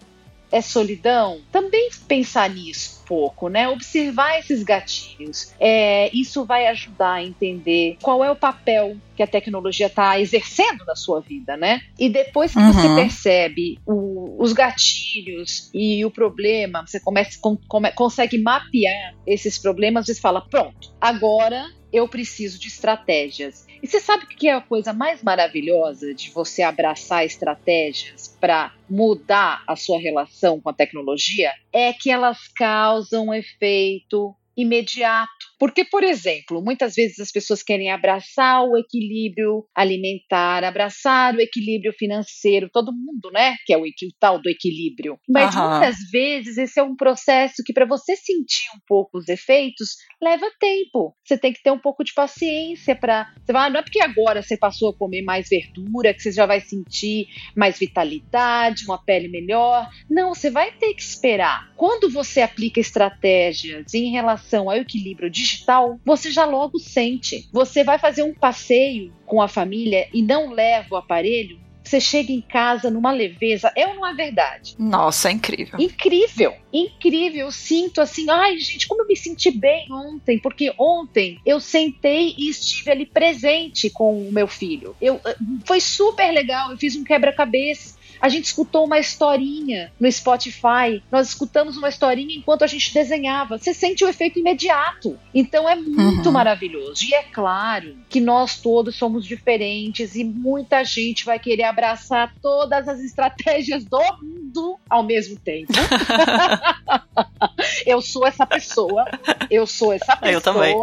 É 0.56 0.62
solidão? 0.62 1.42
Também 1.52 1.90
pensar 2.08 2.50
nisso 2.50 3.02
um 3.04 3.08
pouco, 3.08 3.50
né? 3.50 3.68
Observar 3.68 4.40
esses 4.40 4.64
gatilhos. 4.64 5.54
É, 5.60 6.10
isso 6.16 6.46
vai 6.46 6.68
ajudar 6.68 7.16
a 7.16 7.24
entender 7.24 7.98
qual 8.02 8.24
é 8.24 8.32
o 8.32 8.36
papel 8.36 8.96
que 9.16 9.22
a 9.22 9.28
tecnologia 9.28 9.88
está 9.88 10.20
exercendo 10.20 10.86
na 10.86 10.96
sua 10.96 11.20
vida, 11.20 11.58
né? 11.58 11.82
E 12.00 12.10
depois 12.10 12.54
que 12.54 12.60
uhum. 12.60 12.72
você 12.72 12.96
percebe 12.96 13.80
o, 13.86 14.42
os 14.42 14.54
gatilhos 14.54 15.70
e 15.74 16.06
o 16.06 16.10
problema, 16.10 16.86
você 16.86 17.00
começa, 17.00 17.38
com, 17.40 17.58
come, 17.68 17.92
consegue 17.92 18.42
mapear 18.42 19.14
esses 19.28 19.58
problemas 19.58 20.08
e 20.08 20.16
fala: 20.16 20.42
pronto, 20.42 20.94
agora 21.02 21.66
eu 21.96 22.08
preciso 22.08 22.60
de 22.60 22.68
estratégias. 22.68 23.66
E 23.82 23.88
você 23.88 24.00
sabe 24.00 24.26
o 24.26 24.28
que 24.28 24.48
é 24.48 24.54
a 24.54 24.62
coisa 24.62 24.92
mais 24.92 25.24
maravilhosa 25.24 26.14
de 26.14 26.30
você 26.30 26.62
abraçar 26.62 27.26
estratégias 27.26 28.36
para 28.40 28.74
mudar 28.90 29.64
a 29.66 29.76
sua 29.76 29.98
relação 30.00 30.60
com 30.60 30.70
a 30.70 30.74
tecnologia? 30.74 31.52
É 31.72 31.94
que 31.94 32.12
elas 32.12 32.48
causam 32.56 33.28
um 33.28 33.34
efeito 33.34 34.36
imediato. 34.58 35.32
Porque, 35.58 35.86
por 35.86 36.04
exemplo, 36.04 36.62
muitas 36.62 36.94
vezes 36.96 37.20
as 37.20 37.32
pessoas 37.32 37.64
querem 37.64 37.92
abraçar 37.92 38.64
o 38.64 38.78
equilíbrio 38.78 39.66
alimentar, 39.74 40.64
abraçar 40.64 41.36
o 41.36 41.42
equilíbrio 41.42 41.94
financeiro, 41.94 42.70
todo 42.72 42.94
mundo, 42.94 43.32
né? 43.32 43.56
Que 43.66 43.74
é 43.74 43.78
o, 43.78 43.84
o 43.84 44.14
tal 44.20 44.42
do 44.42 44.50
equilíbrio. 44.50 45.18
Mas 45.28 45.56
uhum. 45.56 45.70
muitas 45.70 45.98
vezes 46.12 46.58
esse 46.58 46.80
é 46.80 46.84
um 46.84 46.96
processo 46.96 47.64
que, 47.66 47.74
para 47.74 47.86
você 47.86 48.16
sentir 48.16 48.68
um 48.76 48.80
pouco 48.88 49.18
os 49.18 49.28
efeitos, 49.28 49.96
leva 50.22 50.46
tempo. 50.60 51.16
Você 51.24 51.38
tem 51.38 51.54
que 51.54 51.62
ter 51.62 51.72
um 51.72 51.80
pouco 51.80 52.04
de 52.04 52.14
paciência 52.14 52.96
para. 52.96 53.34
Você 53.44 53.54
vai, 53.54 53.68
ah, 53.68 53.70
não 53.70 53.80
é 53.80 53.84
porque 53.84 54.02
agora 54.02 54.42
você 54.42 54.58
passou 54.58 54.90
a 54.90 54.98
comer 54.98 55.22
mais 55.22 55.48
verdura 55.50 56.14
que 56.14 56.22
você 56.22 56.32
já 56.32 56.46
vai 56.46 56.60
sentir 56.60 57.28
mais 57.56 57.80
vitalidade, 57.80 58.86
uma 58.86 59.04
pele 59.04 59.28
melhor. 59.28 59.90
Não, 60.10 60.34
você 60.34 60.50
vai 60.50 60.72
ter 60.72 60.94
que 60.94 61.02
esperar. 61.02 61.74
Quando 61.76 62.10
você 62.10 62.42
aplica 62.42 62.80
estratégias 62.80 63.94
em 63.94 64.12
relação 64.12 64.70
ao 64.70 64.78
equilíbrio 64.78 65.30
digital, 65.46 66.00
você 66.04 66.32
já 66.32 66.46
logo 66.46 66.80
sente. 66.80 67.48
Você 67.52 67.84
vai 67.84 68.00
fazer 68.00 68.24
um 68.24 68.34
passeio 68.34 69.14
com 69.26 69.42
a 69.42 69.48
família 69.48 70.08
e 70.14 70.22
não 70.22 70.52
leva 70.52 70.96
o 70.96 70.98
aparelho, 70.98 71.60
você 71.86 72.02
chega 72.02 72.32
em 72.32 72.42
casa 72.42 72.90
numa 72.90 73.12
leveza. 73.12 73.72
É 73.76 73.88
ou 73.88 73.96
não 73.96 74.08
é 74.08 74.14
verdade? 74.14 74.76
Nossa, 74.80 75.30
é 75.30 75.32
incrível. 75.32 75.80
Incrível, 75.80 76.56
incrível. 76.74 77.46
Eu 77.46 77.52
sinto 77.52 78.02
assim, 78.02 78.30
ai 78.30 78.58
gente, 78.58 78.88
como 78.88 79.04
eu 79.04 79.08
me 79.08 79.16
senti 79.16 79.52
bem 79.52 79.86
ontem, 79.92 80.40
porque 80.40 80.74
ontem 80.80 81.40
eu 81.46 81.60
sentei 81.60 82.34
e 82.38 82.50
estive 82.50 82.90
ali 82.90 83.06
presente 83.06 83.90
com 83.90 84.28
o 84.28 84.32
meu 84.32 84.48
filho. 84.48 84.96
Eu, 85.00 85.22
eh, 85.24 85.36
foi 85.64 85.80
super 85.80 86.32
legal, 86.32 86.72
eu 86.72 86.78
fiz 86.78 86.96
um 86.96 87.04
quebra-cabeça 87.04 87.96
a 88.22 88.30
gente 88.30 88.46
escutou 88.46 88.86
uma 88.86 89.00
historinha 89.00 89.92
no 90.00 90.12
Spotify, 90.12 91.02
nós 91.12 91.30
escutamos 91.30 91.78
uma 91.78 91.90
historinha 91.90 92.36
enquanto 92.36 92.64
a 92.64 92.68
gente 92.68 92.94
desenhava. 92.94 93.58
Você 93.58 93.74
sente 93.74 94.04
o 94.04 94.08
efeito 94.08 94.40
imediato. 94.40 95.18
Então 95.34 95.68
é 95.68 95.76
muito 95.76 96.28
uhum. 96.28 96.32
maravilhoso. 96.32 97.06
E 97.06 97.14
é 97.14 97.24
claro 97.24 97.96
que 98.10 98.20
nós 98.20 98.58
todos 98.58 98.96
somos 98.96 99.26
diferentes 99.26 100.16
e 100.16 100.24
muita 100.24 100.84
gente 100.84 101.26
vai 101.26 101.40
querer 101.40 101.64
abraçar 101.64 102.34
todas 102.42 102.88
as 102.88 103.00
estratégias 103.00 103.84
do 103.84 104.02
mundo 104.22 104.80
ao 104.90 105.04
mesmo 105.04 105.38
tempo. 105.40 105.74
eu 107.86 108.02
sou 108.02 108.26
essa 108.26 108.46
pessoa. 108.46 109.06
Eu 109.50 109.68
sou 109.68 109.94
essa 109.94 110.16
pessoa 110.16 110.32
eu 110.32 110.42
também. 110.42 110.76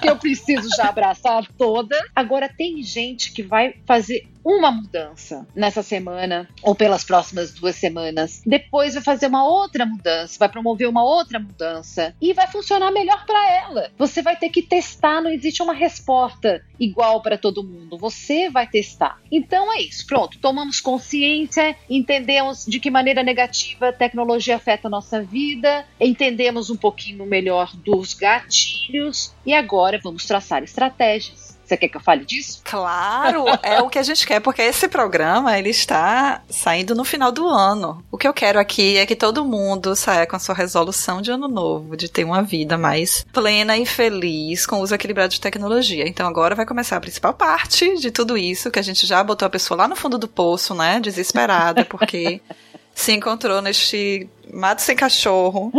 que 0.00 0.08
eu 0.08 0.16
preciso 0.16 0.68
já 0.76 0.88
abraçar 0.88 1.46
toda. 1.56 1.96
Agora, 2.14 2.48
tem 2.48 2.82
gente 2.82 3.32
que 3.32 3.42
vai 3.42 3.74
fazer 3.86 4.26
uma 4.48 4.70
mudança 4.70 5.46
nessa 5.54 5.82
semana 5.82 6.48
ou 6.62 6.74
pelas 6.74 7.04
próximas 7.04 7.52
duas 7.52 7.76
semanas. 7.76 8.40
Depois 8.46 8.94
vai 8.94 9.02
fazer 9.02 9.26
uma 9.26 9.46
outra 9.46 9.84
mudança, 9.84 10.38
vai 10.38 10.48
promover 10.48 10.88
uma 10.88 11.04
outra 11.04 11.38
mudança 11.38 12.14
e 12.18 12.32
vai 12.32 12.46
funcionar 12.46 12.90
melhor 12.90 13.26
para 13.26 13.52
ela. 13.52 13.90
Você 13.98 14.22
vai 14.22 14.36
ter 14.36 14.48
que 14.48 14.62
testar, 14.62 15.20
não 15.20 15.30
existe 15.30 15.62
uma 15.62 15.74
resposta 15.74 16.64
igual 16.80 17.20
para 17.20 17.36
todo 17.36 17.62
mundo. 17.62 17.98
Você 17.98 18.48
vai 18.48 18.66
testar. 18.66 19.20
Então 19.30 19.70
é 19.70 19.82
isso. 19.82 20.06
Pronto, 20.06 20.38
tomamos 20.38 20.80
consciência, 20.80 21.76
entendemos 21.90 22.64
de 22.64 22.80
que 22.80 22.90
maneira 22.90 23.22
negativa 23.22 23.88
a 23.88 23.92
tecnologia 23.92 24.56
afeta 24.56 24.88
a 24.88 24.90
nossa 24.90 25.22
vida, 25.22 25.84
entendemos 26.00 26.70
um 26.70 26.76
pouquinho 26.76 27.26
melhor 27.26 27.76
dos 27.76 28.14
gatilhos 28.14 29.34
e 29.44 29.52
agora 29.52 30.00
vamos 30.02 30.24
traçar 30.24 30.62
estratégias. 30.62 31.47
Você 31.68 31.76
quer 31.76 31.88
que 31.88 31.98
eu 31.98 32.00
fale 32.00 32.24
disso? 32.24 32.62
Claro, 32.64 33.44
é 33.62 33.82
o 33.82 33.90
que 33.90 33.98
a 33.98 34.02
gente 34.02 34.26
quer, 34.26 34.40
porque 34.40 34.62
esse 34.62 34.88
programa 34.88 35.58
ele 35.58 35.68
está 35.68 36.40
saindo 36.48 36.94
no 36.94 37.04
final 37.04 37.30
do 37.30 37.46
ano. 37.46 38.02
O 38.10 38.16
que 38.16 38.26
eu 38.26 38.32
quero 38.32 38.58
aqui 38.58 38.96
é 38.96 39.04
que 39.04 39.14
todo 39.14 39.44
mundo 39.44 39.94
saia 39.94 40.26
com 40.26 40.34
a 40.34 40.38
sua 40.38 40.54
resolução 40.54 41.20
de 41.20 41.30
ano 41.30 41.46
novo, 41.46 41.94
de 41.94 42.08
ter 42.08 42.24
uma 42.24 42.42
vida 42.42 42.78
mais 42.78 43.26
plena 43.34 43.76
e 43.76 43.84
feliz 43.84 44.64
com 44.64 44.76
o 44.76 44.80
uso 44.80 44.94
equilibrado 44.94 45.34
de 45.34 45.42
tecnologia. 45.42 46.08
Então 46.08 46.26
agora 46.26 46.54
vai 46.54 46.64
começar 46.64 46.96
a 46.96 47.00
principal 47.00 47.34
parte 47.34 47.98
de 47.98 48.10
tudo 48.10 48.38
isso, 48.38 48.70
que 48.70 48.78
a 48.78 48.82
gente 48.82 49.06
já 49.06 49.22
botou 49.22 49.44
a 49.44 49.50
pessoa 49.50 49.76
lá 49.76 49.86
no 49.86 49.94
fundo 49.94 50.16
do 50.16 50.26
poço, 50.26 50.74
né, 50.74 50.98
desesperada, 51.00 51.84
porque 51.84 52.40
se 52.94 53.12
encontrou 53.12 53.60
neste 53.60 54.26
mato 54.50 54.80
sem 54.80 54.96
cachorro. 54.96 55.70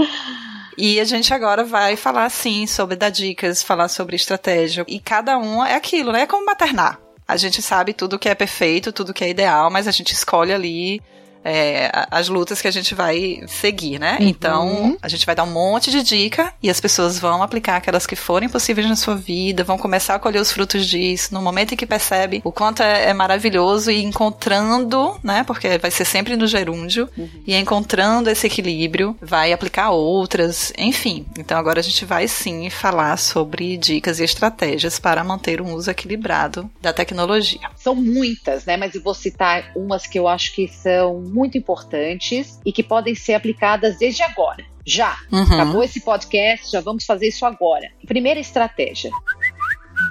E 0.81 0.97
a 0.97 1.03
gente 1.03 1.33
agora 1.33 1.65
vai 1.65 1.97
falar, 1.97 2.29
sim, 2.29 2.65
sobre 2.65 2.95
dar 2.95 3.09
dicas, 3.09 3.61
falar 3.61 3.89
sobre 3.89 4.15
estratégia. 4.15 4.85
E 4.87 4.97
cada 4.97 5.37
um 5.37 5.61
é 5.61 5.75
aquilo, 5.75 6.13
né? 6.13 6.21
É 6.21 6.25
como 6.25 6.45
maternar. 6.45 6.97
A 7.27 7.35
gente 7.35 7.61
sabe 7.61 7.91
tudo 7.91 8.17
que 8.17 8.29
é 8.29 8.33
perfeito, 8.33 8.93
tudo 8.93 9.13
que 9.13 9.25
é 9.25 9.29
ideal, 9.29 9.69
mas 9.69 9.89
a 9.89 9.91
gente 9.91 10.13
escolhe 10.13 10.53
ali 10.53 11.01
é, 11.43 11.91
as 12.11 12.27
lutas 12.27 12.61
que 12.61 12.67
a 12.67 12.71
gente 12.71 12.93
vai 12.93 13.41
seguir, 13.47 13.99
né? 13.99 14.17
Uhum. 14.19 14.27
Então, 14.27 14.97
a 15.01 15.07
gente 15.07 15.25
vai 15.25 15.35
dar 15.35 15.43
um 15.43 15.51
monte 15.51 15.91
de 15.91 16.03
dica 16.03 16.53
e 16.61 16.69
as 16.69 16.79
pessoas 16.79 17.19
vão 17.19 17.41
aplicar 17.41 17.77
aquelas 17.77 18.05
que 18.05 18.15
forem 18.15 18.49
possíveis 18.49 18.87
na 18.87 18.95
sua 18.95 19.15
vida, 19.15 19.63
vão 19.63 19.77
começar 19.77 20.15
a 20.15 20.19
colher 20.19 20.41
os 20.41 20.51
frutos 20.51 20.85
disso 20.85 21.33
no 21.33 21.41
momento 21.41 21.73
em 21.73 21.77
que 21.77 21.85
percebe 21.85 22.41
o 22.43 22.51
quanto 22.51 22.83
é, 22.83 23.09
é 23.09 23.13
maravilhoso 23.13 23.91
e 23.91 24.03
encontrando, 24.03 25.17
né? 25.23 25.43
Porque 25.43 25.77
vai 25.77 25.91
ser 25.91 26.05
sempre 26.05 26.35
no 26.35 26.47
gerúndio, 26.47 27.09
uhum. 27.17 27.29
e 27.45 27.55
encontrando 27.55 28.29
esse 28.29 28.47
equilíbrio, 28.47 29.15
vai 29.21 29.53
aplicar 29.53 29.91
outras, 29.91 30.73
enfim. 30.77 31.25
Então, 31.37 31.57
agora 31.57 31.79
a 31.79 31.83
gente 31.83 32.05
vai 32.05 32.27
sim 32.27 32.69
falar 32.69 33.17
sobre 33.17 33.77
dicas 33.77 34.19
e 34.19 34.23
estratégias 34.23 34.99
para 34.99 35.23
manter 35.23 35.61
um 35.61 35.73
uso 35.73 35.89
equilibrado 35.89 36.69
da 36.81 36.91
tecnologia. 36.91 37.69
São 37.75 37.95
muitas, 37.95 38.65
né? 38.65 38.77
Mas 38.77 38.95
eu 38.95 39.01
vou 39.01 39.13
citar 39.13 39.71
umas 39.75 40.05
que 40.05 40.19
eu 40.19 40.27
acho 40.27 40.53
que 40.53 40.67
são 40.67 41.28
muito 41.29 41.57
importantes 41.57 42.59
e 42.65 42.71
que 42.71 42.83
podem 42.83 43.15
ser 43.15 43.33
aplicadas 43.33 43.97
desde 43.97 44.23
agora. 44.23 44.65
Já. 44.85 45.17
Uhum. 45.31 45.43
Acabou 45.43 45.83
esse 45.83 46.01
podcast, 46.01 46.71
já 46.71 46.81
vamos 46.81 47.05
fazer 47.05 47.27
isso 47.27 47.45
agora. 47.45 47.89
Primeira 48.07 48.39
estratégia 48.39 49.11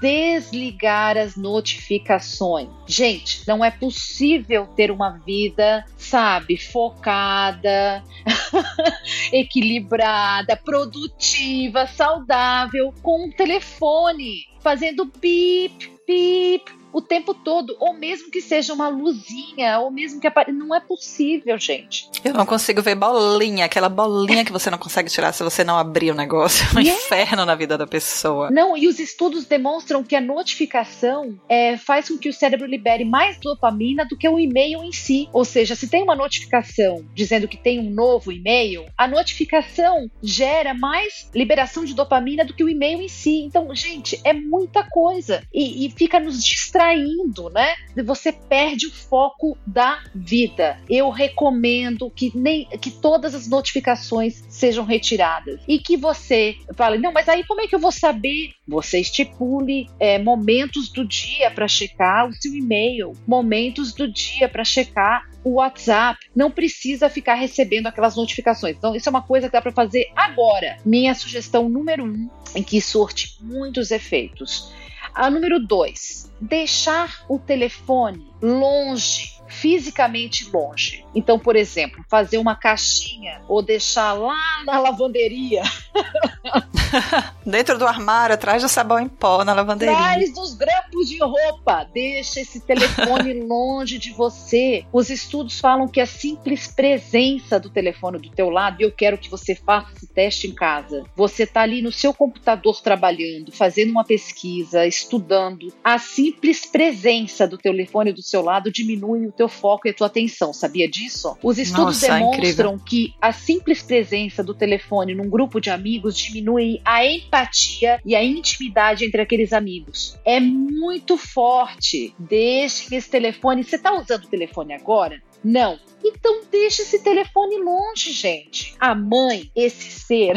desligar 0.00 1.16
as 1.16 1.36
notificações. 1.36 2.68
Gente, 2.86 3.42
não 3.46 3.64
é 3.64 3.70
possível 3.70 4.66
ter 4.76 4.90
uma 4.90 5.18
vida, 5.18 5.84
sabe, 5.96 6.56
focada, 6.56 8.02
equilibrada, 9.32 10.56
produtiva, 10.56 11.86
saudável 11.86 12.92
com 13.02 13.26
um 13.26 13.30
telefone 13.30 14.46
fazendo 14.60 15.10
bip, 15.20 15.90
bip, 16.06 16.70
o 16.92 17.00
tempo 17.00 17.34
todo, 17.34 17.76
ou 17.78 17.92
mesmo 17.92 18.30
que 18.30 18.40
seja 18.40 18.72
uma 18.72 18.88
luzinha, 18.88 19.78
ou 19.80 19.90
mesmo 19.90 20.20
que 20.20 20.26
apare... 20.26 20.52
não 20.52 20.74
é 20.74 20.80
possível, 20.80 21.58
gente. 21.58 22.08
Eu 22.24 22.34
não 22.34 22.46
consigo 22.46 22.82
ver 22.82 22.94
bolinha, 22.94 23.64
aquela 23.64 23.88
bolinha 23.88 24.44
que 24.44 24.52
você 24.52 24.70
não 24.70 24.78
consegue 24.78 25.10
tirar 25.10 25.32
se 25.32 25.42
você 25.42 25.62
não 25.62 25.78
abrir 25.78 26.10
o 26.10 26.14
negócio. 26.14 26.66
É 26.74 26.78
um 26.78 26.80
yeah. 26.80 27.02
inferno 27.02 27.44
na 27.44 27.54
vida 27.54 27.76
da 27.76 27.86
pessoa. 27.86 28.50
Não, 28.50 28.76
e 28.76 28.88
os 28.88 28.98
estudos 28.98 29.44
demonstram 29.44 30.02
que 30.02 30.16
a 30.16 30.20
notificação 30.20 31.38
é, 31.48 31.76
faz 31.76 32.08
com 32.08 32.18
que 32.18 32.28
o 32.28 32.32
cérebro 32.32 32.66
libere 32.66 33.04
mais 33.04 33.38
dopamina 33.38 34.04
do 34.04 34.16
que 34.16 34.28
o 34.28 34.38
e-mail 34.38 34.82
em 34.82 34.92
si. 34.92 35.28
Ou 35.32 35.44
seja, 35.44 35.74
se 35.74 35.88
tem 35.88 36.02
uma 36.02 36.16
notificação 36.16 37.04
dizendo 37.14 37.48
que 37.48 37.56
tem 37.56 37.78
um 37.78 37.90
novo 37.90 38.32
e-mail, 38.32 38.86
a 38.96 39.06
notificação 39.06 40.10
gera 40.22 40.74
mais 40.74 41.30
liberação 41.34 41.84
de 41.84 41.94
dopamina 41.94 42.44
do 42.44 42.54
que 42.54 42.64
o 42.64 42.68
e-mail 42.68 43.00
em 43.00 43.08
si. 43.08 43.42
Então, 43.44 43.74
gente, 43.74 44.20
é 44.24 44.32
muita 44.32 44.82
coisa. 44.84 45.42
E, 45.52 45.86
e 45.86 45.90
fica 45.90 46.18
nos 46.18 46.44
distraindo 46.44 46.87
distraindo, 46.88 47.50
né? 47.50 47.74
Você 48.04 48.32
perde 48.32 48.86
o 48.86 48.92
foco 48.92 49.58
da 49.66 50.02
vida. 50.14 50.78
Eu 50.88 51.10
recomendo 51.10 52.10
que 52.10 52.32
nem 52.34 52.66
que 52.80 52.90
todas 52.90 53.34
as 53.34 53.48
notificações 53.48 54.44
sejam 54.48 54.84
retiradas 54.84 55.60
e 55.66 55.78
que 55.78 55.96
você 55.96 56.56
fale, 56.74 56.98
não, 56.98 57.12
mas 57.12 57.28
aí 57.28 57.44
como 57.44 57.60
é 57.60 57.66
que 57.66 57.74
eu 57.74 57.78
vou 57.78 57.92
saber? 57.92 58.50
Você 58.66 59.00
estipule 59.00 59.88
é, 59.98 60.18
momentos 60.18 60.90
do 60.90 61.04
dia 61.04 61.50
para 61.50 61.66
checar 61.66 62.28
o 62.28 62.32
seu 62.32 62.54
e-mail, 62.54 63.12
momentos 63.26 63.92
do 63.94 64.10
dia 64.10 64.48
para 64.48 64.64
checar 64.64 65.28
o 65.44 65.54
WhatsApp. 65.54 66.18
Não 66.34 66.50
precisa 66.50 67.08
ficar 67.08 67.34
recebendo 67.34 67.86
aquelas 67.86 68.16
notificações. 68.16 68.76
Então, 68.76 68.94
isso 68.94 69.08
é 69.08 69.10
uma 69.10 69.22
coisa 69.22 69.46
que 69.46 69.52
dá 69.52 69.62
para 69.62 69.72
fazer 69.72 70.10
agora. 70.14 70.76
Minha 70.84 71.14
sugestão 71.14 71.68
número 71.68 72.04
um, 72.04 72.28
em 72.54 72.62
que 72.62 72.80
surte 72.80 73.38
muitos 73.40 73.90
efeitos. 73.90 74.72
A 75.20 75.28
número 75.28 75.58
dois, 75.58 76.32
deixar 76.40 77.24
o 77.28 77.40
telefone 77.40 78.32
longe 78.40 79.37
fisicamente 79.48 80.48
longe. 80.50 81.04
Então, 81.14 81.38
por 81.38 81.56
exemplo, 81.56 82.04
fazer 82.08 82.38
uma 82.38 82.54
caixinha 82.54 83.40
ou 83.48 83.62
deixar 83.62 84.12
lá 84.12 84.62
na 84.64 84.78
lavanderia. 84.78 85.62
Dentro 87.44 87.78
do 87.78 87.86
armário, 87.86 88.34
atrás 88.34 88.62
do 88.62 88.68
sabão 88.68 89.00
em 89.00 89.08
pó, 89.08 89.44
na 89.44 89.52
lavanderia. 89.52 89.96
Atrás 89.96 90.34
dos 90.34 90.54
grampos 90.54 91.08
de 91.08 91.18
roupa. 91.18 91.88
Deixa 91.92 92.40
esse 92.40 92.60
telefone 92.60 93.34
longe 93.46 93.98
de 93.98 94.12
você. 94.12 94.84
Os 94.92 95.10
estudos 95.10 95.58
falam 95.58 95.88
que 95.88 96.00
a 96.00 96.06
simples 96.06 96.68
presença 96.68 97.58
do 97.58 97.70
telefone 97.70 98.18
do 98.18 98.30
teu 98.30 98.50
lado, 98.50 98.80
e 98.80 98.84
eu 98.84 98.92
quero 98.92 99.18
que 99.18 99.30
você 99.30 99.54
faça 99.54 99.92
esse 99.96 100.06
teste 100.06 100.46
em 100.46 100.54
casa. 100.54 101.04
Você 101.16 101.44
está 101.44 101.62
ali 101.62 101.82
no 101.82 101.92
seu 101.92 102.12
computador 102.12 102.80
trabalhando, 102.80 103.52
fazendo 103.52 103.90
uma 103.90 104.04
pesquisa, 104.04 104.86
estudando. 104.86 105.72
A 105.82 105.98
simples 105.98 106.66
presença 106.66 107.46
do 107.46 107.58
telefone 107.58 108.12
do 108.12 108.22
seu 108.22 108.42
lado 108.42 108.70
diminui 108.70 109.26
o 109.26 109.32
teu 109.38 109.48
foco 109.48 109.86
e 109.86 109.90
a 109.90 109.94
tua 109.94 110.08
atenção. 110.08 110.52
Sabia 110.52 110.88
disso? 110.88 111.38
Os 111.42 111.58
estudos 111.58 112.02
Nossa, 112.02 112.12
demonstram 112.12 112.74
incrível. 112.74 112.84
que 112.84 113.14
a 113.20 113.32
simples 113.32 113.80
presença 113.80 114.42
do 114.42 114.52
telefone 114.52 115.14
num 115.14 115.30
grupo 115.30 115.60
de 115.60 115.70
amigos 115.70 116.16
diminui 116.16 116.80
a 116.84 117.06
empatia 117.06 118.00
e 118.04 118.16
a 118.16 118.22
intimidade 118.22 119.04
entre 119.04 119.22
aqueles 119.22 119.52
amigos. 119.52 120.18
É 120.24 120.40
muito 120.40 121.16
forte. 121.16 122.12
Deixe 122.18 122.94
esse 122.94 123.08
telefone. 123.08 123.62
Você 123.62 123.76
está 123.76 123.94
usando 123.94 124.24
o 124.24 124.28
telefone 124.28 124.74
agora? 124.74 125.22
Não. 125.42 125.78
Então 126.04 126.42
deixe 126.50 126.82
esse 126.82 127.02
telefone 127.02 127.58
longe, 127.62 128.12
gente. 128.12 128.74
A 128.80 128.94
mãe, 128.94 129.50
esse 129.54 129.90
ser. 129.90 130.34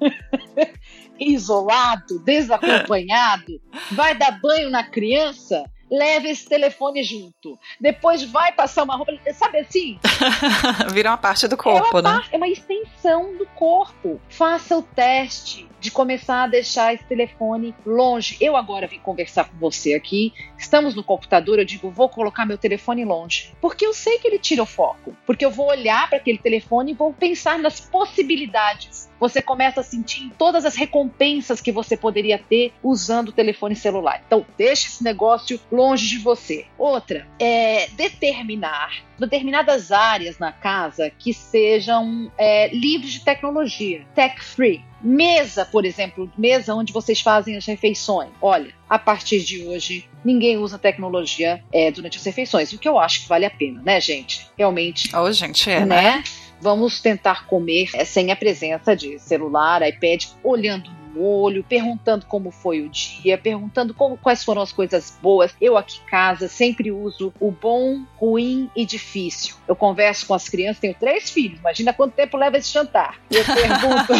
isolado, 1.18 2.18
desacompanhado, 2.24 3.60
vai 3.92 4.16
dar 4.16 4.40
banho 4.40 4.70
na 4.70 4.82
criança, 4.82 5.62
leva 5.92 6.26
esse 6.28 6.48
telefone 6.48 7.02
junto. 7.02 7.58
Depois 7.78 8.22
vai 8.24 8.50
passar 8.52 8.82
uma 8.84 8.96
roupa, 8.96 9.12
sabe 9.34 9.58
assim? 9.58 10.00
Vira 10.90 11.10
uma 11.10 11.18
parte 11.18 11.46
do 11.46 11.56
corpo, 11.56 11.98
é 11.98 12.02
né? 12.02 12.22
é 12.32 12.36
uma 12.38 12.48
extensão 12.48 13.36
do 13.36 13.44
corpo. 13.48 14.18
Faça 14.30 14.76
o 14.76 14.82
teste 14.82 15.68
de 15.82 15.90
começar 15.90 16.44
a 16.44 16.46
deixar 16.46 16.94
esse 16.94 17.04
telefone 17.04 17.74
longe. 17.84 18.36
Eu 18.40 18.56
agora 18.56 18.86
vim 18.86 19.00
conversar 19.00 19.44
com 19.44 19.58
você 19.58 19.94
aqui, 19.94 20.32
estamos 20.56 20.94
no 20.94 21.02
computador, 21.02 21.58
eu 21.58 21.64
digo, 21.64 21.90
vou 21.90 22.08
colocar 22.08 22.46
meu 22.46 22.56
telefone 22.56 23.04
longe, 23.04 23.52
porque 23.60 23.84
eu 23.84 23.92
sei 23.92 24.18
que 24.18 24.28
ele 24.28 24.38
tira 24.38 24.62
o 24.62 24.66
foco, 24.66 25.14
porque 25.26 25.44
eu 25.44 25.50
vou 25.50 25.66
olhar 25.66 26.08
para 26.08 26.18
aquele 26.18 26.38
telefone 26.38 26.92
e 26.92 26.94
vou 26.94 27.12
pensar 27.12 27.58
nas 27.58 27.80
possibilidades. 27.80 29.10
Você 29.18 29.42
começa 29.42 29.80
a 29.80 29.84
sentir 29.84 30.32
todas 30.38 30.64
as 30.64 30.76
recompensas 30.76 31.60
que 31.60 31.72
você 31.72 31.96
poderia 31.96 32.38
ter 32.38 32.72
usando 32.82 33.28
o 33.28 33.32
telefone 33.32 33.74
celular. 33.74 34.22
Então, 34.24 34.46
deixe 34.56 34.86
esse 34.86 35.02
negócio 35.02 35.60
longe 35.70 36.08
de 36.08 36.18
você. 36.18 36.66
Outra, 36.78 37.26
é 37.40 37.88
determinar 37.90 39.02
determinadas 39.18 39.92
áreas 39.92 40.38
na 40.38 40.52
casa 40.52 41.10
que 41.10 41.32
sejam 41.32 42.30
é, 42.36 42.68
livres 42.74 43.12
de 43.12 43.24
tecnologia, 43.24 44.04
tech 44.14 44.42
free. 44.42 44.84
Mesa, 45.02 45.64
por 45.64 45.84
exemplo, 45.84 46.30
mesa 46.38 46.74
onde 46.74 46.92
vocês 46.92 47.20
fazem 47.20 47.56
as 47.56 47.66
refeições. 47.66 48.30
Olha, 48.40 48.72
a 48.88 48.98
partir 48.98 49.40
de 49.40 49.66
hoje, 49.66 50.08
ninguém 50.24 50.56
usa 50.56 50.78
tecnologia 50.78 51.62
é, 51.72 51.90
durante 51.90 52.18
as 52.18 52.24
refeições, 52.24 52.72
o 52.72 52.78
que 52.78 52.88
eu 52.88 52.98
acho 52.98 53.22
que 53.22 53.28
vale 53.28 53.44
a 53.44 53.50
pena, 53.50 53.82
né, 53.82 54.00
gente? 54.00 54.46
Realmente. 54.56 55.14
Oh, 55.14 55.30
gente, 55.32 55.68
é, 55.70 55.80
né? 55.80 56.02
né? 56.02 56.24
Vamos 56.60 57.00
tentar 57.00 57.46
comer 57.46 57.88
sem 58.06 58.30
a 58.30 58.36
presença 58.36 58.94
de 58.94 59.18
celular, 59.18 59.82
iPad, 59.82 60.26
olhando 60.44 61.01
olho, 61.16 61.64
perguntando 61.64 62.26
como 62.26 62.50
foi 62.50 62.80
o 62.80 62.88
dia, 62.88 63.38
perguntando 63.38 63.94
como, 63.94 64.16
quais 64.16 64.44
foram 64.44 64.62
as 64.62 64.72
coisas 64.72 65.16
boas. 65.22 65.54
Eu 65.60 65.76
aqui 65.76 66.00
em 66.00 66.08
casa 66.08 66.48
sempre 66.48 66.90
uso 66.90 67.32
o 67.40 67.50
bom, 67.50 68.02
ruim 68.16 68.70
e 68.74 68.84
difícil. 68.84 69.56
Eu 69.66 69.76
converso 69.76 70.26
com 70.26 70.34
as 70.34 70.48
crianças, 70.48 70.80
tenho 70.80 70.94
três 70.94 71.30
filhos, 71.30 71.58
imagina 71.58 71.92
quanto 71.92 72.14
tempo 72.14 72.36
leva 72.36 72.58
esse 72.58 72.72
jantar. 72.72 73.20
Eu 73.30 73.44
pergunto, 73.44 74.12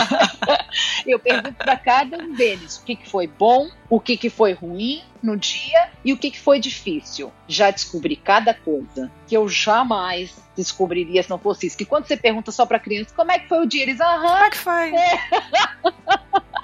eu 1.07 1.19
pergunto 1.19 1.55
para 1.55 1.77
cada 1.77 2.19
um 2.19 2.33
deles 2.35 2.79
o 2.79 2.85
que, 2.85 2.97
que 2.97 3.09
foi 3.09 3.27
bom, 3.27 3.69
o 3.93 4.01
que, 4.01 4.17
que 4.17 4.31
foi 4.31 4.55
ruim 4.55 5.03
no 5.23 5.37
dia 5.37 5.91
e 6.03 6.15
o 6.15 6.17
que, 6.17 6.31
que 6.31 6.41
foi 6.41 6.59
difícil. 6.59 7.31
Já 7.47 7.71
descobri 7.71 8.17
cada 8.17 8.55
coisa 8.55 9.13
que 9.27 9.37
eu 9.37 9.47
jamais 9.47 10.35
descobriria 10.57 11.23
se 11.23 11.29
não 11.29 11.39
fosse 11.39 11.67
isso. 11.67 11.77
Que 11.77 11.85
quando 11.85 12.07
você 12.07 12.17
pergunta 12.17 12.51
só 12.51 12.65
para 12.65 12.79
criança 12.79 13.13
como 13.15 13.31
é 13.31 13.39
que 13.39 13.47
foi 13.51 13.59
o 13.59 13.67
dia, 13.67 13.83
eles, 13.83 14.01
aham. 14.01 14.23
Como 14.23 14.45
é 14.45 14.51
que 14.51 14.57
foi? 14.57 14.95
É. 14.95 15.19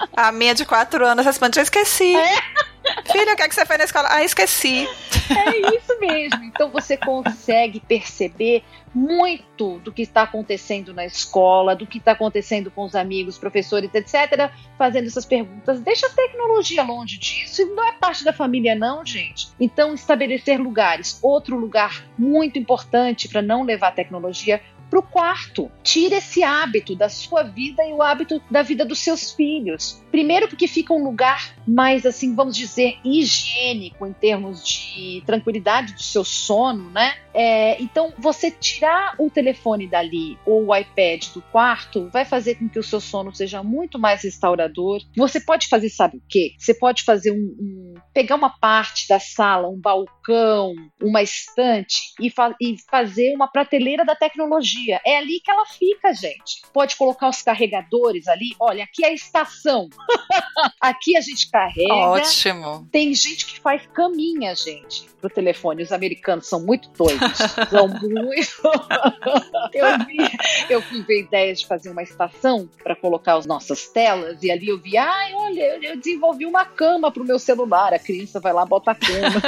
A 0.17 0.31
minha 0.31 0.55
de 0.55 0.65
quatro 0.65 1.05
anos 1.05 1.23
responde: 1.23 1.59
Eu 1.59 1.63
esqueci. 1.63 2.15
É. 2.15 2.35
Filha, 3.11 3.33
o 3.33 3.35
que, 3.35 3.43
é 3.43 3.49
que 3.49 3.55
você 3.55 3.65
fez 3.65 3.79
na 3.79 3.85
escola? 3.85 4.07
Ah, 4.11 4.23
esqueci. 4.23 4.87
É 5.29 5.75
isso 5.75 5.99
mesmo. 5.99 6.43
Então 6.43 6.69
você 6.69 6.97
consegue 6.97 7.79
perceber 7.79 8.63
muito 8.93 9.79
do 9.79 9.91
que 9.91 10.01
está 10.01 10.23
acontecendo 10.23 10.93
na 10.93 11.05
escola, 11.05 11.75
do 11.75 11.85
que 11.85 11.99
está 11.99 12.13
acontecendo 12.13 12.71
com 12.71 12.83
os 12.83 12.95
amigos, 12.95 13.37
professores, 13.37 13.89
etc., 13.93 14.51
fazendo 14.77 15.07
essas 15.07 15.25
perguntas. 15.25 15.79
Deixa 15.81 16.07
a 16.07 16.09
tecnologia 16.09 16.83
longe 16.83 17.17
disso. 17.17 17.65
Não 17.75 17.87
é 17.87 17.91
parte 17.91 18.23
da 18.23 18.33
família, 18.33 18.75
não, 18.75 19.05
gente. 19.05 19.49
Então, 19.59 19.93
estabelecer 19.93 20.59
lugares. 20.59 21.19
Outro 21.21 21.57
lugar 21.57 22.03
muito 22.17 22.57
importante 22.57 23.27
para 23.27 23.41
não 23.41 23.63
levar 23.63 23.91
tecnologia 23.91 24.61
para 24.89 24.99
o 24.99 25.03
quarto. 25.03 25.71
Tira 25.83 26.17
esse 26.17 26.43
hábito 26.43 26.95
da 26.95 27.09
sua 27.09 27.43
vida 27.43 27.83
e 27.85 27.93
o 27.93 28.01
hábito 28.01 28.41
da 28.49 28.61
vida 28.61 28.85
dos 28.85 28.99
seus 28.99 29.31
filhos. 29.31 30.01
Primeiro, 30.11 30.47
porque 30.47 30.67
fica 30.67 30.93
um 30.93 31.03
lugar 31.03 31.55
mais, 31.67 32.05
assim, 32.05 32.33
vamos 32.33 32.55
dizer, 32.55 32.97
higiênico 33.05 34.05
em 34.05 34.13
termos 34.13 34.65
de 34.65 35.21
tranquilidade 35.25 35.93
do 35.93 36.01
seu 36.01 36.23
sono, 36.23 36.89
né? 36.89 37.15
É, 37.33 37.81
então, 37.81 38.11
você 38.17 38.49
tirar 38.49 39.15
o 39.19 39.29
telefone 39.29 39.87
dali 39.87 40.37
ou 40.45 40.67
o 40.67 40.75
iPad 40.75 41.27
do 41.33 41.41
quarto 41.43 42.09
vai 42.11 42.25
fazer 42.25 42.55
com 42.55 42.67
que 42.67 42.79
o 42.79 42.83
seu 42.83 42.99
sono 42.99 43.33
seja 43.33 43.61
muito 43.61 43.99
mais 43.99 44.23
restaurador. 44.23 45.01
Você 45.15 45.39
pode 45.39 45.67
fazer, 45.67 45.89
sabe 45.89 46.17
o 46.17 46.23
quê? 46.27 46.53
Você 46.57 46.73
pode 46.73 47.03
fazer 47.03 47.31
um, 47.31 47.35
um 47.35 47.93
pegar 48.13 48.35
uma 48.35 48.49
parte 48.49 49.07
da 49.07 49.19
sala, 49.19 49.69
um 49.69 49.79
balcão, 49.79 50.73
uma 51.01 51.21
estante 51.21 52.13
e, 52.19 52.29
fa 52.29 52.55
e 52.59 52.75
fazer 52.89 53.35
uma 53.35 53.47
prateleira 53.47 54.03
da 54.03 54.15
tecnologia. 54.15 54.78
É 55.05 55.17
ali 55.17 55.39
que 55.39 55.51
ela 55.51 55.65
fica, 55.65 56.13
gente. 56.13 56.61
Pode 56.73 56.95
colocar 56.95 57.29
os 57.29 57.41
carregadores 57.41 58.27
ali. 58.27 58.55
Olha, 58.59 58.83
aqui 58.83 59.05
é 59.05 59.09
a 59.09 59.13
estação. 59.13 59.89
aqui 60.79 61.15
a 61.17 61.21
gente 61.21 61.49
carrega. 61.49 61.93
Ótimo. 61.93 62.87
Tem 62.91 63.13
gente 63.13 63.45
que 63.45 63.59
faz 63.59 63.85
caminha, 63.93 64.55
gente, 64.55 65.05
pro 65.19 65.29
telefone. 65.29 65.83
Os 65.83 65.91
americanos 65.91 66.47
são 66.47 66.61
muito 66.61 66.89
doidos. 66.91 67.37
são 67.69 67.87
muito. 67.87 68.61
eu, 69.73 70.05
vi, 70.05 70.17
eu 70.69 70.81
fui 70.81 71.01
ver 71.03 71.21
ideias 71.21 71.61
de 71.61 71.67
fazer 71.67 71.89
uma 71.89 72.03
estação 72.03 72.69
para 72.83 72.95
colocar 72.95 73.35
as 73.35 73.45
nossas 73.45 73.87
telas 73.87 74.41
e 74.43 74.51
ali 74.51 74.67
eu 74.67 74.79
vi, 74.79 74.97
ai, 74.97 75.33
olha, 75.33 75.75
eu, 75.75 75.83
eu 75.83 75.97
desenvolvi 75.97 76.45
uma 76.45 76.65
cama 76.65 77.11
pro 77.11 77.25
meu 77.25 77.39
celular. 77.39 77.93
A 77.93 77.99
criança 77.99 78.39
vai 78.39 78.53
lá, 78.53 78.65
bota 78.65 78.91
a 78.91 78.95
cama. 78.95 79.41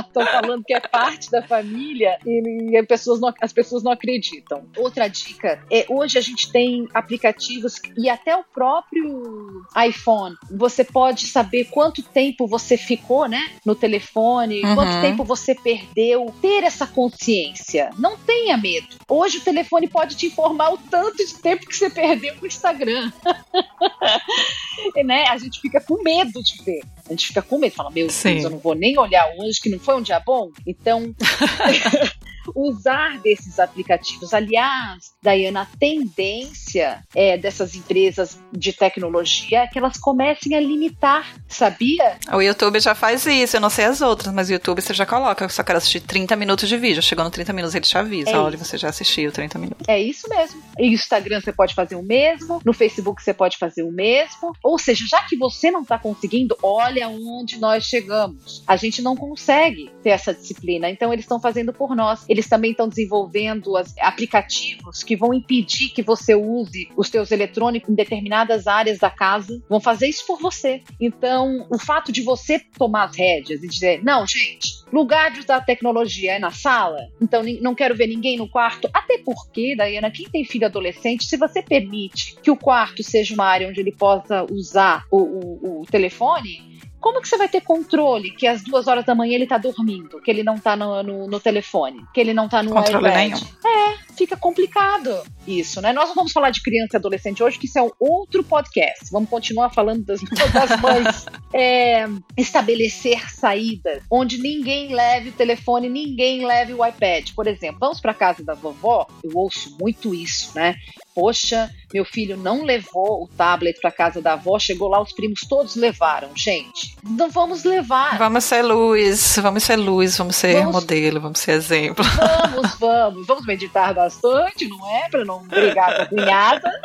Estão 0.00 0.26
falando 0.26 0.64
que 0.64 0.74
é 0.74 0.80
parte 0.80 1.30
da 1.30 1.42
família 1.42 2.18
e, 2.26 2.70
e 2.70 2.76
as, 2.76 2.86
pessoas 2.86 3.20
não, 3.20 3.32
as 3.40 3.52
pessoas 3.52 3.82
não 3.82 3.92
acreditam. 4.02 4.64
Outra 4.76 5.08
dica 5.08 5.64
é 5.70 5.86
hoje 5.88 6.18
a 6.18 6.20
gente 6.20 6.50
tem 6.50 6.88
aplicativos 6.92 7.80
e 7.96 8.10
até 8.10 8.36
o 8.36 8.42
próprio 8.42 9.62
iPhone. 9.86 10.34
Você 10.50 10.82
pode 10.82 11.28
saber 11.28 11.66
quanto 11.66 12.02
tempo 12.02 12.46
você 12.46 12.76
ficou, 12.76 13.28
né, 13.28 13.40
no 13.64 13.74
telefone, 13.74 14.62
uhum. 14.62 14.74
quanto 14.74 15.00
tempo 15.00 15.24
você 15.24 15.54
perdeu. 15.54 16.34
Ter 16.42 16.64
essa 16.64 16.86
consciência. 16.86 17.90
Não 17.96 18.18
tenha 18.18 18.56
medo. 18.56 18.88
Hoje 19.08 19.38
o 19.38 19.42
telefone 19.42 19.88
pode 19.88 20.16
te 20.16 20.26
informar 20.26 20.72
o 20.72 20.78
tanto 20.78 21.24
de 21.24 21.34
tempo 21.34 21.66
que 21.66 21.76
você 21.76 21.88
perdeu 21.88 22.34
no 22.40 22.46
Instagram. 22.46 23.12
né? 25.04 25.24
A 25.28 25.38
gente 25.38 25.60
fica 25.60 25.80
com 25.80 26.02
medo 26.02 26.42
de 26.42 26.62
ver. 26.64 26.82
A 27.06 27.10
gente 27.10 27.28
fica 27.28 27.42
com 27.42 27.58
medo, 27.58 27.74
fala, 27.74 27.90
meu 27.90 28.08
Sim. 28.10 28.34
Deus, 28.34 28.44
eu 28.44 28.50
não 28.50 28.58
vou 28.58 28.74
nem 28.74 28.98
olhar 28.98 29.24
hoje, 29.38 29.60
que 29.60 29.68
não 29.68 29.78
foi 29.78 29.96
um 29.96 30.02
dia 30.02 30.20
bom. 30.20 30.50
Então, 30.66 31.14
usar 32.54 33.18
desses 33.20 33.58
aplicativos. 33.58 34.34
Aliás, 34.34 35.12
Dayana, 35.22 35.62
a 35.62 35.66
tendência 35.78 37.02
é, 37.14 37.36
dessas 37.38 37.74
empresas 37.74 38.38
de 38.52 38.72
tecnologia 38.72 39.60
é 39.60 39.66
que 39.66 39.78
elas 39.78 39.98
comecem 39.98 40.54
a 40.54 40.60
limitar, 40.60 41.34
sabia? 41.48 42.18
O 42.32 42.40
YouTube 42.40 42.80
já 42.80 42.94
faz 42.94 43.26
isso, 43.26 43.56
eu 43.56 43.60
não 43.60 43.70
sei 43.70 43.86
as 43.86 44.00
outras, 44.00 44.32
mas 44.32 44.48
o 44.48 44.52
YouTube 44.52 44.80
você 44.80 44.94
já 44.94 45.06
coloca, 45.06 45.44
eu 45.44 45.48
só 45.48 45.62
quero 45.62 45.78
assistir 45.78 46.00
30 46.00 46.34
minutos 46.36 46.68
de 46.68 46.76
vídeo. 46.76 47.02
Chegou 47.02 47.24
no 47.24 47.30
30 47.30 47.52
minutos, 47.52 47.74
ele 47.74 47.84
te 47.84 47.96
avisa. 47.96 48.30
É 48.30 48.38
Olha, 48.38 48.56
você 48.56 48.76
já 48.76 48.88
assistiu 48.88 49.30
30 49.30 49.58
minutos. 49.58 49.88
É 49.88 50.00
isso 50.00 50.28
mesmo. 50.28 50.62
E 50.78 50.88
no 50.88 50.94
Instagram 50.94 51.40
você 51.40 51.52
pode 51.52 51.74
fazer 51.74 51.94
o 51.96 52.02
mesmo, 52.02 52.60
no 52.64 52.72
Facebook 52.72 53.22
você 53.22 53.34
pode 53.34 53.56
fazer 53.58 53.82
o 53.82 53.92
mesmo. 53.92 54.52
Ou 54.62 54.78
seja, 54.78 55.04
já 55.08 55.22
que 55.22 55.36
você 55.36 55.70
não 55.70 55.82
está 55.82 55.98
conseguindo, 55.98 56.56
olha 56.62 57.08
onde 57.08 57.58
nós 57.58 57.84
chegamos. 57.84 58.62
A 58.66 58.76
gente 58.76 59.02
não 59.02 59.16
consegue 59.16 59.90
ter 60.02 60.10
essa 60.10 60.34
disciplina, 60.34 60.88
então 60.88 61.12
eles 61.12 61.24
estão 61.24 61.40
fazendo 61.40 61.72
por 61.72 61.94
nós. 61.94 62.24
Eles 62.32 62.48
também 62.48 62.70
estão 62.70 62.88
desenvolvendo 62.88 63.74
aplicativos 64.00 65.02
que 65.02 65.14
vão 65.14 65.34
impedir 65.34 65.90
que 65.90 66.02
você 66.02 66.34
use 66.34 66.88
os 66.96 67.08
seus 67.08 67.30
eletrônicos 67.30 67.90
em 67.90 67.94
determinadas 67.94 68.66
áreas 68.66 68.98
da 68.98 69.10
casa. 69.10 69.62
Vão 69.68 69.78
fazer 69.78 70.08
isso 70.08 70.26
por 70.26 70.40
você. 70.40 70.80
Então, 70.98 71.66
o 71.68 71.78
fato 71.78 72.10
de 72.10 72.22
você 72.22 72.58
tomar 72.58 73.04
as 73.04 73.14
rédeas 73.14 73.62
e 73.62 73.68
dizer, 73.68 74.02
não, 74.02 74.26
gente, 74.26 74.82
lugar 74.90 75.30
de 75.30 75.40
usar 75.40 75.60
tecnologia 75.60 76.32
é 76.32 76.38
na 76.38 76.50
sala, 76.50 77.06
então 77.20 77.42
não 77.60 77.74
quero 77.74 77.94
ver 77.94 78.06
ninguém 78.06 78.38
no 78.38 78.48
quarto. 78.48 78.88
Até 78.94 79.18
porque, 79.18 79.76
Dayana, 79.76 80.10
quem 80.10 80.26
tem 80.30 80.42
filho 80.42 80.64
adolescente, 80.64 81.26
se 81.26 81.36
você 81.36 81.62
permite 81.62 82.36
que 82.42 82.50
o 82.50 82.56
quarto 82.56 83.02
seja 83.02 83.34
uma 83.34 83.44
área 83.44 83.68
onde 83.68 83.78
ele 83.78 83.92
possa 83.92 84.46
usar 84.50 85.04
o, 85.10 85.18
o, 85.18 85.82
o 85.82 85.84
telefone, 85.84 86.80
como 87.02 87.20
que 87.20 87.28
você 87.28 87.36
vai 87.36 87.48
ter 87.48 87.60
controle 87.60 88.30
que 88.30 88.46
às 88.46 88.62
duas 88.62 88.86
horas 88.86 89.04
da 89.04 89.14
manhã 89.14 89.34
ele 89.34 89.46
tá 89.46 89.58
dormindo, 89.58 90.20
que 90.20 90.30
ele 90.30 90.44
não 90.44 90.56
tá 90.56 90.76
no, 90.76 91.02
no, 91.02 91.26
no 91.26 91.40
telefone, 91.40 92.06
que 92.14 92.20
ele 92.20 92.32
não 92.32 92.48
tá 92.48 92.62
no 92.62 92.70
controle 92.70 93.08
iPad? 93.08 93.16
Nenhum. 93.16 93.40
É, 93.66 94.11
fica 94.16 94.36
complicado 94.36 95.22
isso, 95.46 95.80
né? 95.80 95.92
Nós 95.92 96.08
não 96.08 96.14
vamos 96.14 96.32
falar 96.32 96.50
de 96.50 96.62
criança 96.62 96.96
e 96.96 96.96
adolescente 96.96 97.42
hoje, 97.42 97.58
que 97.58 97.66
isso 97.66 97.78
é 97.78 97.82
um 97.82 97.90
outro 97.98 98.44
podcast. 98.44 99.10
Vamos 99.10 99.28
continuar 99.28 99.70
falando 99.70 100.04
das, 100.04 100.20
das 100.52 100.80
mães. 100.80 101.26
É, 101.52 102.06
estabelecer 102.36 103.30
saídas 103.30 104.02
onde 104.10 104.38
ninguém 104.38 104.94
leve 104.94 105.30
o 105.30 105.32
telefone, 105.32 105.88
ninguém 105.88 106.44
leve 106.46 106.72
o 106.72 106.84
iPad. 106.84 107.30
Por 107.34 107.46
exemplo, 107.46 107.78
vamos 107.80 108.00
para 108.00 108.14
casa 108.14 108.42
da 108.44 108.54
vovó, 108.54 109.06
eu 109.22 109.30
ouço 109.34 109.76
muito 109.78 110.14
isso, 110.14 110.52
né? 110.54 110.74
Poxa, 111.14 111.70
meu 111.92 112.06
filho 112.06 112.38
não 112.38 112.64
levou 112.64 113.24
o 113.24 113.28
tablet 113.28 113.78
para 113.80 113.92
casa 113.92 114.22
da 114.22 114.32
avó, 114.32 114.58
chegou 114.58 114.88
lá, 114.88 115.00
os 115.00 115.12
primos 115.12 115.40
todos 115.40 115.76
levaram. 115.76 116.30
Gente, 116.34 116.96
não 117.04 117.30
vamos 117.30 117.64
levar. 117.64 118.16
Vamos 118.16 118.44
ser 118.44 118.62
luz, 118.62 119.38
vamos 119.42 119.62
ser 119.62 119.76
luz, 119.76 120.16
vamos 120.16 120.36
ser 120.36 120.60
vamos... 120.60 120.74
modelo, 120.74 121.20
vamos 121.20 121.38
ser 121.38 121.52
exemplo. 121.52 122.02
Vamos, 122.02 122.74
vamos, 122.78 123.26
vamos 123.26 123.46
meditar 123.46 123.92
bastante, 124.02 124.68
não 124.68 124.88
é? 124.88 125.08
Para 125.08 125.24
não 125.24 125.46
brigar 125.46 125.96
com 125.96 126.02
a 126.02 126.06
cunhada, 126.06 126.80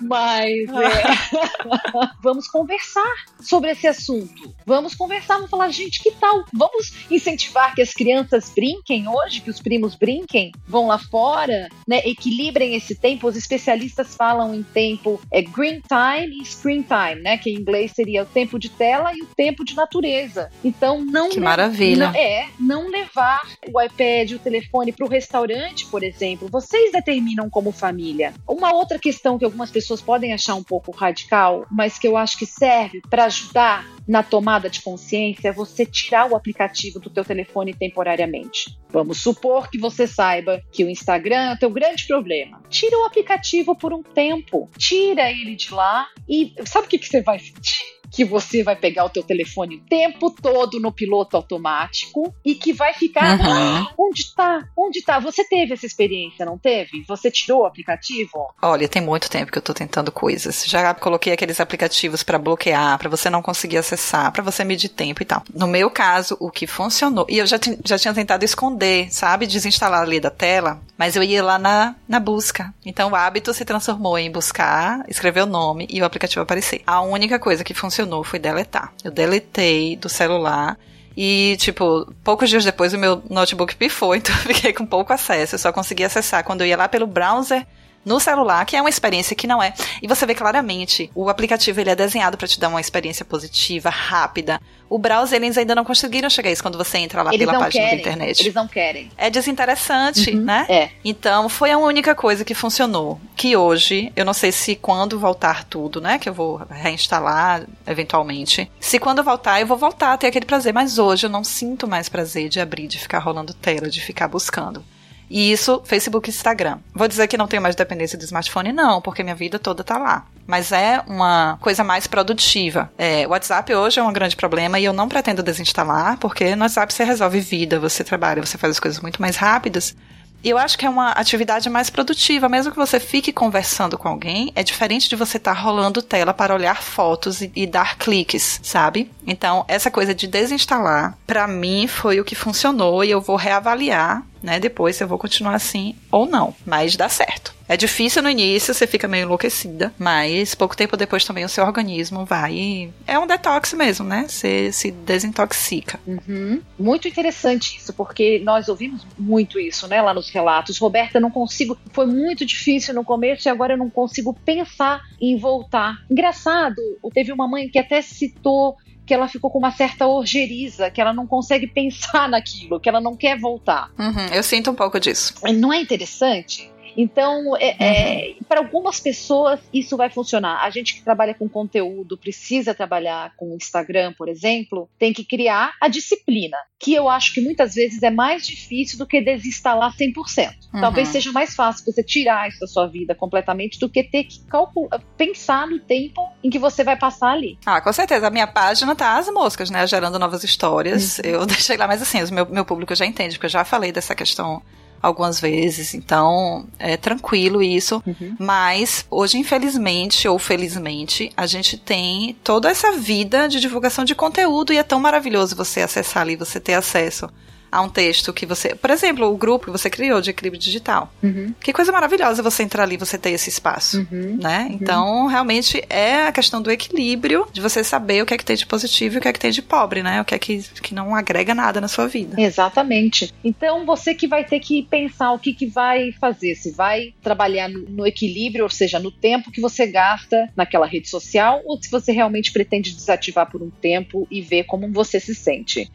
mas 0.00 0.68
é... 0.68 2.08
vamos 2.22 2.48
conversar 2.48 3.14
sobre 3.40 3.70
esse 3.70 3.86
assunto. 3.86 4.54
Vamos 4.64 4.94
conversar, 4.94 5.34
vamos 5.36 5.50
falar, 5.50 5.68
gente, 5.68 6.02
que 6.02 6.10
tal? 6.12 6.44
Vamos 6.52 6.92
incentivar 7.10 7.74
que 7.74 7.82
as 7.82 7.92
crianças 7.92 8.50
brinquem 8.54 9.08
hoje, 9.08 9.40
que 9.40 9.50
os 9.50 9.60
primos 9.60 9.94
brinquem, 9.94 10.52
vão 10.66 10.86
lá 10.86 10.98
fora, 10.98 11.68
né? 11.86 12.00
Equilibrem 12.04 12.74
esse 12.74 12.94
tempo. 12.94 13.28
Os 13.28 13.36
especialistas 13.36 14.14
falam 14.14 14.54
em 14.54 14.62
tempo 14.62 15.20
é 15.30 15.42
green 15.42 15.80
time 15.80 16.40
e 16.40 16.44
screen 16.44 16.82
time, 16.82 17.22
né? 17.22 17.36
Que 17.36 17.50
em 17.50 17.56
inglês 17.56 17.92
seria 17.92 18.22
o 18.22 18.26
tempo 18.26 18.58
de 18.58 18.68
tela 18.68 19.12
e 19.14 19.22
o 19.22 19.26
tempo 19.26 19.64
de 19.64 19.74
natureza. 19.74 20.50
Então 20.64 21.04
não 21.04 21.28
que 21.28 21.40
maravilha. 21.40 22.08
Não, 22.08 22.14
é 22.14 22.48
não 22.58 22.88
levar 22.88 23.42
o 23.70 23.80
iPad, 23.80 24.32
o 24.32 24.38
telefone 24.38 24.92
para 24.92 25.06
o 25.06 25.08
restaurante, 25.08 25.86
por 25.86 26.02
exemplo. 26.02 26.48
Vocês 26.54 26.92
determinam 26.92 27.50
como 27.50 27.72
família. 27.72 28.32
Uma 28.48 28.72
outra 28.72 28.96
questão 28.96 29.36
que 29.36 29.44
algumas 29.44 29.72
pessoas 29.72 30.00
podem 30.00 30.32
achar 30.32 30.54
um 30.54 30.62
pouco 30.62 30.92
radical, 30.92 31.66
mas 31.68 31.98
que 31.98 32.06
eu 32.06 32.16
acho 32.16 32.38
que 32.38 32.46
serve 32.46 33.02
para 33.10 33.24
ajudar 33.24 33.84
na 34.06 34.22
tomada 34.22 34.70
de 34.70 34.80
consciência 34.80 35.48
é 35.48 35.52
você 35.52 35.84
tirar 35.84 36.30
o 36.30 36.36
aplicativo 36.36 37.00
do 37.00 37.10
teu 37.10 37.24
telefone 37.24 37.74
temporariamente. 37.74 38.78
Vamos 38.88 39.20
supor 39.20 39.68
que 39.68 39.78
você 39.78 40.06
saiba 40.06 40.62
que 40.70 40.84
o 40.84 40.88
Instagram 40.88 41.50
é 41.50 41.54
o 41.54 41.58
teu 41.58 41.70
grande 41.70 42.06
problema. 42.06 42.62
Tira 42.68 43.00
o 43.00 43.04
aplicativo 43.04 43.74
por 43.74 43.92
um 43.92 44.04
tempo, 44.04 44.70
tira 44.78 45.28
ele 45.28 45.56
de 45.56 45.74
lá 45.74 46.06
e 46.28 46.54
sabe 46.64 46.86
o 46.86 46.88
que, 46.88 46.98
que 46.98 47.08
você 47.08 47.20
vai 47.20 47.40
sentir? 47.40 47.82
Que 48.14 48.24
você 48.24 48.62
vai 48.62 48.76
pegar 48.76 49.04
o 49.04 49.10
teu 49.10 49.24
telefone 49.24 49.76
o 49.76 49.80
tempo 49.80 50.30
todo 50.30 50.78
no 50.78 50.92
piloto 50.92 51.36
automático 51.36 52.32
e 52.44 52.54
que 52.54 52.72
vai 52.72 52.94
ficar 52.94 53.40
uhum. 53.40 53.52
ah, 53.52 53.92
onde 53.98 54.32
tá? 54.34 54.68
Onde 54.78 55.02
tá? 55.02 55.18
Você 55.18 55.44
teve 55.44 55.74
essa 55.74 55.84
experiência, 55.84 56.46
não 56.46 56.56
teve? 56.56 57.04
Você 57.08 57.28
tirou 57.28 57.62
o 57.62 57.66
aplicativo? 57.66 58.54
Olha, 58.62 58.88
tem 58.88 59.02
muito 59.02 59.28
tempo 59.28 59.50
que 59.50 59.58
eu 59.58 59.62
tô 59.62 59.74
tentando 59.74 60.12
coisas. 60.12 60.64
Já 60.64 60.94
coloquei 60.94 61.32
aqueles 61.32 61.58
aplicativos 61.58 62.22
para 62.22 62.38
bloquear, 62.38 62.96
para 62.98 63.08
você 63.08 63.28
não 63.28 63.42
conseguir 63.42 63.78
acessar, 63.78 64.30
para 64.30 64.44
você 64.44 64.62
medir 64.62 64.90
tempo 64.90 65.20
e 65.20 65.26
tal. 65.26 65.42
No 65.52 65.66
meu 65.66 65.90
caso, 65.90 66.36
o 66.38 66.50
que 66.50 66.68
funcionou, 66.68 67.26
e 67.28 67.38
eu 67.38 67.46
já, 67.46 67.58
já 67.84 67.98
tinha 67.98 68.14
tentado 68.14 68.44
esconder, 68.44 69.12
sabe? 69.12 69.46
Desinstalar 69.46 70.02
ali 70.02 70.20
da 70.20 70.30
tela, 70.30 70.80
mas 70.96 71.16
eu 71.16 71.22
ia 71.24 71.42
lá 71.42 71.58
na, 71.58 71.96
na 72.08 72.20
busca. 72.20 72.72
Então 72.86 73.10
o 73.10 73.16
hábito 73.16 73.52
se 73.52 73.64
transformou 73.64 74.16
em 74.16 74.30
buscar, 74.30 75.04
escrever 75.08 75.42
o 75.42 75.46
nome 75.46 75.88
e 75.90 76.00
o 76.00 76.04
aplicativo 76.04 76.42
aparecer. 76.42 76.82
A 76.86 77.00
única 77.00 77.40
coisa 77.40 77.64
que 77.64 77.74
funcionou 77.74 78.03
foi 78.24 78.38
deletar. 78.38 78.92
Eu 79.02 79.10
deletei 79.10 79.96
do 79.96 80.08
celular. 80.08 80.78
E, 81.16 81.56
tipo, 81.58 82.12
poucos 82.24 82.50
dias 82.50 82.64
depois 82.64 82.92
o 82.92 82.98
meu 82.98 83.22
notebook 83.30 83.76
pifou, 83.76 84.14
então 84.16 84.34
eu 84.34 84.54
fiquei 84.54 84.72
com 84.72 84.84
pouco 84.84 85.12
acesso. 85.12 85.54
Eu 85.54 85.58
só 85.58 85.72
consegui 85.72 86.04
acessar 86.04 86.44
quando 86.44 86.62
eu 86.62 86.66
ia 86.66 86.76
lá 86.76 86.88
pelo 86.88 87.06
browser 87.06 87.66
no 88.04 88.20
celular, 88.20 88.64
que 88.66 88.76
é 88.76 88.80
uma 88.80 88.90
experiência 88.90 89.34
que 89.34 89.46
não 89.46 89.62
é. 89.62 89.72
E 90.02 90.06
você 90.06 90.26
vê 90.26 90.34
claramente, 90.34 91.10
o 91.14 91.28
aplicativo 91.28 91.80
ele 91.80 91.90
é 91.90 91.96
desenhado 91.96 92.36
para 92.36 92.46
te 92.46 92.60
dar 92.60 92.68
uma 92.68 92.80
experiência 92.80 93.24
positiva, 93.24 93.88
rápida. 93.88 94.60
O 94.88 94.98
browser 94.98 95.42
eles 95.42 95.56
ainda 95.56 95.74
não 95.74 95.84
conseguiram 95.84 96.28
chegar 96.28 96.50
a 96.50 96.52
isso 96.52 96.62
quando 96.62 96.78
você 96.78 96.98
entra 96.98 97.22
lá 97.22 97.32
eles 97.32 97.46
pela 97.46 97.58
página 97.58 97.84
querem, 97.84 97.96
da 97.96 98.00
internet. 98.10 98.40
Eles 98.40 98.54
não 98.54 98.68
querem. 98.68 99.10
É 99.16 99.30
desinteressante, 99.30 100.30
uhum, 100.30 100.42
né? 100.42 100.66
É. 100.68 100.90
Então, 101.04 101.48
foi 101.48 101.70
a 101.70 101.78
única 101.78 102.14
coisa 102.14 102.44
que 102.44 102.54
funcionou. 102.54 103.18
Que 103.34 103.56
hoje, 103.56 104.12
eu 104.14 104.24
não 104.24 104.34
sei 104.34 104.52
se 104.52 104.76
quando 104.76 105.18
voltar 105.18 105.64
tudo, 105.64 106.00
né, 106.00 106.18
que 106.18 106.28
eu 106.28 106.34
vou 106.34 106.60
reinstalar 106.70 107.66
eventualmente. 107.86 108.70
Se 108.78 108.98
quando 108.98 109.24
voltar, 109.24 109.60
eu 109.60 109.66
vou 109.66 109.76
voltar 109.76 110.12
a 110.12 110.16
ter 110.16 110.28
aquele 110.28 110.46
prazer, 110.46 110.72
mas 110.72 110.98
hoje 110.98 111.26
eu 111.26 111.30
não 111.30 111.42
sinto 111.42 111.88
mais 111.88 112.08
prazer 112.08 112.48
de 112.48 112.60
abrir, 112.60 112.86
de 112.86 112.98
ficar 112.98 113.18
rolando 113.18 113.54
tela, 113.54 113.88
de 113.88 114.00
ficar 114.00 114.28
buscando. 114.28 114.84
E 115.28 115.52
isso, 115.52 115.82
Facebook 115.84 116.28
e 116.28 116.32
Instagram. 116.32 116.78
Vou 116.94 117.08
dizer 117.08 117.26
que 117.26 117.36
não 117.36 117.46
tenho 117.46 117.62
mais 117.62 117.74
dependência 117.74 118.18
do 118.18 118.24
smartphone, 118.24 118.72
não, 118.72 119.00
porque 119.00 119.22
minha 119.22 119.34
vida 119.34 119.58
toda 119.58 119.82
tá 119.82 119.98
lá. 119.98 120.26
Mas 120.46 120.72
é 120.72 121.02
uma 121.06 121.58
coisa 121.60 121.82
mais 121.82 122.06
produtiva. 122.06 122.90
É, 122.98 123.26
WhatsApp 123.26 123.74
hoje 123.74 123.98
é 123.98 124.02
um 124.02 124.12
grande 124.12 124.36
problema 124.36 124.78
e 124.78 124.84
eu 124.84 124.92
não 124.92 125.08
pretendo 125.08 125.42
desinstalar, 125.42 126.18
porque 126.18 126.54
no 126.54 126.62
WhatsApp 126.62 126.92
você 126.92 127.04
resolve 127.04 127.40
vida, 127.40 127.80
você 127.80 128.04
trabalha, 128.04 128.44
você 128.44 128.58
faz 128.58 128.72
as 128.72 128.80
coisas 128.80 129.00
muito 129.00 129.20
mais 129.20 129.36
rápidas. 129.36 129.96
E 130.44 130.50
eu 130.50 130.58
acho 130.58 130.76
que 130.76 130.84
é 130.84 130.90
uma 130.90 131.12
atividade 131.12 131.70
mais 131.70 131.88
produtiva, 131.88 132.50
mesmo 132.50 132.70
que 132.70 132.76
você 132.76 133.00
fique 133.00 133.32
conversando 133.32 133.96
com 133.96 134.08
alguém, 134.08 134.52
é 134.54 134.62
diferente 134.62 135.08
de 135.08 135.16
você 135.16 135.38
estar 135.38 135.54
tá 135.54 135.60
rolando 135.60 136.02
tela 136.02 136.34
para 136.34 136.54
olhar 136.54 136.82
fotos 136.82 137.40
e, 137.40 137.50
e, 137.56 137.66
dar 137.66 137.96
cliques, 137.96 138.60
sabe? 138.62 139.10
Então, 139.26 139.64
essa 139.66 139.90
coisa 139.90 140.14
de 140.14 140.26
desinstalar, 140.26 141.16
para 141.26 141.48
mim 141.48 141.86
foi 141.88 142.20
o 142.20 142.24
que 142.24 142.34
funcionou 142.34 143.02
e 143.02 143.10
eu 143.10 143.22
vou 143.22 143.36
reavaliar 143.36 144.22
né? 144.44 144.60
Depois 144.60 144.94
se 144.96 145.02
eu 145.02 145.08
vou 145.08 145.18
continuar 145.18 145.54
assim 145.54 145.96
ou 146.10 146.26
não. 146.26 146.54
Mas 146.64 146.94
dá 146.94 147.08
certo. 147.08 147.54
É 147.66 147.78
difícil 147.78 148.22
no 148.22 148.28
início, 148.28 148.74
você 148.74 148.86
fica 148.86 149.08
meio 149.08 149.24
enlouquecida, 149.24 149.92
mas 149.98 150.54
pouco 150.54 150.76
tempo 150.76 150.98
depois 150.98 151.24
também 151.24 151.46
o 151.46 151.48
seu 151.48 151.64
organismo 151.64 152.24
vai. 152.26 152.92
É 153.06 153.18
um 153.18 153.26
detox 153.26 153.72
mesmo, 153.72 154.04
né? 154.06 154.26
Você 154.28 154.70
se 154.70 154.90
desintoxica. 154.90 155.98
Uhum. 156.06 156.60
Muito 156.78 157.08
interessante 157.08 157.78
isso, 157.78 157.94
porque 157.94 158.38
nós 158.44 158.68
ouvimos 158.68 159.06
muito 159.18 159.58
isso, 159.58 159.88
né, 159.88 160.02
lá 160.02 160.12
nos 160.12 160.28
relatos. 160.28 160.76
Roberta, 160.76 161.18
não 161.18 161.30
consigo. 161.30 161.78
Foi 161.90 162.04
muito 162.04 162.44
difícil 162.44 162.92
no 162.92 163.02
começo 163.02 163.48
e 163.48 163.50
agora 163.50 163.72
eu 163.72 163.78
não 163.78 163.88
consigo 163.88 164.34
pensar 164.44 165.00
em 165.18 165.38
voltar. 165.38 165.96
Engraçado, 166.10 166.76
teve 167.14 167.32
uma 167.32 167.48
mãe 167.48 167.68
que 167.68 167.78
até 167.78 168.02
citou 168.02 168.76
que 169.06 169.12
ela 169.12 169.28
ficou 169.28 169.50
com 169.50 169.58
uma 169.58 169.70
certa 169.70 170.06
orgeriza, 170.06 170.90
que 170.90 171.00
ela 171.00 171.12
não 171.12 171.26
consegue 171.26 171.66
pensar 171.72 172.28
naquilo, 172.28 172.80
que 172.80 172.88
ela 172.88 173.00
não 173.00 173.16
quer 173.16 173.38
voltar. 173.38 173.90
Uhum, 173.98 174.26
eu 174.32 174.42
sinto 174.42 174.70
um 174.70 174.74
pouco 174.74 174.98
disso. 174.98 175.34
Não 175.54 175.72
é 175.72 175.80
interessante? 175.80 176.73
Então, 176.96 177.56
é, 177.56 177.76
é, 177.78 178.28
uhum. 178.28 178.44
para 178.48 178.60
algumas 178.60 179.00
pessoas 179.00 179.60
isso 179.72 179.96
vai 179.96 180.10
funcionar. 180.10 180.64
A 180.64 180.70
gente 180.70 180.94
que 180.94 181.02
trabalha 181.02 181.34
com 181.34 181.48
conteúdo, 181.48 182.16
precisa 182.16 182.74
trabalhar 182.74 183.32
com 183.36 183.54
Instagram, 183.54 184.12
por 184.16 184.28
exemplo, 184.28 184.88
tem 184.98 185.12
que 185.12 185.24
criar 185.24 185.72
a 185.80 185.88
disciplina, 185.88 186.56
que 186.78 186.94
eu 186.94 187.08
acho 187.08 187.32
que 187.34 187.40
muitas 187.40 187.74
vezes 187.74 188.02
é 188.02 188.10
mais 188.10 188.46
difícil 188.46 188.98
do 188.98 189.06
que 189.06 189.20
desinstalar 189.20 189.94
100%. 189.96 190.54
Uhum. 190.72 190.80
Talvez 190.80 191.08
seja 191.08 191.32
mais 191.32 191.54
fácil 191.54 191.84
você 191.84 192.02
tirar 192.02 192.48
isso 192.48 192.60
da 192.60 192.66
sua 192.66 192.86
vida 192.86 193.14
completamente 193.14 193.78
do 193.78 193.88
que 193.88 194.04
ter 194.04 194.24
que 194.24 194.44
calcular, 194.46 195.00
pensar 195.16 195.66
no 195.66 195.78
tempo 195.78 196.20
em 196.42 196.50
que 196.50 196.58
você 196.58 196.84
vai 196.84 196.96
passar 196.96 197.32
ali. 197.32 197.58
Ah, 197.64 197.80
com 197.80 197.92
certeza. 197.92 198.26
A 198.26 198.30
minha 198.30 198.46
página 198.46 198.94
tá 198.94 199.18
às 199.18 199.28
moscas, 199.28 199.70
né? 199.70 199.86
Gerando 199.86 200.18
novas 200.18 200.44
histórias. 200.44 201.18
Uhum. 201.18 201.24
Eu 201.24 201.46
deixei 201.46 201.76
lá, 201.76 201.86
mas 201.86 202.02
assim, 202.02 202.22
o 202.22 202.34
meu, 202.34 202.46
meu 202.46 202.64
público 202.64 202.94
já 202.94 203.06
entende, 203.06 203.36
porque 203.36 203.46
eu 203.46 203.50
já 203.50 203.64
falei 203.64 203.92
dessa 203.92 204.14
questão 204.14 204.62
algumas 205.04 205.38
vezes, 205.38 205.92
então 205.92 206.66
é 206.78 206.96
tranquilo 206.96 207.62
isso. 207.62 208.02
Uhum. 208.06 208.36
Mas 208.38 209.04
hoje, 209.10 209.36
infelizmente 209.36 210.26
ou 210.26 210.38
felizmente, 210.38 211.30
a 211.36 211.46
gente 211.46 211.76
tem 211.76 212.36
toda 212.42 212.70
essa 212.70 212.92
vida 212.92 213.46
de 213.46 213.60
divulgação 213.60 214.04
de 214.04 214.14
conteúdo 214.14 214.72
e 214.72 214.78
é 214.78 214.82
tão 214.82 214.98
maravilhoso 214.98 215.54
você 215.54 215.82
acessar 215.82 216.22
ali, 216.22 216.36
você 216.36 216.58
ter 216.58 216.74
acesso 216.74 217.28
a 217.74 217.82
um 217.82 217.88
texto 217.88 218.32
que 218.32 218.46
você. 218.46 218.72
Por 218.72 218.88
exemplo, 218.88 219.26
o 219.26 219.36
grupo 219.36 219.66
que 219.66 219.72
você 219.72 219.90
criou 219.90 220.20
de 220.20 220.30
equilíbrio 220.30 220.62
digital. 220.62 221.12
Uhum. 221.20 221.52
Que 221.60 221.72
coisa 221.72 221.90
maravilhosa 221.90 222.40
você 222.40 222.62
entrar 222.62 222.84
ali, 222.84 222.96
você 222.96 223.18
ter 223.18 223.30
esse 223.30 223.48
espaço. 223.50 224.06
Uhum. 224.12 224.38
Né? 224.40 224.68
Uhum. 224.70 224.78
Então, 224.80 225.26
realmente 225.26 225.82
é 225.90 226.28
a 226.28 226.32
questão 226.32 226.62
do 226.62 226.70
equilíbrio, 226.70 227.48
de 227.52 227.60
você 227.60 227.82
saber 227.82 228.22
o 228.22 228.26
que 228.26 228.32
é 228.32 228.38
que 228.38 228.44
tem 228.44 228.54
de 228.54 228.64
positivo 228.64 229.16
e 229.16 229.18
o 229.18 229.20
que 229.20 229.26
é 229.26 229.32
que 229.32 229.40
tem 229.40 229.50
de 229.50 229.60
pobre, 229.60 230.04
né? 230.04 230.20
O 230.20 230.24
que 230.24 230.36
é 230.36 230.38
que, 230.38 230.62
que 230.80 230.94
não 230.94 231.16
agrega 231.16 231.52
nada 231.52 231.80
na 231.80 231.88
sua 231.88 232.06
vida. 232.06 232.40
Exatamente. 232.40 233.34
Então, 233.42 233.84
você 233.84 234.14
que 234.14 234.28
vai 234.28 234.44
ter 234.44 234.60
que 234.60 234.84
pensar 234.84 235.32
o 235.32 235.38
que, 235.40 235.52
que 235.52 235.66
vai 235.66 236.12
fazer. 236.12 236.54
Se 236.54 236.70
vai 236.70 237.12
trabalhar 237.20 237.68
no, 237.68 237.80
no 237.88 238.06
equilíbrio, 238.06 238.62
ou 238.62 238.70
seja, 238.70 239.00
no 239.00 239.10
tempo 239.10 239.50
que 239.50 239.60
você 239.60 239.84
gasta 239.84 240.48
naquela 240.56 240.86
rede 240.86 241.08
social, 241.08 241.60
ou 241.64 241.82
se 241.82 241.90
você 241.90 242.12
realmente 242.12 242.52
pretende 242.52 242.94
desativar 242.94 243.50
por 243.50 243.60
um 243.60 243.70
tempo 243.70 244.28
e 244.30 244.40
ver 244.40 244.62
como 244.62 244.88
você 244.92 245.18
se 245.18 245.34
sente. 245.34 245.90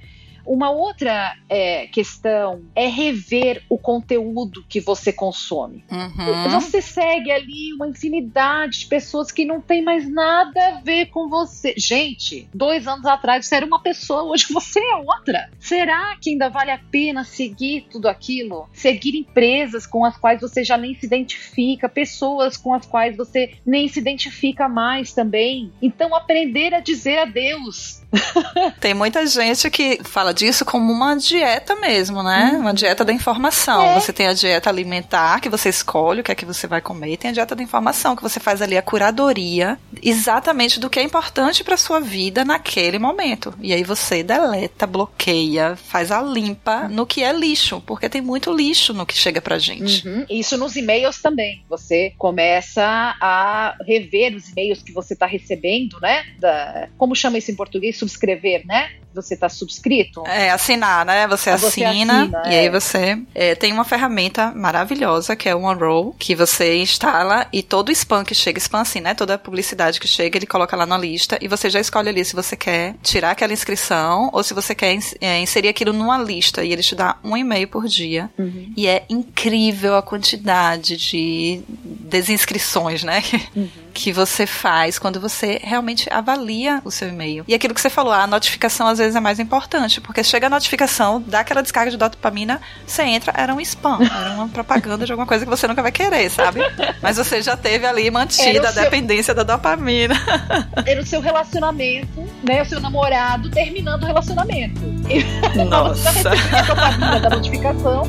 Uma 0.45 0.69
outra 0.71 1.35
é, 1.47 1.87
questão 1.87 2.61
é 2.75 2.87
rever 2.87 3.63
o 3.69 3.77
conteúdo 3.77 4.63
que 4.67 4.79
você 4.79 5.11
consome. 5.11 5.83
Uhum. 5.91 6.49
Você 6.59 6.81
segue 6.81 7.31
ali 7.31 7.73
uma 7.73 7.87
infinidade 7.87 8.79
de 8.79 8.85
pessoas 8.87 9.31
que 9.31 9.45
não 9.45 9.61
tem 9.61 9.83
mais 9.83 10.09
nada 10.09 10.67
a 10.67 10.81
ver 10.81 11.07
com 11.07 11.29
você. 11.29 11.73
Gente, 11.77 12.47
dois 12.53 12.87
anos 12.87 13.05
atrás 13.05 13.45
você 13.45 13.55
era 13.55 13.65
uma 13.65 13.79
pessoa, 13.79 14.23
hoje 14.23 14.45
você 14.51 14.79
é 14.79 14.95
outra. 14.95 15.49
Será 15.59 16.15
que 16.19 16.31
ainda 16.31 16.49
vale 16.49 16.71
a 16.71 16.79
pena 16.91 17.23
seguir 17.23 17.87
tudo 17.91 18.07
aquilo? 18.07 18.69
Seguir 18.73 19.15
empresas 19.15 19.85
com 19.85 20.05
as 20.05 20.17
quais 20.17 20.41
você 20.41 20.63
já 20.63 20.77
nem 20.77 20.93
se 20.95 21.05
identifica, 21.05 21.87
pessoas 21.89 22.57
com 22.57 22.73
as 22.73 22.85
quais 22.85 23.15
você 23.15 23.53
nem 23.65 23.87
se 23.87 23.99
identifica 23.99 24.67
mais 24.67 25.13
também. 25.13 25.71
Então, 25.81 26.15
aprender 26.15 26.73
a 26.73 26.79
dizer 26.79 27.19
adeus. 27.19 28.01
tem 28.79 28.93
muita 28.93 29.25
gente 29.27 29.69
que 29.69 29.99
fala 30.03 30.33
disso 30.33 30.65
como 30.65 30.91
uma 30.91 31.15
dieta 31.15 31.75
mesmo, 31.75 32.23
né? 32.23 32.51
Hum. 32.53 32.59
Uma 32.59 32.73
dieta 32.73 33.05
da 33.05 33.13
informação. 33.13 33.81
É. 33.81 33.99
Você 33.99 34.11
tem 34.11 34.27
a 34.27 34.33
dieta 34.33 34.69
alimentar, 34.69 35.39
que 35.39 35.49
você 35.49 35.69
escolhe 35.69 36.21
o 36.21 36.23
que 36.23 36.31
é 36.31 36.35
que 36.35 36.45
você 36.45 36.67
vai 36.67 36.81
comer, 36.81 37.13
e 37.13 37.17
tem 37.17 37.29
a 37.29 37.33
dieta 37.33 37.55
da 37.55 37.63
informação, 37.63 38.15
que 38.15 38.23
você 38.23 38.39
faz 38.39 38.61
ali 38.61 38.77
a 38.77 38.81
curadoria 38.81 39.77
exatamente 40.01 40.79
do 40.79 40.89
que 40.89 40.99
é 40.99 41.03
importante 41.03 41.63
para 41.63 41.77
sua 41.77 41.99
vida 41.99 42.43
naquele 42.43 42.97
momento. 42.99 43.53
E 43.61 43.73
aí 43.73 43.83
você 43.83 44.23
deleta, 44.23 44.87
bloqueia, 44.87 45.75
faz 45.75 46.11
a 46.11 46.21
limpa 46.21 46.87
no 46.87 47.05
que 47.05 47.23
é 47.23 47.31
lixo, 47.31 47.81
porque 47.85 48.09
tem 48.09 48.21
muito 48.21 48.51
lixo 48.51 48.93
no 48.93 49.05
que 49.05 49.15
chega 49.15 49.41
pra 49.41 49.57
gente. 49.57 50.07
Uhum. 50.07 50.25
Isso 50.29 50.57
nos 50.57 50.75
e-mails 50.75 51.21
também. 51.21 51.63
Você 51.69 52.13
começa 52.17 53.15
a 53.21 53.75
rever 53.85 54.35
os 54.35 54.49
e-mails 54.49 54.81
que 54.81 54.91
você 54.91 55.13
está 55.13 55.25
recebendo, 55.25 55.99
né? 56.01 56.25
Da, 56.39 56.89
como 56.97 57.15
chama 57.15 57.37
isso 57.37 57.51
em 57.51 57.55
português? 57.55 57.98
Subscrever, 57.99 58.65
né? 58.65 58.89
você 59.13 59.33
está 59.33 59.49
subscrito? 59.49 60.23
É, 60.25 60.51
assinar, 60.51 61.05
né? 61.05 61.27
Você, 61.27 61.51
você 61.57 61.83
assina, 61.83 62.23
assina, 62.23 62.43
e 62.45 62.55
é. 62.55 62.59
aí 62.59 62.69
você 62.69 63.19
é, 63.33 63.55
tem 63.55 63.73
uma 63.73 63.83
ferramenta 63.83 64.51
maravilhosa 64.51 65.35
que 65.35 65.49
é 65.49 65.55
o 65.55 65.61
OneRoll, 65.61 66.15
que 66.17 66.35
você 66.35 66.77
instala 66.77 67.47
e 67.51 67.63
todo 67.63 67.91
spam 67.91 68.23
que 68.23 68.35
chega, 68.35 68.59
spam 68.59 68.81
assim, 68.81 68.99
né? 68.99 69.13
Toda 69.13 69.37
publicidade 69.37 69.99
que 69.99 70.07
chega, 70.07 70.37
ele 70.37 70.45
coloca 70.45 70.75
lá 70.75 70.85
na 70.85 70.97
lista 70.97 71.37
e 71.41 71.47
você 71.47 71.69
já 71.69 71.79
escolhe 71.79 72.09
ali 72.09 72.23
se 72.23 72.35
você 72.35 72.55
quer 72.55 72.95
tirar 73.01 73.31
aquela 73.31 73.53
inscrição 73.53 74.29
ou 74.31 74.43
se 74.43 74.53
você 74.53 74.75
quer 74.75 74.97
é, 75.21 75.39
inserir 75.39 75.69
aquilo 75.69 75.93
numa 75.93 76.17
lista 76.17 76.63
e 76.63 76.71
ele 76.71 76.83
te 76.83 76.95
dá 76.95 77.17
um 77.23 77.35
e-mail 77.35 77.67
por 77.67 77.87
dia. 77.87 78.29
Uhum. 78.37 78.73
E 78.75 78.87
é 78.87 79.03
incrível 79.09 79.95
a 79.95 80.01
quantidade 80.01 80.97
de 80.97 81.61
desinscrições, 81.67 83.03
né? 83.03 83.23
Uhum 83.55 83.88
que 83.99 84.13
você 84.13 84.47
faz 84.47 84.97
quando 84.97 85.19
você 85.19 85.59
realmente 85.61 86.07
avalia 86.09 86.81
o 86.85 86.91
seu 86.91 87.09
e-mail. 87.09 87.43
E 87.45 87.53
aquilo 87.53 87.73
que 87.73 87.81
você 87.81 87.89
falou, 87.89 88.13
a 88.13 88.25
notificação 88.25 88.87
às 88.87 88.97
vezes 88.97 89.13
é 89.13 89.19
mais 89.19 89.41
importante, 89.41 89.99
porque 89.99 90.23
chega 90.23 90.47
a 90.47 90.49
notificação, 90.49 91.21
dá 91.27 91.41
aquela 91.41 91.61
descarga 91.61 91.91
de 91.91 91.97
dopamina, 91.97 92.61
você 92.87 93.03
entra, 93.03 93.33
era 93.35 93.53
um 93.53 93.59
spam, 93.59 93.99
era 94.01 94.35
uma 94.35 94.47
propaganda 94.47 95.05
de 95.05 95.11
alguma 95.11 95.27
coisa 95.27 95.43
que 95.43 95.49
você 95.51 95.67
nunca 95.67 95.81
vai 95.81 95.91
querer, 95.91 96.29
sabe? 96.29 96.61
Mas 97.01 97.17
você 97.17 97.41
já 97.41 97.57
teve 97.57 97.85
ali 97.85 98.09
mantida 98.09 98.69
a 98.69 98.71
seu... 98.71 98.83
dependência 98.83 99.33
da 99.33 99.43
dopamina. 99.43 100.15
Era 100.85 101.01
o 101.01 101.05
seu 101.05 101.19
relacionamento, 101.19 102.25
né? 102.41 102.61
O 102.61 102.65
seu 102.65 102.79
namorado 102.79 103.49
terminando 103.51 104.03
o 104.03 104.05
relacionamento. 104.05 104.79
Nossa. 105.69 106.09
a 106.09 106.61
dopamina 106.61 107.19
da 107.19 107.29
notificação. 107.31 108.03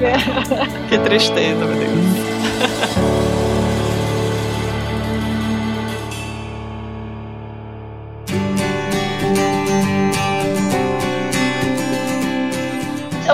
que 0.88 0.98
tristeza, 0.98 1.66
meu 1.66 1.76
Deus. 1.76 3.29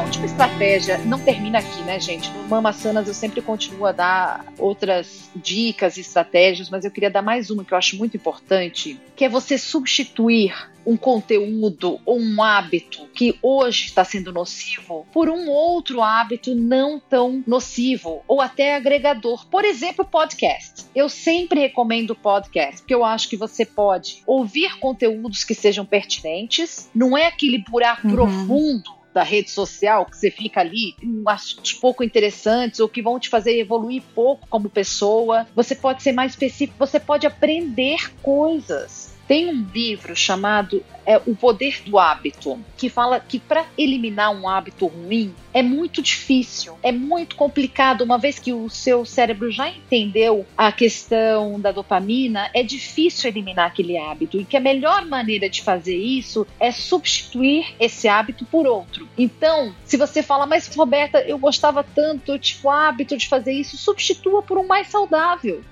Estratégia 0.05 0.99
não 0.99 1.19
termina 1.19 1.59
aqui, 1.59 1.81
né, 1.83 1.99
gente? 1.99 2.31
No 2.31 2.47
Mama 2.49 2.71
Sanas 2.71 3.09
eu 3.09 3.15
sempre 3.15 3.41
continuo 3.41 3.87
a 3.87 3.93
dar 3.93 4.45
outras 4.59 5.31
dicas 5.35 5.97
e 5.97 6.03
estratégias, 6.03 6.69
mas 6.69 6.85
eu 6.85 6.91
queria 6.91 7.11
dar 7.11 7.23
mais 7.23 7.49
uma 7.49 7.65
que 7.65 7.73
eu 7.73 7.79
acho 7.79 7.97
muito 7.97 8.15
importante, 8.15 9.01
que 9.17 9.25
é 9.25 9.29
você 9.29 9.57
substituir 9.57 10.55
um 10.85 10.97
conteúdo 10.97 11.99
ou 12.05 12.21
um 12.21 12.43
hábito 12.43 13.07
que 13.15 13.39
hoje 13.43 13.87
está 13.87 14.05
sendo 14.05 14.33
nocivo 14.33 15.07
por 15.13 15.29
um 15.29 15.49
outro 15.49 16.01
hábito 16.01 16.55
não 16.55 17.01
tão 17.01 17.43
nocivo 17.47 18.23
ou 18.29 18.41
até 18.41 18.77
agregador. 18.77 19.47
Por 19.47 19.65
exemplo, 19.65 20.05
podcast. 20.05 20.85
Eu 20.95 21.09
sempre 21.09 21.61
recomendo 21.61 22.15
podcast, 22.15 22.83
porque 22.83 22.95
eu 22.95 23.05
acho 23.05 23.29
que 23.29 23.37
você 23.37 23.65
pode 23.65 24.23
ouvir 24.27 24.79
conteúdos 24.79 25.43
que 25.43 25.55
sejam 25.55 25.85
pertinentes, 25.85 26.89
não 26.95 27.17
é 27.17 27.27
aquele 27.27 27.59
buraco 27.59 28.07
uhum. 28.07 28.15
profundo 28.15 28.96
da 29.17 29.23
rede 29.23 29.51
social, 29.51 30.05
que 30.05 30.15
você 30.15 30.31
fica 30.31 30.61
ali 30.61 30.95
assuntos 31.27 31.73
pouco 31.73 32.05
interessantes 32.05 32.81
ou 32.81 32.89
que 32.89 33.01
vão 33.01 33.19
te 33.19 33.31
fazer 33.31 33.59
evoluir 33.59 34.03
pouco 34.15 34.47
como 34.47 34.69
pessoa. 34.69 35.47
Você 35.55 35.75
pode 35.75 36.03
ser 36.03 36.13
mais 36.13 36.33
específico, 36.33 36.79
você 36.79 37.01
pode 37.01 37.27
aprender 37.27 38.13
coisas. 38.23 39.16
Tem 39.27 39.49
um 39.49 39.67
livro 39.75 40.15
chamado 40.15 40.85
é, 41.05 41.21
O 41.27 41.35
Poder 41.35 41.83
do 41.85 41.99
Hábito, 41.99 42.59
que 42.77 42.89
fala 42.89 43.19
que 43.19 43.39
para 43.39 43.65
eliminar 43.77 44.31
um 44.31 44.49
hábito 44.49 44.87
ruim 44.87 45.35
é 45.53 45.63
muito 45.63 46.01
difícil, 46.01 46.79
é 46.83 46.93
muito 46.93 47.35
complicado, 47.35 48.03
uma 48.03 48.19
vez 48.19 48.39
que 48.39 48.53
o 48.53 48.69
seu 48.69 49.05
cérebro 49.05 49.51
já 49.51 49.69
entendeu 49.69 50.47
a 50.57 50.71
questão 50.71 51.59
da 51.59 51.73
dopamina, 51.73 52.51
é 52.55 52.63
difícil 52.63 53.31
eliminar 53.31 53.67
aquele 53.67 53.97
hábito 53.99 54.41
e 54.41 54.45
que 54.45 54.57
a 54.57 54.61
melhor 54.61 55.05
maneira 55.07 55.49
de 55.49 55.63
fazer 55.63 55.97
isso 55.97 56.47
é 56.61 56.71
substituir 56.71 57.75
esse 57.81 58.07
hábito 58.07 58.45
por 58.45 58.67
outro. 58.67 59.09
Então, 59.19 59.75
se 59.85 59.97
você 59.97 60.23
fala, 60.23 60.47
mas 60.47 60.73
Roberta, 60.75 61.21
eu 61.21 61.39
gostava 61.39 61.83
tanto, 61.83 62.39
tipo, 62.39 62.71
hábito 62.71 63.17
de 63.17 63.29
fazer 63.29 63.53
isso, 63.53 63.77
substitua 63.77 64.43
por 64.43 64.59
um 64.59 64.67
mais 64.67 64.89
saudável 64.89 65.63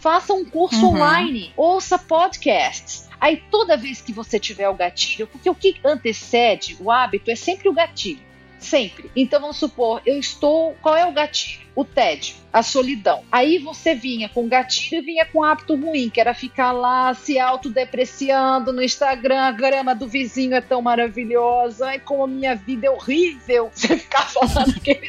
faça 0.00 0.32
um 0.32 0.44
curso 0.44 0.86
uhum. 0.86 0.94
online, 0.94 1.52
ouça 1.56 1.98
podcasts. 1.98 3.08
Aí 3.20 3.42
toda 3.50 3.76
vez 3.76 4.00
que 4.00 4.12
você 4.12 4.40
tiver 4.40 4.68
o 4.68 4.74
gatilho, 4.74 5.26
porque 5.26 5.48
o 5.48 5.54
que 5.54 5.78
antecede 5.84 6.76
o 6.80 6.90
hábito 6.90 7.30
é 7.30 7.36
sempre 7.36 7.68
o 7.68 7.72
gatilho, 7.72 8.22
sempre. 8.58 9.10
Então 9.14 9.40
vamos 9.40 9.58
supor, 9.58 10.00
eu 10.06 10.18
estou, 10.18 10.74
qual 10.80 10.96
é 10.96 11.06
o 11.06 11.12
gatilho? 11.12 11.60
O 11.74 11.84
tédio 11.84 12.36
a 12.52 12.62
solidão. 12.62 13.22
Aí 13.30 13.58
você 13.58 13.94
vinha 13.94 14.28
com 14.28 14.48
gatilho 14.48 15.02
e 15.02 15.04
vinha 15.04 15.24
com 15.24 15.44
hábito 15.44 15.76
ruim, 15.76 16.10
que 16.10 16.20
era 16.20 16.34
ficar 16.34 16.72
lá 16.72 17.14
se 17.14 17.38
autodepreciando 17.38 18.72
no 18.72 18.82
Instagram, 18.82 19.40
a 19.40 19.52
grama 19.52 19.94
do 19.94 20.08
vizinho 20.08 20.54
é 20.54 20.60
tão 20.60 20.82
maravilhosa, 20.82 21.86
ai 21.86 21.98
como 22.00 22.24
a 22.24 22.26
minha 22.26 22.54
vida 22.54 22.86
é 22.86 22.90
horrível. 22.90 23.70
Você 23.80 23.96
ficar 23.96 24.28
falando 24.28 24.80
que 24.80 25.00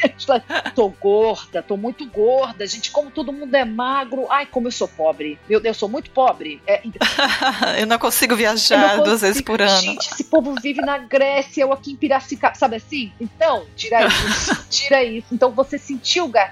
tô 0.75 0.89
gorda, 0.89 1.61
tô 1.61 1.75
muito 1.75 2.05
gorda, 2.05 2.65
gente, 2.67 2.91
como 2.91 3.09
todo 3.09 3.33
mundo 3.33 3.53
é 3.55 3.65
magro, 3.65 4.27
ai 4.29 4.45
como 4.45 4.67
eu 4.67 4.71
sou 4.71 4.87
pobre. 4.87 5.39
Meu 5.49 5.59
Deus, 5.59 5.75
eu 5.75 5.79
sou 5.79 5.89
muito 5.89 6.11
pobre. 6.11 6.61
É... 6.67 6.81
eu 7.79 7.87
não 7.87 7.97
consigo 7.97 8.35
viajar 8.35 8.77
não 8.77 8.87
consigo. 8.87 9.05
duas 9.05 9.21
vezes 9.21 9.41
por 9.41 9.61
ano. 9.61 9.81
Gente, 9.81 10.07
esse 10.13 10.23
povo 10.25 10.55
vive 10.61 10.81
na 10.81 10.97
Grécia, 10.97 11.63
eu 11.63 11.73
aqui 11.73 11.91
em 11.91 11.95
Piracicaba, 11.95 12.55
sabe 12.55 12.75
assim? 12.75 13.11
Então, 13.19 13.65
tira 13.75 14.05
isso, 14.05 14.65
tira 14.69 15.03
isso. 15.03 15.27
Então 15.31 15.51
você 15.51 15.77
sentiu 15.77 16.25
o 16.25 16.27
gatilho, 16.27 16.50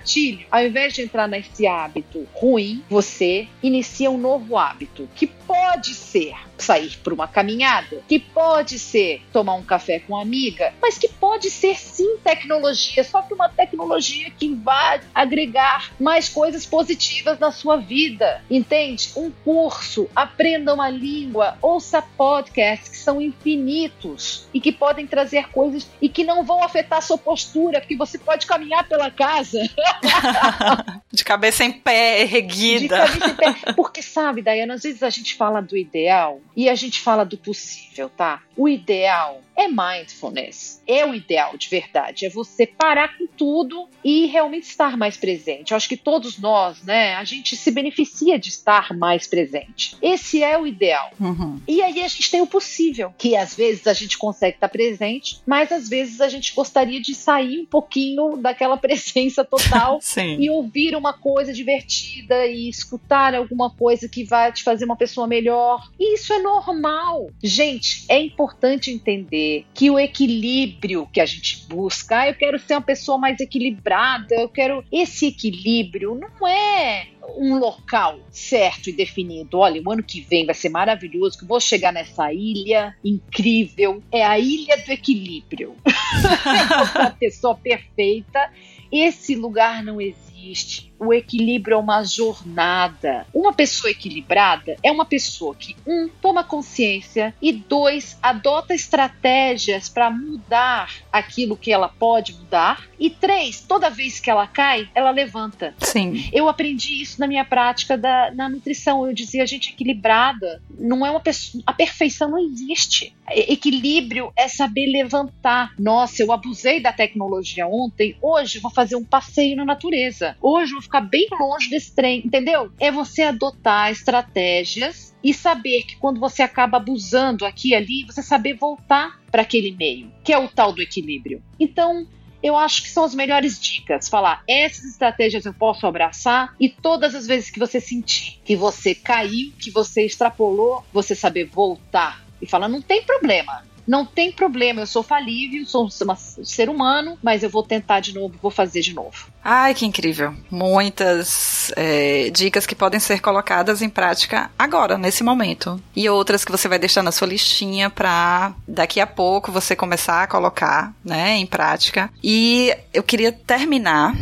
ao 0.49 0.63
invés 0.63 0.65
invés 0.65 0.93
de 0.93 1.01
entrar 1.01 1.27
nesse 1.27 1.67
hábito 1.67 2.27
ruim, 2.33 2.83
você 2.89 3.47
inicia 3.61 4.09
um 4.09 4.17
novo 4.17 4.57
hábito, 4.57 5.07
que 5.15 5.27
pode 5.27 5.93
ser 5.93 6.35
sair 6.63 6.97
para 7.03 7.13
uma 7.13 7.27
caminhada, 7.27 8.01
que 8.07 8.19
pode 8.19 8.79
ser 8.79 9.21
tomar 9.31 9.55
um 9.55 9.63
café 9.63 9.99
com 9.99 10.13
uma 10.13 10.21
amiga, 10.21 10.73
mas 10.81 10.97
que 10.97 11.07
pode 11.07 11.49
ser 11.49 11.77
sim 11.77 12.17
tecnologia, 12.17 13.03
só 13.03 13.21
que 13.21 13.33
uma 13.33 13.49
tecnologia 13.49 14.29
que 14.31 14.53
vai 14.55 15.01
agregar 15.13 15.91
mais 15.99 16.29
coisas 16.29 16.65
positivas 16.65 17.39
na 17.39 17.51
sua 17.51 17.77
vida, 17.77 18.43
entende? 18.49 19.11
Um 19.15 19.31
curso, 19.31 20.09
aprenda 20.15 20.73
uma 20.73 20.89
língua, 20.89 21.57
ouça 21.61 22.01
podcasts 22.01 22.89
que 22.89 22.97
são 22.97 23.21
infinitos 23.21 24.47
e 24.53 24.59
que 24.59 24.71
podem 24.71 25.07
trazer 25.07 25.49
coisas 25.49 25.87
e 26.01 26.09
que 26.09 26.23
não 26.23 26.43
vão 26.43 26.63
afetar 26.63 26.99
a 26.99 27.01
sua 27.01 27.17
postura, 27.17 27.79
porque 27.79 27.95
você 27.95 28.17
pode 28.17 28.45
caminhar 28.45 28.87
pela 28.87 29.09
casa. 29.09 29.59
De 31.11 31.23
cabeça 31.23 31.63
em 31.63 31.71
pé, 31.71 32.21
erguida. 32.21 33.05
De 33.07 33.19
cabeça 33.19 33.27
em 33.27 33.35
pé. 33.35 33.73
Porque 33.73 34.01
sabe, 34.01 34.41
Dayana, 34.41 34.75
às 34.75 34.83
vezes 34.83 35.01
a 35.01 35.09
gente 35.09 35.35
fala 35.35 35.61
do 35.61 35.75
ideal 35.75 36.39
e 36.55 36.69
a 36.69 36.75
gente 36.75 36.99
fala 36.99 37.23
do 37.23 37.37
possível, 37.37 38.09
tá? 38.09 38.41
O 38.55 38.67
ideal 38.67 39.41
é 39.59 39.67
mindfulness. 39.67 40.81
É 40.87 41.05
o 41.05 41.13
ideal 41.13 41.57
de 41.57 41.67
verdade. 41.67 42.25
É 42.25 42.29
você 42.29 42.65
parar 42.65 43.17
com 43.17 43.27
tudo 43.27 43.89
e 44.03 44.25
realmente 44.27 44.63
estar 44.63 44.95
mais 44.95 45.17
presente. 45.17 45.71
Eu 45.71 45.77
acho 45.77 45.89
que 45.89 45.97
todos 45.97 46.39
nós, 46.39 46.81
né, 46.81 47.15
a 47.15 47.25
gente 47.25 47.57
se 47.57 47.69
beneficia 47.69 48.39
de 48.39 48.47
estar 48.47 48.95
mais 48.97 49.27
presente. 49.27 49.97
Esse 50.01 50.41
é 50.41 50.57
o 50.57 50.65
ideal. 50.65 51.11
Uhum. 51.19 51.59
E 51.67 51.81
aí 51.81 52.01
a 52.01 52.07
gente 52.07 52.31
tem 52.31 52.41
o 52.41 52.47
possível, 52.47 53.13
que 53.17 53.35
às 53.35 53.53
vezes 53.53 53.85
a 53.85 53.93
gente 53.93 54.17
consegue 54.17 54.55
estar 54.55 54.69
presente, 54.69 55.41
mas 55.45 55.71
às 55.73 55.89
vezes 55.89 56.21
a 56.21 56.29
gente 56.29 56.55
gostaria 56.55 57.01
de 57.01 57.13
sair 57.13 57.59
um 57.59 57.65
pouquinho 57.65 58.37
daquela 58.37 58.77
presença 58.79 59.43
total 59.43 59.99
e 60.39 60.49
ouvir 60.49 60.95
uma 60.95 61.11
coisa 61.11 61.51
divertida 61.51 62.47
e 62.47 62.69
escutar 62.69 63.35
alguma 63.35 63.69
coisa 63.69 64.07
que 64.07 64.23
vai 64.23 64.53
te 64.53 64.63
fazer 64.63 64.85
uma 64.85 64.95
pessoa 64.95 65.27
melhor. 65.27 65.89
E 65.99 66.15
isso 66.15 66.31
é 66.31 66.39
normal. 66.39 67.29
Gente, 67.43 68.05
é 68.07 68.21
importante 68.21 68.89
entender 68.89 69.48
que 69.73 69.89
o 69.89 69.99
equilíbrio 69.99 71.07
que 71.11 71.21
a 71.21 71.25
gente 71.25 71.65
busca, 71.67 72.19
ah, 72.19 72.29
eu 72.29 72.35
quero 72.35 72.59
ser 72.59 72.73
uma 72.73 72.81
pessoa 72.81 73.17
mais 73.17 73.39
equilibrada, 73.39 74.35
eu 74.35 74.49
quero. 74.49 74.83
Esse 74.91 75.27
equilíbrio 75.27 76.15
não 76.15 76.47
é 76.47 77.07
um 77.37 77.57
local 77.57 78.19
certo 78.31 78.89
e 78.89 78.93
definido. 78.93 79.59
Olha, 79.59 79.81
o 79.83 79.91
ano 79.91 80.03
que 80.03 80.21
vem 80.21 80.45
vai 80.45 80.55
ser 80.55 80.69
maravilhoso, 80.69 81.37
que 81.37 81.43
eu 81.43 81.47
vou 81.47 81.59
chegar 81.59 81.93
nessa 81.93 82.33
ilha 82.33 82.95
incrível. 83.03 84.01
É 84.11 84.25
a 84.25 84.39
ilha 84.39 84.77
do 84.77 84.91
equilíbrio. 84.91 85.75
é 85.85 87.03
a 87.03 87.11
pessoa 87.11 87.55
perfeita. 87.55 88.51
Esse 88.91 89.35
lugar 89.35 89.83
não 89.83 90.01
existe 90.01 90.88
o 90.99 91.13
equilíbrio 91.13 91.75
é 91.75 91.77
uma 91.77 92.03
jornada. 92.03 93.25
Uma 93.33 93.53
pessoa 93.53 93.89
equilibrada 93.89 94.75
é 94.83 94.91
uma 94.91 95.05
pessoa 95.05 95.55
que, 95.55 95.75
um, 95.87 96.09
toma 96.21 96.43
consciência 96.43 97.33
e, 97.41 97.53
dois, 97.53 98.17
adota 98.21 98.73
estratégias 98.73 99.87
para 99.87 100.09
mudar 100.09 100.91
aquilo 101.11 101.55
que 101.55 101.71
ela 101.71 101.87
pode 101.87 102.33
mudar. 102.33 102.87
E 102.99 103.09
três, 103.09 103.61
toda 103.61 103.89
vez 103.89 104.19
que 104.19 104.29
ela 104.29 104.45
cai, 104.45 104.89
ela 104.93 105.11
levanta. 105.11 105.73
Sim. 105.79 106.29
Eu 106.33 106.49
aprendi 106.49 107.01
isso 107.01 107.19
na 107.19 107.27
minha 107.27 107.45
prática 107.45 107.97
da, 107.97 108.31
na 108.31 108.49
nutrição. 108.49 109.07
Eu 109.07 109.13
dizia, 109.13 109.47
gente, 109.47 109.71
equilibrada 109.71 110.61
não 110.77 111.05
é 111.05 111.11
uma 111.11 111.21
pessoa. 111.21 111.63
A 111.65 111.73
perfeição 111.73 112.31
não 112.31 112.39
existe. 112.39 113.15
Equilíbrio 113.29 114.33
é 114.35 114.47
saber 114.47 114.87
levantar. 114.87 115.73
Nossa, 115.79 116.21
eu 116.21 116.31
abusei 116.31 116.81
da 116.81 116.91
tecnologia 116.91 117.67
ontem, 117.67 118.17
hoje 118.21 118.57
eu 118.57 118.61
vou 118.61 118.71
fazer 118.71 118.95
um 118.95 119.03
passeio 119.03 119.55
na 119.55 119.63
natureza. 119.63 120.35
Hoje 120.41 120.73
eu 120.73 120.81
vou 120.81 120.88
ficar 120.89 121.01
bem 121.01 121.27
longe 121.39 121.69
desse 121.69 121.93
trem, 121.93 122.23
entendeu? 122.25 122.71
É 122.79 122.91
você 122.91 123.21
adotar 123.21 123.91
estratégias 123.91 125.15
e 125.23 125.33
saber 125.33 125.83
que 125.83 125.95
quando 125.97 126.19
você 126.19 126.41
acaba 126.41 126.77
abusando 126.77 127.45
aqui 127.45 127.69
e 127.69 127.75
ali, 127.75 128.03
você 128.05 128.23
saber 128.23 128.55
voltar 128.55 129.21
para 129.31 129.43
aquele 129.43 129.71
meio, 129.71 130.11
que 130.23 130.33
é 130.33 130.37
o 130.37 130.47
tal 130.47 130.73
do 130.73 130.81
equilíbrio. 130.81 131.43
Então, 131.59 132.07
eu 132.41 132.55
acho 132.55 132.83
que 132.83 132.89
são 132.89 133.03
as 133.03 133.13
melhores 133.13 133.59
dicas. 133.59 134.07
Falar, 134.09 134.43
essas 134.47 134.85
estratégias 134.85 135.45
eu 135.45 135.53
posso 135.53 135.85
abraçar 135.85 136.55
e 136.59 136.69
todas 136.69 137.13
as 137.13 137.27
vezes 137.27 137.51
que 137.51 137.59
você 137.59 137.79
sentir 137.79 138.39
que 138.43 138.55
você 138.55 138.95
caiu, 138.95 139.51
que 139.59 139.69
você 139.69 140.05
extrapolou, 140.05 140.83
você 140.91 141.13
saber 141.13 141.45
voltar 141.45 142.23
e 142.41 142.47
falar, 142.47 142.69
não 142.69 142.81
tem 142.81 143.03
problema 143.03 143.68
Não 143.89 144.05
tem 144.05 144.31
problema, 144.31 144.81
eu 144.81 144.85
sou 144.85 145.01
falível, 145.01 145.65
sou 145.65 145.87
um 145.87 145.89
ser 145.89 146.69
humano, 146.69 147.17
mas 147.23 147.41
eu 147.41 147.49
vou 147.49 147.63
tentar 147.63 148.01
de 148.01 148.13
novo, 148.13 148.35
vou 148.39 148.51
fazer 148.51 148.81
de 148.81 148.93
novo. 148.93 149.27
Ai, 149.43 149.73
que 149.73 149.83
incrível. 149.83 150.31
Muitas 150.51 151.71
é, 151.75 152.29
dicas 152.29 152.67
que 152.67 152.75
podem 152.75 152.99
ser 152.99 153.19
colocadas 153.19 153.81
em 153.81 153.89
prática 153.89 154.51
agora, 154.59 154.95
nesse 154.95 155.23
momento. 155.23 155.81
E 155.95 156.07
outras 156.07 156.45
que 156.45 156.51
você 156.51 156.67
vai 156.67 156.77
deixar 156.77 157.01
na 157.01 157.11
sua 157.11 157.29
listinha 157.29 157.89
para 157.89 158.53
daqui 158.67 158.99
a 158.99 159.07
pouco 159.07 159.51
você 159.51 159.75
começar 159.75 160.21
a 160.21 160.27
colocar, 160.27 160.93
né, 161.03 161.37
em 161.37 161.47
prática. 161.47 162.11
E 162.23 162.71
eu 162.93 163.01
queria 163.01 163.31
terminar 163.31 164.13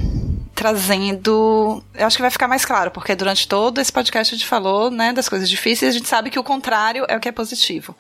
trazendo. 0.56 1.84
Eu 1.94 2.08
acho 2.08 2.16
que 2.16 2.22
vai 2.22 2.32
ficar 2.32 2.48
mais 2.48 2.64
claro, 2.64 2.90
porque 2.90 3.14
durante 3.16 3.48
todo 3.50 3.82
esse 3.82 3.92
podcast 3.92 4.34
a 4.34 4.38
gente 4.38 4.48
falou, 4.48 4.90
né, 4.90 5.12
das 5.12 5.28
coisas 5.28 5.50
difíceis, 5.50 5.94
a 5.94 5.98
gente 5.98 6.08
sabe 6.08 6.30
que 6.30 6.40
o 6.40 6.44
contrário 6.44 7.06
é 7.10 7.18
o 7.18 7.20
que 7.20 7.28
é 7.28 7.34
positivo. 7.34 7.94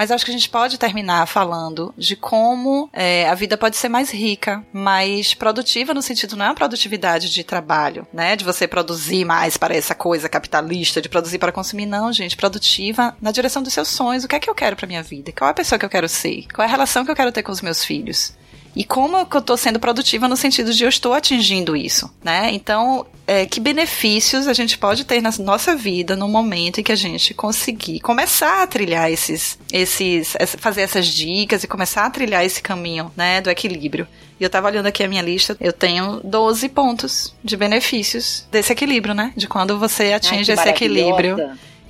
Mas 0.00 0.10
acho 0.10 0.24
que 0.24 0.30
a 0.30 0.34
gente 0.34 0.48
pode 0.48 0.78
terminar 0.78 1.26
falando 1.26 1.92
de 1.94 2.16
como 2.16 2.88
é, 2.90 3.28
a 3.28 3.34
vida 3.34 3.58
pode 3.58 3.76
ser 3.76 3.90
mais 3.90 4.10
rica, 4.10 4.64
mais 4.72 5.34
produtiva, 5.34 5.92
no 5.92 6.00
sentido 6.00 6.36
não 6.36 6.46
é 6.46 6.48
uma 6.48 6.54
produtividade 6.54 7.28
de 7.28 7.44
trabalho, 7.44 8.06
né? 8.10 8.34
De 8.34 8.42
você 8.42 8.66
produzir 8.66 9.26
mais 9.26 9.58
para 9.58 9.76
essa 9.76 9.94
coisa 9.94 10.26
capitalista, 10.26 11.02
de 11.02 11.08
produzir 11.10 11.38
para 11.38 11.52
consumir, 11.52 11.84
não, 11.84 12.10
gente. 12.14 12.34
Produtiva 12.34 13.14
na 13.20 13.30
direção 13.30 13.62
dos 13.62 13.74
seus 13.74 13.88
sonhos. 13.88 14.24
O 14.24 14.28
que 14.28 14.36
é 14.36 14.40
que 14.40 14.48
eu 14.48 14.54
quero 14.54 14.74
para 14.74 14.86
minha 14.86 15.02
vida? 15.02 15.32
Qual 15.32 15.48
é 15.48 15.50
a 15.50 15.54
pessoa 15.54 15.78
que 15.78 15.84
eu 15.84 15.90
quero 15.90 16.08
ser? 16.08 16.46
Qual 16.50 16.64
é 16.64 16.66
a 16.66 16.70
relação 16.70 17.04
que 17.04 17.10
eu 17.10 17.16
quero 17.16 17.30
ter 17.30 17.42
com 17.42 17.52
os 17.52 17.60
meus 17.60 17.84
filhos? 17.84 18.32
E 18.74 18.84
como 18.84 19.16
eu 19.16 19.38
estou 19.38 19.56
sendo 19.56 19.80
produtiva 19.80 20.28
no 20.28 20.36
sentido 20.36 20.72
de 20.72 20.84
eu 20.84 20.88
estou 20.88 21.12
atingindo 21.12 21.76
isso, 21.76 22.12
né? 22.22 22.50
Então, 22.52 23.06
é, 23.26 23.44
que 23.44 23.60
benefícios 23.60 24.46
a 24.46 24.52
gente 24.52 24.78
pode 24.78 25.04
ter 25.04 25.20
na 25.20 25.30
nossa 25.40 25.74
vida 25.74 26.14
no 26.14 26.28
momento 26.28 26.80
em 26.80 26.82
que 26.82 26.92
a 26.92 26.96
gente 26.96 27.34
conseguir 27.34 28.00
começar 28.00 28.62
a 28.62 28.66
trilhar 28.66 29.10
esses, 29.10 29.58
esses, 29.72 30.36
fazer 30.58 30.82
essas 30.82 31.06
dicas 31.06 31.64
e 31.64 31.68
começar 31.68 32.06
a 32.06 32.10
trilhar 32.10 32.44
esse 32.44 32.62
caminho, 32.62 33.10
né, 33.16 33.40
do 33.40 33.50
equilíbrio. 33.50 34.06
E 34.38 34.44
eu 34.44 34.46
estava 34.46 34.68
olhando 34.68 34.86
aqui 34.86 35.02
a 35.02 35.08
minha 35.08 35.22
lista, 35.22 35.56
eu 35.60 35.72
tenho 35.72 36.20
12 36.24 36.68
pontos 36.70 37.34
de 37.44 37.56
benefícios 37.56 38.46
desse 38.50 38.72
equilíbrio, 38.72 39.14
né? 39.14 39.32
De 39.36 39.46
quando 39.46 39.78
você 39.78 40.12
atinge 40.12 40.50
Ai, 40.50 40.58
esse 40.58 40.68
equilíbrio 40.68 41.36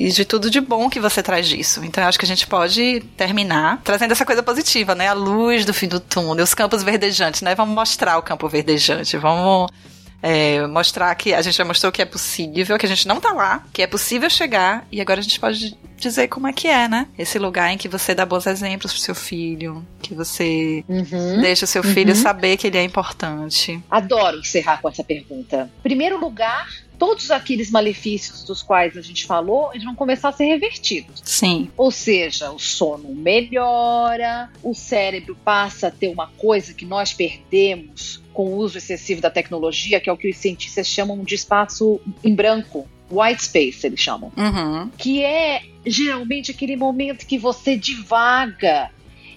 e 0.00 0.08
de 0.08 0.24
tudo 0.24 0.50
de 0.50 0.62
bom 0.62 0.88
que 0.88 0.98
você 0.98 1.22
traz 1.22 1.46
disso. 1.46 1.84
Então 1.84 2.02
eu 2.02 2.08
acho 2.08 2.18
que 2.18 2.24
a 2.24 2.28
gente 2.28 2.46
pode 2.46 3.00
terminar 3.18 3.82
trazendo 3.84 4.12
essa 4.12 4.24
coisa 4.24 4.42
positiva, 4.42 4.94
né? 4.94 5.08
A 5.08 5.12
luz 5.12 5.66
do 5.66 5.74
fim 5.74 5.86
do 5.86 6.00
túnel, 6.00 6.42
os 6.42 6.54
campos 6.54 6.82
verdejantes, 6.82 7.42
né? 7.42 7.54
Vamos 7.54 7.74
mostrar 7.74 8.16
o 8.16 8.22
campo 8.22 8.48
verdejante, 8.48 9.18
vamos 9.18 9.70
é, 10.22 10.66
mostrar 10.66 11.14
que 11.14 11.34
a 11.34 11.42
gente 11.42 11.54
já 11.54 11.66
mostrou 11.66 11.92
que 11.92 12.00
é 12.00 12.06
possível, 12.06 12.78
que 12.78 12.86
a 12.86 12.88
gente 12.88 13.06
não 13.06 13.20
tá 13.20 13.32
lá, 13.32 13.62
que 13.74 13.82
é 13.82 13.86
possível 13.86 14.30
chegar, 14.30 14.86
e 14.90 15.02
agora 15.02 15.20
a 15.20 15.22
gente 15.22 15.38
pode 15.38 15.76
dizer 15.98 16.28
como 16.28 16.48
é 16.48 16.52
que 16.54 16.66
é, 16.66 16.88
né? 16.88 17.06
Esse 17.18 17.38
lugar 17.38 17.70
em 17.70 17.76
que 17.76 17.86
você 17.86 18.14
dá 18.14 18.24
bons 18.24 18.46
exemplos 18.46 18.92
pro 18.92 19.02
seu 19.02 19.14
filho, 19.14 19.86
que 20.00 20.14
você 20.14 20.82
uhum, 20.88 21.42
deixa 21.42 21.66
o 21.66 21.68
seu 21.68 21.82
filho 21.82 22.14
uhum. 22.14 22.22
saber 22.22 22.56
que 22.56 22.68
ele 22.68 22.78
é 22.78 22.82
importante. 22.82 23.82
Adoro 23.90 24.38
encerrar 24.38 24.80
com 24.80 24.88
essa 24.88 25.04
pergunta. 25.04 25.70
Primeiro 25.82 26.18
lugar, 26.18 26.66
todos 27.00 27.30
aqueles 27.30 27.70
malefícios 27.70 28.44
dos 28.44 28.62
quais 28.62 28.94
a 28.94 29.00
gente 29.00 29.24
falou, 29.24 29.70
eles 29.72 29.84
vão 29.84 29.94
começar 29.94 30.28
a 30.28 30.32
ser 30.32 30.44
revertidos. 30.44 31.22
Sim. 31.24 31.70
Ou 31.74 31.90
seja, 31.90 32.52
o 32.52 32.58
sono 32.58 33.14
melhora, 33.14 34.50
o 34.62 34.74
cérebro 34.74 35.34
passa 35.42 35.86
a 35.86 35.90
ter 35.90 36.08
uma 36.08 36.26
coisa 36.26 36.74
que 36.74 36.84
nós 36.84 37.14
perdemos 37.14 38.22
com 38.34 38.48
o 38.48 38.56
uso 38.56 38.76
excessivo 38.76 39.22
da 39.22 39.30
tecnologia, 39.30 39.98
que 39.98 40.10
é 40.10 40.12
o 40.12 40.16
que 40.16 40.28
os 40.28 40.36
cientistas 40.36 40.86
chamam 40.86 41.24
de 41.24 41.34
espaço 41.34 41.98
em 42.22 42.34
branco. 42.34 42.86
White 43.10 43.44
space, 43.44 43.86
eles 43.86 43.98
chamam. 43.98 44.30
Uhum. 44.36 44.90
Que 44.96 45.24
é 45.24 45.62
geralmente 45.84 46.50
aquele 46.50 46.76
momento 46.76 47.26
que 47.26 47.38
você 47.38 47.76
divaga 47.76 48.90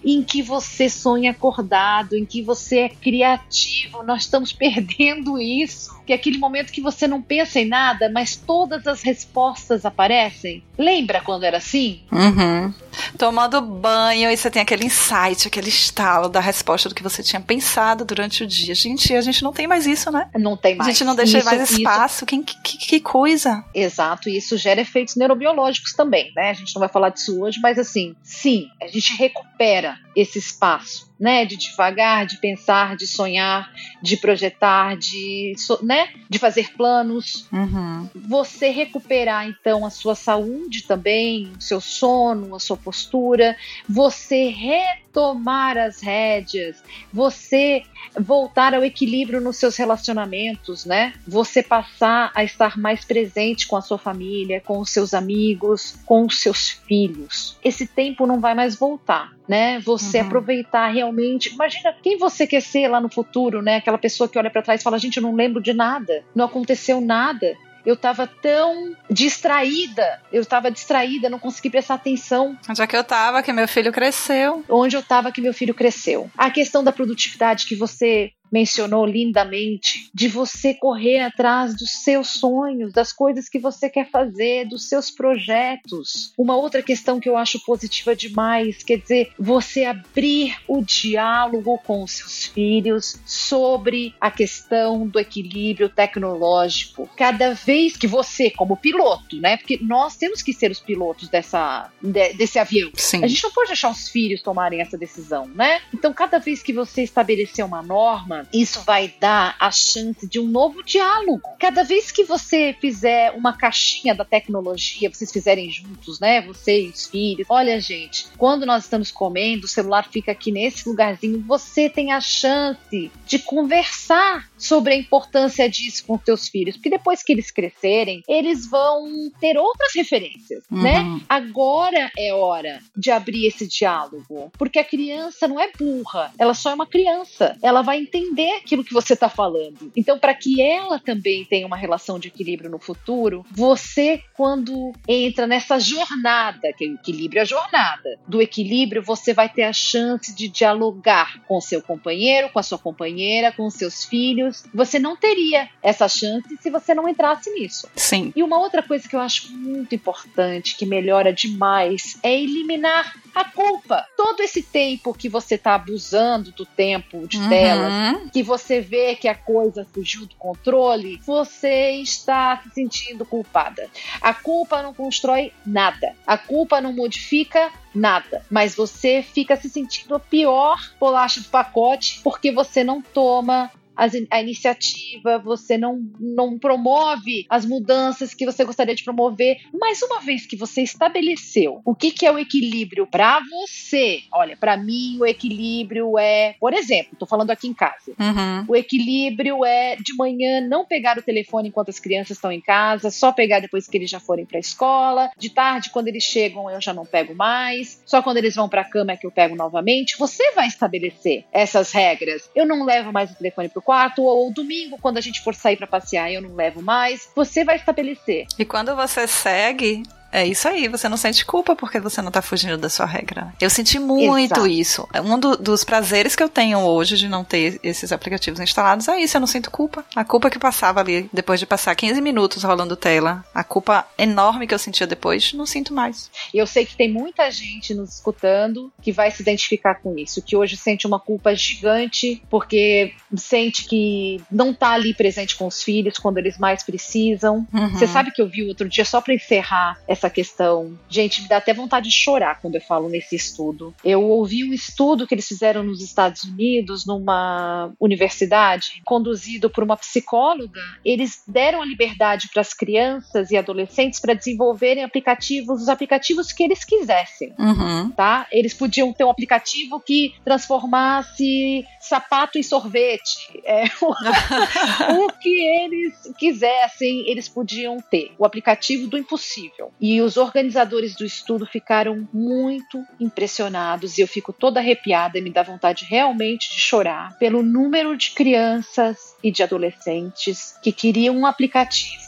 em 0.04 0.22
que 0.22 0.42
você 0.42 0.90
sonha 0.90 1.32
acordado, 1.32 2.18
em 2.18 2.26
que 2.26 2.42
você 2.42 2.80
é 2.80 2.90
criativo. 2.90 4.04
Nós 4.04 4.24
estamos 4.24 4.52
perdendo 4.54 5.40
isso. 5.40 5.94
Que 6.06 6.14
é 6.14 6.16
aquele 6.16 6.38
momento 6.38 6.72
que 6.72 6.82
você 6.82 7.08
não 7.08 7.22
pensa 7.22 7.60
em 7.60 7.66
nada, 7.66 8.10
mas 8.10 8.36
todas 8.36 8.86
as 8.86 9.02
respostas 9.02 9.86
aparecem. 9.86 10.64
Lembra 10.78 11.22
quando 11.22 11.44
era 11.44 11.58
assim? 11.58 12.02
Uhum. 12.12 12.74
Tomando 13.18 13.62
banho 13.62 14.32
e 14.32 14.38
você 14.38 14.50
tem 14.50 14.62
aquele 14.62 14.86
insight, 14.86 15.48
aquele 15.48 15.70
estalo 15.70 16.30
da 16.30 16.40
resposta 16.40 16.90
do 16.90 16.96
que 16.96 17.04
você 17.04 17.24
tinha 17.24 17.42
pensado 17.42 18.06
durante 18.06 18.44
o 18.44 18.48
dia. 18.48 18.74
Gente, 18.74 19.14
a 19.16 19.22
gente 19.22 19.44
não 19.44 19.54
tem 19.54 19.68
mais 19.68 19.86
isso, 19.86 20.12
né? 20.12 20.30
Não 20.36 20.58
tem 20.58 20.76
mais. 20.76 20.88
A 20.88 20.92
gente 20.92 21.04
não 21.04 21.16
deixa 21.16 21.38
isso, 21.40 21.46
mais 21.46 21.72
espaço. 21.72 22.18
Isso... 22.18 22.26
Que, 22.26 22.44
que, 22.44 22.78
que 22.78 23.00
coisa. 23.00 23.64
Exato, 23.74 24.30
e 24.30 24.38
isso 24.38 24.58
gera 24.58 24.82
efeitos 24.82 25.16
neurobiológicos 25.16 25.94
também, 25.94 26.32
né? 26.36 26.50
A 26.50 26.54
gente 26.54 26.74
não 26.76 26.80
vai 26.80 26.90
falar 26.90 27.10
disso 27.10 27.42
hoje, 27.42 27.60
mas 27.62 27.78
assim, 27.78 28.16
sim, 28.24 28.68
a 28.82 28.88
gente 28.88 29.16
recupera 29.18 29.98
esse 30.16 30.40
espaço, 30.40 31.12
né, 31.20 31.46
de 31.46 31.56
devagar, 31.56 32.26
de 32.26 32.38
pensar, 32.38 32.96
de 32.96 33.08
sonhar, 33.08 33.72
de 34.02 34.18
projetar, 34.18 34.98
de, 34.98 35.54
né, 35.82 36.10
de 36.30 36.38
fazer 36.38 36.74
planos. 36.74 37.48
Uhum. 37.52 38.10
Você 38.28 38.70
recuperar 38.70 39.48
então 39.48 39.86
a 39.86 39.90
sua 39.90 40.16
saúde 40.16 40.84
também, 40.84 41.52
o 41.58 41.62
seu 41.62 41.80
sono, 41.80 42.56
a 42.56 42.60
sua 42.60 42.78
postura, 42.78 43.56
você 43.88 44.50
retomar 44.50 45.78
as 45.78 46.02
rédeas, 46.02 46.84
você 47.12 47.84
voltar 48.20 48.74
ao 48.74 48.84
equilíbrio 48.84 49.42
nos 49.42 49.58
seus 49.58 49.76
relacionamentos, 49.76 50.86
né? 50.86 51.14
Você 51.28 51.64
passar 51.64 52.32
a 52.36 52.44
estar 52.44 52.78
mais 52.78 53.04
presente 53.06 53.68
com 53.68 53.76
a 53.76 53.82
sua 53.82 53.98
família, 53.98 54.62
com 54.62 54.80
os 54.80 54.90
seus 54.90 55.14
amigos, 55.14 55.98
com 56.06 56.26
os 56.26 56.40
seus 56.40 56.70
filhos. 56.70 57.58
Esse 57.64 57.88
tempo 57.88 58.28
não 58.28 58.40
vai 58.40 58.54
mais 58.54 58.76
voltar, 58.76 59.32
né? 59.48 59.80
Você 59.80 60.20
uhum. 60.20 60.28
aproveitar 60.28 60.88
realmente. 60.88 61.54
Imagina 61.54 61.96
quem 62.02 62.18
você 62.18 62.48
quer 62.48 62.62
ser 62.62 62.88
lá 62.88 63.00
no 63.00 63.10
futuro, 63.10 63.62
né? 63.62 63.78
Aquela 63.78 63.98
pessoa 63.98 64.28
que 64.30 64.38
olha 64.38 64.50
para 64.50 64.62
trás 64.62 64.82
e 64.82 64.84
fala: 64.84 64.98
"Gente, 64.98 65.18
eu 65.18 65.24
não 65.24 65.36
lembro 65.36 65.62
de 65.62 65.74
nada, 65.74 66.24
não 66.36 66.46
aconteceu 66.46 67.02
nada" 67.02 67.56
eu 67.86 67.96
estava 67.96 68.26
tão 68.26 68.96
distraída, 69.10 70.22
eu 70.32 70.42
estava 70.42 70.72
distraída, 70.72 71.30
não 71.30 71.40
consegui 71.40 71.70
prestar 71.70 71.96
atenção. 71.96 72.58
Onde 72.70 72.82
é 72.82 72.88
que 72.88 72.96
eu 72.96 73.02
estava 73.02 73.44
que 73.44 73.52
meu 73.52 73.68
filho 73.68 73.92
cresceu? 73.92 74.64
Onde 74.70 74.96
eu 74.96 75.02
estava 75.02 75.32
que 75.32 75.42
meu 75.42 75.54
filho 75.54 75.74
cresceu. 75.74 76.30
A 76.38 76.50
questão 76.50 76.84
da 76.84 76.92
produtividade 76.92 77.66
que 77.66 77.76
você 77.76 78.32
mencionou 78.54 79.04
lindamente, 79.04 80.12
de 80.14 80.28
você 80.28 80.76
correr 80.76 81.22
atrás 81.22 81.76
dos 81.76 81.90
seus 82.04 82.28
sonhos, 82.28 82.94
das 82.94 83.12
coisas 83.12 83.50
que 83.50 83.58
você 83.58 83.90
quer 83.90 84.08
fazer, 84.12 84.68
dos 84.68 84.88
seus 84.88 85.10
projetos. 85.10 86.32
Uma 86.38 86.56
outra 86.56 86.84
questão 86.84 87.20
que 87.20 87.28
eu 87.28 87.36
acho 87.36 87.60
positiva 87.66 88.16
demais, 88.16 88.84
quer 88.84 89.00
dizer, 89.00 89.32
você 89.40 89.86
abrir 89.86 90.56
o 90.68 90.84
diálogo 90.84 91.80
com 91.80 92.04
os 92.04 92.12
seus 92.12 92.46
filhos 92.46 93.20
sobre 93.26 94.14
a 94.22 94.30
questão 94.30 95.08
do 95.08 95.20
equilíbrio 95.20 95.90
tecnológico. 95.90 97.10
Cada 97.18 97.56
vez 97.56 97.98
que 97.98 98.06
você, 98.06 98.52
como 98.52 98.78
piloto, 98.78 99.36
né? 99.38 99.58
Porque 99.58 99.80
nós 99.82 100.16
temos 100.16 100.44
que 100.44 100.54
ser 100.54 100.70
os 100.70 100.80
pilotos 100.80 101.28
dessa, 101.28 101.90
de, 102.00 102.34
desse 102.34 102.60
avião. 102.60 102.92
Sim. 102.94 103.24
A 103.24 103.28
gente 103.28 103.44
não 103.44 103.52
pode 103.52 103.70
deixar 103.70 103.90
os 103.90 104.10
filhos 104.10 104.44
tomarem 104.44 104.80
essa 104.80 104.96
decisão, 104.96 105.48
né? 105.48 105.82
Então, 105.92 106.14
cada 106.14 106.38
vez 106.38 106.62
que 106.62 106.72
você 106.72 107.02
estabelecer 107.02 107.66
uma 107.66 107.82
norma, 107.82 108.43
isso 108.52 108.82
vai 108.82 109.14
dar 109.20 109.56
a 109.60 109.72
chance 109.72 110.28
de 110.28 110.40
um 110.40 110.48
novo 110.48 110.84
diálogo. 110.84 111.42
Cada 111.60 111.84
vez 111.84 112.12
que 112.12 112.24
você 112.24 112.76
fizer 112.80 113.32
uma 113.32 113.56
caixinha 113.56 114.14
da 114.14 114.26
tecnologia, 114.26 115.10
vocês 115.10 115.32
fizerem 115.32 115.70
juntos, 115.70 116.20
né? 116.20 116.42
Você 116.42 116.86
e 116.86 116.90
os 116.90 117.08
filhos. 117.08 117.48
Olha, 117.50 117.80
gente, 117.80 118.28
quando 118.38 118.66
nós 118.66 118.84
estamos 118.84 119.12
comendo, 119.12 119.66
o 119.66 119.70
celular 119.70 120.08
fica 120.10 120.32
aqui 120.32 120.52
nesse 120.52 120.88
lugarzinho, 120.88 121.44
você 121.48 121.90
tem 121.90 122.12
a 122.12 122.22
chance 122.22 123.12
de 123.26 123.40
conversar 123.40 124.50
sobre 124.58 124.94
a 124.94 124.98
importância 124.98 125.70
disso 125.70 126.06
com 126.06 126.20
seus 126.20 126.48
filhos, 126.48 126.76
porque 126.76 126.90
depois 126.90 127.22
que 127.22 127.34
eles 127.34 127.52
crescerem, 127.52 128.24
eles 128.28 128.70
vão 128.70 129.30
ter 129.40 129.58
outras 129.58 129.92
referências, 129.96 130.64
né? 130.70 131.00
uhum. 131.00 131.16
né? 131.16 131.22
Agora 131.28 132.12
é 132.18 132.34
hora 132.34 132.80
de 132.96 133.12
abrir 133.12 133.48
esse 133.48 133.68
diálogo, 133.68 134.52
porque 134.58 134.80
a 134.80 134.84
criança 134.84 135.48
não 135.48 135.60
é 135.60 135.70
burra, 135.78 136.32
ela 136.38 136.54
só 136.54 136.72
é 136.72 136.74
uma 136.74 136.88
criança. 136.88 137.58
Ela 137.62 137.82
vai 137.82 138.00
entender 138.00 138.33
aquilo 138.58 138.84
que 138.84 138.94
você 138.94 139.14
está 139.14 139.30
falando. 139.30 139.92
Então, 139.96 140.18
para 140.18 140.34
que 140.34 140.62
ela 140.62 141.00
também 141.00 141.46
tenha 141.46 141.66
uma 141.66 141.78
relação 141.78 142.20
de 142.20 142.28
equilíbrio 142.28 142.70
no 142.70 142.80
futuro, 142.80 143.46
você, 143.52 144.22
quando 144.36 144.92
entra 145.08 145.48
nessa 145.48 145.80
jornada, 145.80 146.74
que 146.74 146.86
é 146.86 146.88
o 146.90 146.96
equilíbrio 146.96 147.40
é 147.40 147.42
a 147.42 147.46
jornada, 147.46 148.20
do 148.28 148.42
equilíbrio, 148.42 149.02
você 149.02 149.34
vai 149.34 149.50
ter 149.50 149.64
a 149.64 149.74
chance 149.74 150.34
de 150.36 150.48
dialogar 150.48 151.42
com 151.48 151.60
seu 151.62 151.82
companheiro, 151.82 152.50
com 152.50 152.60
a 152.60 152.64
sua 152.64 152.78
companheira, 152.78 153.52
com 153.52 153.66
os 153.66 153.74
seus 153.74 154.04
filhos 154.04 154.64
você 154.74 155.00
não 155.00 155.16
teria 155.16 155.70
essa 155.82 156.08
chance 156.08 156.58
se 156.60 156.70
você 156.70 156.94
não 156.94 157.08
entrasse 157.08 157.50
nisso. 157.52 157.88
Sim. 157.96 158.32
E 158.36 158.44
uma 158.44 158.60
outra 158.60 158.82
coisa 158.82 159.08
que 159.08 159.16
eu 159.16 159.20
acho 159.20 159.52
muito 159.52 159.94
importante, 159.96 160.76
que 160.76 160.86
melhora 160.86 161.32
demais, 161.32 162.18
é 162.24 162.34
eliminar 162.34 163.14
A 163.34 163.46
culpa, 163.46 164.06
todo 164.16 164.42
esse 164.42 164.62
tempo 164.62 165.14
que 165.14 165.28
você 165.28 165.58
tá 165.58 165.76
abusando 165.76 166.52
do 166.52 166.66
tempo 166.66 167.28
de 167.28 167.38
uhum. 167.38 167.50
telas, 167.50 168.32
que 168.32 168.44
você 168.44 168.80
vê 168.80 169.16
que 169.16 169.28
a 169.28 169.36
coisa 169.36 169.88
fugiu 169.92 170.26
do 170.26 170.36
controle, 170.36 171.20
você 171.26 171.92
está 171.94 172.62
se 172.62 172.70
sentindo 172.76 173.26
culpada. 173.26 173.90
A 174.22 174.34
culpa 174.34 174.84
não 174.84 174.94
constrói 174.94 175.52
nada. 175.66 176.16
A 176.28 176.38
culpa 176.38 176.80
não 176.80 176.94
modifica 176.94 177.72
nada. 177.94 178.46
Mas 178.50 178.76
você 178.76 179.24
fica 179.24 179.56
se 179.56 179.70
sentindo 179.70 180.16
a 180.16 180.20
pior 180.20 180.80
bolacha 181.00 181.42
do 181.42 181.50
pacote 181.50 182.22
porque 182.24 182.52
você 182.52 182.84
não 182.84 183.02
toma 183.02 183.72
a 183.96 184.42
iniciativa, 184.42 185.38
você 185.40 185.78
não, 185.78 186.02
não 186.20 186.58
promove 186.58 187.46
as 187.50 187.66
mudanças 187.66 188.34
que 188.34 188.46
você 188.46 188.64
gostaria 188.64 188.96
de 188.96 189.04
promover. 189.04 189.58
Mas 189.74 190.02
uma 190.02 190.20
vez 190.20 190.46
que 190.46 190.56
você 190.56 190.82
estabeleceu 190.82 191.82
o 191.86 191.96
que, 191.96 192.12
que 192.12 192.26
é 192.26 192.32
o 192.32 192.40
equilíbrio 192.40 193.08
para 193.08 193.40
você, 193.50 194.24
olha, 194.32 194.58
para 194.58 194.78
mim 194.78 195.18
o 195.20 195.26
equilíbrio 195.26 196.18
é, 196.18 196.56
por 196.60 196.74
exemplo, 196.74 197.14
estou 197.14 197.28
falando 197.28 197.52
aqui 197.52 197.68
em 197.68 197.74
casa, 197.74 198.14
uhum. 198.20 198.66
o 198.68 198.76
equilíbrio 198.76 199.64
é 199.66 199.96
de 199.96 200.16
manhã 200.16 200.62
não 200.62 200.86
pegar 200.86 201.18
o 201.18 201.22
telefone 201.22 201.70
enquanto 201.70 201.90
as 201.90 202.00
crianças 202.00 202.38
estão 202.38 202.52
em 202.52 202.62
casa, 202.62 203.10
só 203.10 203.32
pegar 203.32 203.60
depois 203.60 203.88
que 203.88 203.98
eles 203.98 204.10
já 204.10 204.20
forem 204.20 204.46
para 204.46 204.58
a 204.58 204.60
escola, 204.60 205.30
de 205.38 205.50
tarde 205.50 205.90
quando 205.90 206.08
eles 206.08 206.24
chegam 206.24 206.70
eu 206.70 206.82
já 206.82 206.94
não 206.94 207.06
pego 207.06 207.36
mais, 207.36 208.02
só 208.06 208.22
quando 208.22 208.38
eles 208.38 208.56
vão 208.56 208.70
para 208.70 208.82
a 208.82 208.86
cama 208.86 209.12
é 209.12 209.18
que 209.18 209.28
eu 209.28 209.32
pego 209.32 209.56
novamente. 209.56 210.18
Você 210.18 210.52
vai 210.54 210.68
estabelecer 210.68 211.46
essas 211.52 211.92
regras. 211.92 212.50
Eu 212.56 212.66
não 212.66 212.84
levo 212.84 213.12
mais 213.12 213.32
o 213.32 213.36
telefone 213.36 213.70
pro 213.70 213.82
quarto, 213.84 214.24
ou 214.24 214.52
domingo, 214.52 214.98
quando 215.02 215.18
a 215.18 215.22
gente 215.22 215.42
for 215.42 215.54
sair 215.54 215.78
para 215.78 215.88
passear, 215.88 216.32
eu 216.32 216.42
não 216.42 216.56
levo 216.56 216.82
mais. 216.82 217.30
Você 217.36 217.64
vai 217.64 217.76
estabelecer. 217.76 218.48
E 218.58 218.66
quando 218.66 218.96
você 218.96 219.28
segue, 219.28 220.04
é 220.34 220.48
isso 220.48 220.68
aí, 220.68 220.88
você 220.88 221.08
não 221.08 221.16
sente 221.16 221.46
culpa 221.46 221.76
porque 221.76 222.00
você 222.00 222.22
não 222.22 222.32
tá 222.32 222.42
fugindo 222.42 222.78
da 222.78 222.90
sua 222.90 223.06
regra. 223.06 223.54
Eu 223.62 223.70
senti 223.70 224.00
muito 224.00 224.40
Exato. 224.40 224.68
isso. 224.68 225.08
Um 225.24 225.40
do, 225.40 225.56
dos 225.56 225.84
prazeres 225.84 226.36
que 226.36 226.42
eu 226.42 226.50
tenho 226.50 226.80
hoje 226.80 227.18
de 227.18 227.30
não 227.30 227.44
ter 227.44 227.80
esses 227.84 228.12
aplicativos 228.12 228.60
instalados 228.60 229.08
é 229.08 229.20
isso, 229.20 229.38
eu 229.38 229.42
não 229.42 229.48
sinto 229.48 229.70
culpa. 229.70 230.04
A 230.16 230.26
culpa 230.26 230.50
que 230.50 230.58
passava 230.58 231.00
ali, 231.00 231.30
depois 231.32 231.60
de 231.60 231.68
passar 231.68 231.96
15 231.96 232.20
minutos 232.20 232.64
rolando 232.64 232.96
tela, 232.96 233.46
a 233.54 233.64
culpa 233.64 234.08
enorme 234.18 234.66
que 234.66 234.74
eu 234.74 234.80
sentia 234.80 235.06
depois, 235.06 235.54
não 235.54 235.68
sinto 235.68 235.94
mais. 235.94 236.32
E 236.52 236.58
eu 236.58 236.66
sei 236.66 236.86
que 236.86 236.98
tem 236.98 237.12
muita 237.12 237.52
gente 237.52 237.94
nos 237.94 238.16
escutando 238.16 238.92
que 239.02 239.12
vai 239.12 239.30
se 239.30 239.42
identificar 239.42 239.96
com 239.96 240.18
isso, 240.18 240.42
que 240.42 240.56
hoje 240.56 240.76
sente 240.76 241.06
uma 241.06 241.20
culpa 241.20 241.56
gigante 241.56 242.42
porque 242.50 243.14
sente 243.38 243.86
que 243.86 244.42
não 244.52 244.74
tá 244.74 244.94
ali 244.94 245.14
presente 245.14 245.56
com 245.56 245.68
os 245.68 245.84
filhos 245.84 246.18
quando 246.18 246.40
eles 246.40 246.58
mais 246.58 246.82
precisam. 246.82 247.68
Uhum. 247.72 247.90
Você 247.90 248.08
sabe 248.08 248.32
que 248.32 248.42
eu 248.42 248.48
vi 248.48 248.68
outro 248.68 248.90
dia, 248.90 249.06
só 249.06 249.22
para 249.22 249.36
encerrar 249.36 250.00
essa 250.08 250.23
essa 250.24 250.30
questão. 250.30 250.98
Gente, 251.10 251.42
me 251.42 251.48
dá 251.48 251.58
até 251.58 251.74
vontade 251.74 252.10
de 252.10 252.16
chorar 252.16 252.62
quando 252.62 252.76
eu 252.76 252.82
falo 252.82 253.10
nesse 253.10 253.36
estudo. 253.36 253.94
Eu 254.04 254.24
ouvi 254.24 254.64
um 254.64 254.74
estudo 254.74 255.28
que 255.28 255.36
eles 255.36 255.48
fizeram 255.48 255.84
nos 255.84 256.02
Estados 256.02 256.44
Unidos, 256.44 257.06
numa 257.06 257.92
universidade, 258.00 259.02
conduzido 259.06 259.70
por 259.70 259.84
uma 259.84 259.98
psicóloga. 259.98 260.80
Eles 261.04 261.44
deram 261.48 261.82
a 261.82 261.86
liberdade 261.86 262.50
para 262.52 262.62
as 262.62 262.74
crianças 262.74 263.52
e 263.52 263.58
adolescentes 263.58 264.20
para 264.20 264.34
desenvolverem 264.34 265.04
aplicativos, 265.04 265.82
os 265.82 265.90
aplicativos 265.90 266.54
que 266.54 266.64
eles 266.64 266.86
quisessem, 266.86 267.54
uhum. 267.60 268.12
tá? 268.12 268.48
Eles 268.52 268.74
podiam 268.74 269.12
ter 269.12 269.24
um 269.24 269.30
aplicativo 269.30 270.00
que 270.00 270.34
transformasse 270.46 271.86
sapato 272.00 272.58
em 272.58 272.64
sorvete, 272.64 273.62
é, 273.66 273.86
o, 274.02 274.14
o 275.26 275.34
que 275.40 275.50
eles 275.50 276.34
quisessem, 276.38 277.30
eles 277.30 277.50
podiam 277.50 277.98
ter. 278.00 278.32
O 278.38 278.46
aplicativo 278.46 279.08
do 279.08 279.18
impossível. 279.18 279.92
E 280.00 280.13
e 280.14 280.22
os 280.22 280.38
organizadores 280.38 281.16
do 281.16 281.26
estudo 281.26 281.66
ficaram 281.66 282.30
muito 282.32 283.04
impressionados 283.20 284.16
e 284.16 284.22
eu 284.22 284.28
fico 284.28 284.54
toda 284.54 284.80
arrepiada 284.80 285.40
e 285.40 285.42
me 285.42 285.50
dá 285.50 285.64
vontade 285.64 286.06
realmente 286.06 286.70
de 286.70 286.80
chorar 286.80 287.36
pelo 287.40 287.64
número 287.64 288.16
de 288.16 288.30
crianças 288.30 289.36
e 289.44 289.52
de 289.52 289.64
adolescentes 289.64 290.78
que 290.84 290.92
queriam 290.92 291.36
um 291.36 291.48
aplicativo 291.48 292.22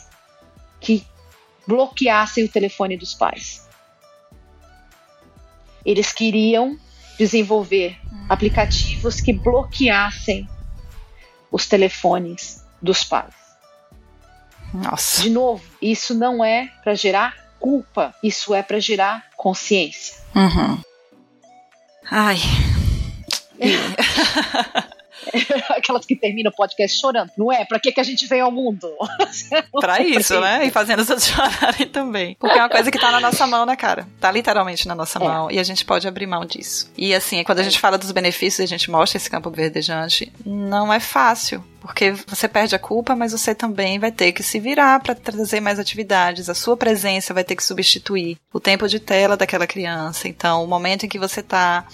que 0.80 1.06
bloqueassem 1.64 2.42
o 2.42 2.48
telefone 2.48 2.96
dos 2.96 3.14
pais. 3.14 3.68
Eles 5.84 6.12
queriam 6.12 6.76
desenvolver 7.16 7.96
aplicativos 8.28 9.20
que 9.20 9.32
bloqueassem 9.32 10.48
os 11.52 11.68
telefones 11.68 12.66
dos 12.82 13.04
pais. 13.04 13.32
Nossa. 14.74 15.22
De 15.22 15.30
novo, 15.30 15.62
isso 15.80 16.16
não 16.16 16.44
é 16.44 16.66
para 16.82 16.96
gerar 16.96 17.45
culpa, 17.58 18.14
isso 18.22 18.54
é 18.54 18.62
para 18.62 18.78
gerar 18.80 19.24
consciência. 19.36 20.16
Uhum. 20.34 20.78
Ai. 22.10 22.38
Aquelas 25.70 26.04
que 26.04 26.16
terminam 26.16 26.50
o 26.50 26.54
podcast 26.54 26.98
chorando, 26.98 27.30
não 27.36 27.52
é? 27.52 27.64
Pra 27.64 27.78
que, 27.78 27.92
que 27.92 28.00
a 28.00 28.04
gente 28.04 28.26
veio 28.26 28.44
ao 28.44 28.50
mundo? 28.50 28.88
pra 29.80 30.00
isso, 30.00 30.40
né? 30.40 30.66
E 30.66 30.70
fazendo 30.70 31.00
outros 31.00 31.26
chorarem 31.26 31.86
também. 31.88 32.36
Porque 32.38 32.58
é 32.58 32.62
uma 32.62 32.68
coisa 32.68 32.90
que 32.90 32.98
tá 32.98 33.10
na 33.10 33.20
nossa 33.20 33.46
mão, 33.46 33.66
né, 33.66 33.76
cara? 33.76 34.06
Tá 34.20 34.30
literalmente 34.30 34.86
na 34.86 34.94
nossa 34.94 35.18
é. 35.18 35.22
mão. 35.22 35.50
E 35.50 35.58
a 35.58 35.62
gente 35.62 35.84
pode 35.84 36.06
abrir 36.06 36.26
mão 36.26 36.44
disso. 36.44 36.90
E 36.96 37.14
assim, 37.14 37.42
quando 37.44 37.60
a 37.60 37.62
gente 37.62 37.78
fala 37.78 37.98
dos 37.98 38.12
benefícios 38.12 38.60
e 38.60 38.62
a 38.62 38.68
gente 38.68 38.90
mostra 38.90 39.16
esse 39.16 39.30
campo 39.30 39.50
verdejante, 39.50 40.32
não 40.44 40.92
é 40.92 41.00
fácil. 41.00 41.64
Porque 41.86 42.12
você 42.26 42.48
perde 42.48 42.74
a 42.74 42.80
culpa, 42.80 43.14
mas 43.14 43.30
você 43.30 43.54
também 43.54 43.98
vai 43.98 44.10
ter 44.10 44.32
que 44.32 44.42
se 44.42 44.58
virar 44.58 44.98
para 45.00 45.14
trazer 45.14 45.60
mais 45.60 45.78
atividades. 45.78 46.50
A 46.50 46.54
sua 46.54 46.76
presença 46.76 47.32
vai 47.32 47.44
ter 47.44 47.54
que 47.54 47.62
substituir 47.62 48.38
o 48.52 48.58
tempo 48.58 48.88
de 48.88 48.98
tela 48.98 49.36
daquela 49.36 49.68
criança. 49.68 50.26
Então, 50.26 50.64
o 50.64 50.66
momento 50.66 51.06
em 51.06 51.08
que 51.08 51.18
você 51.18 51.42
tá. 51.44 51.86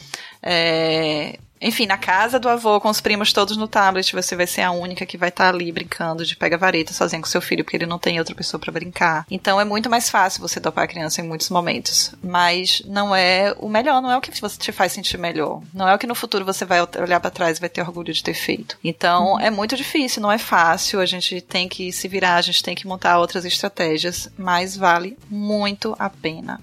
É, 0.42 1.38
enfim, 1.62 1.86
na 1.86 1.96
casa 1.96 2.38
do 2.38 2.48
avô, 2.48 2.80
com 2.80 2.88
os 2.88 3.00
primos 3.00 3.32
todos 3.32 3.56
no 3.56 3.68
tablet, 3.68 4.12
você 4.12 4.34
vai 4.34 4.46
ser 4.46 4.62
a 4.62 4.72
única 4.72 5.06
que 5.06 5.16
vai 5.16 5.28
estar 5.28 5.44
tá 5.44 5.50
ali 5.50 5.70
brincando 5.70 6.26
de 6.26 6.36
pega-vareta 6.36 6.92
sozinha 6.92 7.22
com 7.22 7.28
seu 7.28 7.40
filho, 7.40 7.64
porque 7.64 7.76
ele 7.76 7.86
não 7.86 7.98
tem 7.98 8.18
outra 8.18 8.34
pessoa 8.34 8.60
para 8.60 8.72
brincar. 8.72 9.24
Então 9.30 9.60
é 9.60 9.64
muito 9.64 9.88
mais 9.88 10.10
fácil 10.10 10.40
você 10.40 10.58
dopar 10.58 10.84
a 10.84 10.88
criança 10.88 11.20
em 11.20 11.24
muitos 11.24 11.48
momentos. 11.48 12.14
Mas 12.22 12.82
não 12.84 13.14
é 13.14 13.54
o 13.58 13.68
melhor, 13.68 14.02
não 14.02 14.10
é 14.10 14.16
o 14.16 14.20
que 14.20 14.40
você 14.40 14.58
te 14.58 14.72
faz 14.72 14.92
sentir 14.92 15.18
melhor. 15.18 15.62
Não 15.72 15.88
é 15.88 15.94
o 15.94 15.98
que 15.98 16.06
no 16.06 16.14
futuro 16.14 16.44
você 16.44 16.64
vai 16.64 16.80
olhar 16.80 17.20
para 17.20 17.30
trás 17.30 17.58
e 17.58 17.60
vai 17.60 17.68
ter 17.68 17.80
orgulho 17.80 18.12
de 18.12 18.22
ter 18.22 18.34
feito. 18.34 18.76
Então 18.82 19.38
é 19.38 19.50
muito 19.50 19.76
difícil, 19.76 20.20
não 20.20 20.32
é 20.32 20.38
fácil. 20.38 21.00
A 21.00 21.06
gente 21.06 21.40
tem 21.40 21.68
que 21.68 21.92
se 21.92 22.08
virar, 22.08 22.36
a 22.36 22.42
gente 22.42 22.62
tem 22.62 22.74
que 22.74 22.86
montar 22.86 23.18
outras 23.18 23.44
estratégias, 23.44 24.28
mas 24.36 24.76
vale 24.76 25.16
muito 25.30 25.94
a 25.98 26.10
pena. 26.10 26.60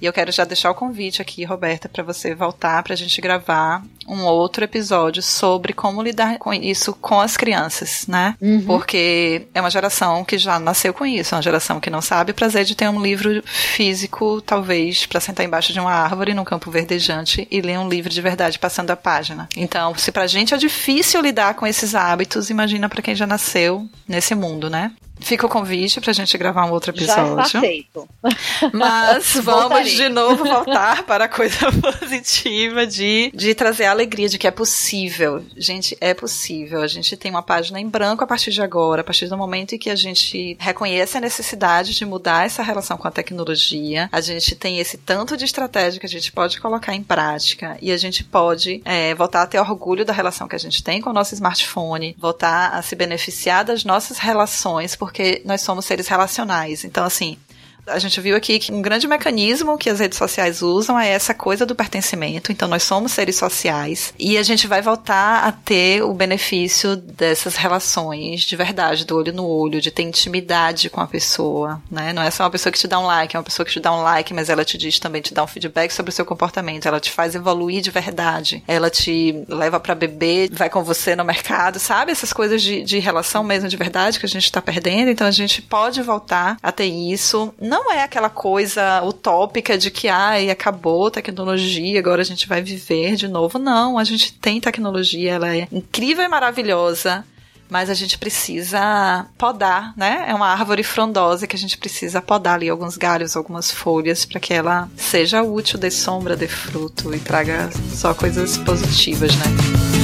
E 0.00 0.06
eu 0.06 0.12
quero 0.12 0.30
já 0.30 0.44
deixar 0.44 0.70
o 0.70 0.74
convite 0.74 1.22
aqui, 1.22 1.44
Roberta, 1.44 1.88
para 1.88 2.02
você 2.02 2.34
voltar 2.34 2.82
para 2.82 2.92
a 2.92 2.96
gente 2.96 3.20
gravar 3.20 3.82
um 4.06 4.24
outro 4.24 4.64
episódio 4.64 5.22
sobre 5.22 5.72
como 5.72 6.02
lidar 6.02 6.38
com 6.38 6.52
isso 6.52 6.92
com 6.94 7.20
as 7.20 7.36
crianças, 7.36 8.06
né? 8.06 8.36
Uhum. 8.40 8.64
Porque 8.64 9.46
é 9.54 9.60
uma 9.60 9.70
geração 9.70 10.24
que 10.24 10.38
já 10.38 10.58
nasceu 10.58 10.94
com 10.94 11.04
isso, 11.04 11.34
é 11.34 11.36
uma 11.36 11.42
geração 11.42 11.80
que 11.80 11.90
não 11.90 12.00
sabe 12.00 12.30
o 12.30 12.34
prazer 12.34 12.64
de 12.64 12.74
ter 12.74 12.88
um 12.88 13.02
livro 13.02 13.42
físico, 13.44 14.40
talvez, 14.42 15.06
para 15.06 15.20
sentar 15.20 15.44
embaixo 15.44 15.72
de 15.72 15.80
uma 15.80 15.92
árvore 15.92 16.34
num 16.34 16.44
campo 16.44 16.70
verdejante 16.70 17.48
e 17.50 17.60
ler 17.60 17.78
um 17.78 17.88
livro 17.88 18.10
de 18.10 18.20
verdade 18.20 18.58
passando 18.58 18.90
a 18.90 18.96
página. 18.96 19.48
Então, 19.56 19.94
se 19.96 20.12
pra 20.12 20.26
gente 20.26 20.54
é 20.54 20.56
difícil 20.56 21.20
lidar 21.20 21.54
com 21.54 21.66
esses 21.66 21.94
hábitos, 21.94 22.50
imagina 22.50 22.88
para 22.88 23.02
quem 23.02 23.14
já 23.14 23.26
nasceu 23.26 23.88
nesse 24.06 24.34
mundo, 24.34 24.70
né? 24.70 24.92
Fica 25.18 25.46
o 25.46 25.48
convite 25.48 26.00
pra 26.00 26.12
gente 26.12 26.36
gravar 26.36 26.66
um 26.66 26.70
outro 26.70 26.90
episódio. 26.90 27.36
Já 27.36 27.42
está 27.42 27.60
feito. 27.60 28.08
Mas 28.72 29.34
vamos 29.42 29.90
de 29.90 30.08
novo 30.08 30.44
voltar 30.44 31.02
para 31.04 31.24
a 31.24 31.28
coisa 31.28 31.70
positiva 31.80 32.86
de, 32.86 33.30
de 33.34 33.54
trazer 33.54 33.86
a 33.86 33.90
alegria 33.90 34.28
de 34.28 34.38
que 34.38 34.46
é 34.46 34.50
possível. 34.50 35.44
Gente, 35.56 35.96
é 36.00 36.12
possível. 36.14 36.82
A 36.82 36.86
gente 36.86 37.16
tem 37.16 37.30
uma 37.30 37.42
página 37.42 37.80
em 37.80 37.88
branco 37.88 38.22
a 38.22 38.26
partir 38.26 38.50
de 38.50 38.62
agora, 38.62 39.00
a 39.00 39.04
partir 39.04 39.28
do 39.28 39.36
momento 39.36 39.74
em 39.74 39.78
que 39.78 39.90
a 39.90 39.96
gente 39.96 40.56
reconhece 40.60 41.16
a 41.16 41.20
necessidade 41.20 41.94
de 41.94 42.04
mudar 42.04 42.46
essa 42.46 42.62
relação 42.62 42.96
com 42.96 43.08
a 43.08 43.10
tecnologia. 43.10 44.08
A 44.12 44.20
gente 44.20 44.54
tem 44.54 44.78
esse 44.78 44.98
tanto 44.98 45.36
de 45.36 45.44
estratégia 45.44 45.98
que 45.98 46.06
a 46.06 46.08
gente 46.08 46.30
pode 46.30 46.60
colocar 46.60 46.94
em 46.94 47.02
prática 47.02 47.76
e 47.80 47.90
a 47.90 47.96
gente 47.96 48.22
pode 48.22 48.82
é, 48.84 49.14
voltar 49.14 49.42
a 49.42 49.46
ter 49.46 49.58
orgulho 49.58 50.04
da 50.04 50.12
relação 50.12 50.48
que 50.48 50.56
a 50.56 50.58
gente 50.58 50.82
tem 50.82 51.00
com 51.00 51.10
o 51.10 51.12
nosso 51.12 51.34
smartphone, 51.34 52.16
voltar 52.18 52.74
a 52.74 52.82
se 52.82 52.94
beneficiar 52.94 53.64
das 53.64 53.84
nossas 53.84 54.18
relações 54.18 54.94
porque 55.06 55.40
nós 55.44 55.60
somos 55.60 55.84
seres 55.84 56.08
relacionais. 56.08 56.82
Então, 56.82 57.04
assim, 57.04 57.38
a 57.86 57.98
gente 57.98 58.20
viu 58.20 58.36
aqui 58.36 58.58
que 58.58 58.72
um 58.72 58.82
grande 58.82 59.06
mecanismo 59.06 59.78
que 59.78 59.88
as 59.88 60.00
redes 60.00 60.18
sociais 60.18 60.62
usam 60.62 60.98
é 60.98 61.08
essa 61.08 61.32
coisa 61.34 61.64
do 61.64 61.74
pertencimento. 61.74 62.50
Então, 62.50 62.68
nós 62.68 62.82
somos 62.82 63.12
seres 63.12 63.36
sociais 63.36 64.12
e 64.18 64.36
a 64.36 64.42
gente 64.42 64.66
vai 64.66 64.82
voltar 64.82 65.44
a 65.44 65.52
ter 65.52 66.02
o 66.02 66.12
benefício 66.12 66.96
dessas 66.96 67.56
relações 67.56 68.42
de 68.42 68.56
verdade, 68.56 69.04
do 69.04 69.16
olho 69.16 69.32
no 69.32 69.46
olho, 69.46 69.80
de 69.80 69.90
ter 69.90 70.02
intimidade 70.02 70.90
com 70.90 71.00
a 71.00 71.06
pessoa, 71.06 71.80
né? 71.90 72.12
Não 72.12 72.22
é 72.22 72.30
só 72.30 72.44
uma 72.44 72.50
pessoa 72.50 72.72
que 72.72 72.78
te 72.78 72.88
dá 72.88 72.98
um 72.98 73.06
like, 73.06 73.36
é 73.36 73.38
uma 73.38 73.44
pessoa 73.44 73.64
que 73.64 73.72
te 73.72 73.80
dá 73.80 73.92
um 73.92 74.02
like, 74.02 74.32
mas 74.34 74.48
ela 74.48 74.64
te 74.64 74.76
diz 74.78 74.98
também, 74.98 75.22
te 75.22 75.34
dá 75.34 75.44
um 75.44 75.46
feedback 75.46 75.92
sobre 75.92 76.10
o 76.10 76.12
seu 76.12 76.24
comportamento, 76.24 76.86
ela 76.86 77.00
te 77.00 77.10
faz 77.10 77.34
evoluir 77.34 77.80
de 77.82 77.90
verdade, 77.90 78.62
ela 78.66 78.90
te 78.90 79.44
leva 79.48 79.78
para 79.78 79.94
beber, 79.94 80.50
vai 80.52 80.70
com 80.70 80.82
você 80.82 81.14
no 81.14 81.24
mercado, 81.24 81.78
sabe? 81.78 82.12
Essas 82.12 82.32
coisas 82.32 82.62
de, 82.62 82.82
de 82.82 82.98
relação 82.98 83.44
mesmo 83.44 83.68
de 83.68 83.76
verdade 83.76 84.18
que 84.18 84.26
a 84.26 84.28
gente 84.28 84.50
tá 84.50 84.60
perdendo. 84.60 85.10
Então, 85.10 85.26
a 85.26 85.30
gente 85.30 85.62
pode 85.62 86.02
voltar 86.02 86.56
a 86.62 86.72
ter 86.72 86.86
isso. 86.86 87.54
Não 87.60 87.75
não 87.84 87.92
é 87.92 88.02
aquela 88.02 88.30
coisa 88.30 89.02
utópica 89.02 89.76
de 89.76 89.90
que, 89.90 90.08
ai, 90.08 90.50
acabou 90.50 91.06
a 91.06 91.10
tecnologia, 91.10 91.98
agora 91.98 92.22
a 92.22 92.24
gente 92.24 92.48
vai 92.48 92.62
viver 92.62 93.16
de 93.16 93.28
novo. 93.28 93.58
Não, 93.58 93.98
a 93.98 94.04
gente 94.04 94.32
tem 94.32 94.60
tecnologia, 94.60 95.32
ela 95.32 95.54
é 95.54 95.68
incrível 95.70 96.24
e 96.24 96.28
maravilhosa 96.28 97.24
mas 97.68 97.90
a 97.90 97.94
gente 97.94 98.16
precisa 98.16 99.26
podar, 99.36 99.92
né? 99.96 100.24
É 100.28 100.34
uma 100.34 100.46
árvore 100.46 100.84
frondosa 100.84 101.48
que 101.48 101.56
a 101.56 101.58
gente 101.58 101.76
precisa 101.76 102.22
podar 102.22 102.54
ali 102.54 102.68
alguns 102.68 102.96
galhos, 102.96 103.36
algumas 103.36 103.72
folhas 103.72 104.24
para 104.24 104.38
que 104.38 104.54
ela 104.54 104.88
seja 104.96 105.42
útil, 105.42 105.76
dê 105.76 105.90
sombra, 105.90 106.36
dê 106.36 106.46
fruto 106.46 107.12
e 107.12 107.18
traga 107.18 107.68
só 107.92 108.14
coisas 108.14 108.56
positivas, 108.58 109.34
né? 109.34 109.95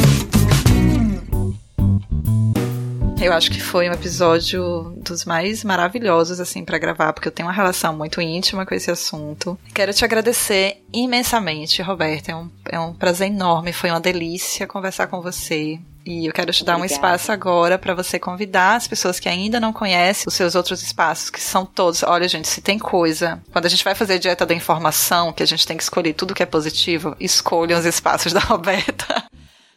Eu 3.23 3.33
acho 3.33 3.53
que 3.53 3.61
foi 3.61 3.89
um 3.89 3.93
episódio 3.93 4.93
dos 4.97 5.25
mais 5.25 5.63
maravilhosos, 5.63 6.41
assim, 6.41 6.65
para 6.65 6.77
gravar, 6.77 7.13
porque 7.13 7.29
eu 7.29 7.33
tenho 7.33 7.49
uma 7.49 7.55
relação 7.55 7.97
muito 7.97 8.21
íntima 8.21 8.67
com 8.67 8.75
esse 8.75 8.91
assunto. 8.91 9.57
Quero 9.73 9.95
te 9.95 10.05
agradecer 10.05 10.83
imensamente, 10.93 11.81
Roberta. 11.83 12.33
É 12.33 12.35
um, 12.35 12.51
é 12.69 12.81
um 12.81 12.93
prazer 12.93 13.29
enorme, 13.29 13.73
foi 13.73 13.91
uma 13.91 14.01
delícia 14.01 14.67
conversar 14.67 15.07
com 15.07 15.23
você. 15.23 15.79
E 16.05 16.27
eu 16.27 16.33
quero 16.33 16.53
te 16.53 16.65
dar 16.65 16.75
Obrigada. 16.75 16.83
um 16.83 16.97
espaço 16.97 17.31
agora 17.31 17.79
para 17.79 17.95
você 17.95 18.19
convidar 18.19 18.75
as 18.75 18.89
pessoas 18.89 19.21
que 19.21 19.29
ainda 19.29 19.61
não 19.61 19.73
conhecem 19.73 20.25
os 20.27 20.35
seus 20.35 20.57
outros 20.57 20.83
espaços, 20.83 21.31
que 21.31 21.41
são 21.41 21.65
todos. 21.65 22.03
Olha, 22.03 22.27
gente, 22.27 22.49
se 22.49 22.61
tem 22.61 22.77
coisa. 22.77 23.41
Quando 23.53 23.67
a 23.67 23.69
gente 23.69 23.85
vai 23.85 23.95
fazer 23.95 24.19
dieta 24.19 24.45
da 24.45 24.53
informação, 24.53 25.33
que 25.33 25.45
a 25.45 25.47
gente 25.47 25.65
tem 25.65 25.77
que 25.77 25.85
escolher 25.85 26.13
tudo 26.15 26.35
que 26.35 26.43
é 26.43 26.47
positivo, 26.47 27.15
escolham 27.21 27.79
os 27.79 27.87
espaços 27.87 28.33
da 28.33 28.41
Roberta. 28.41 29.23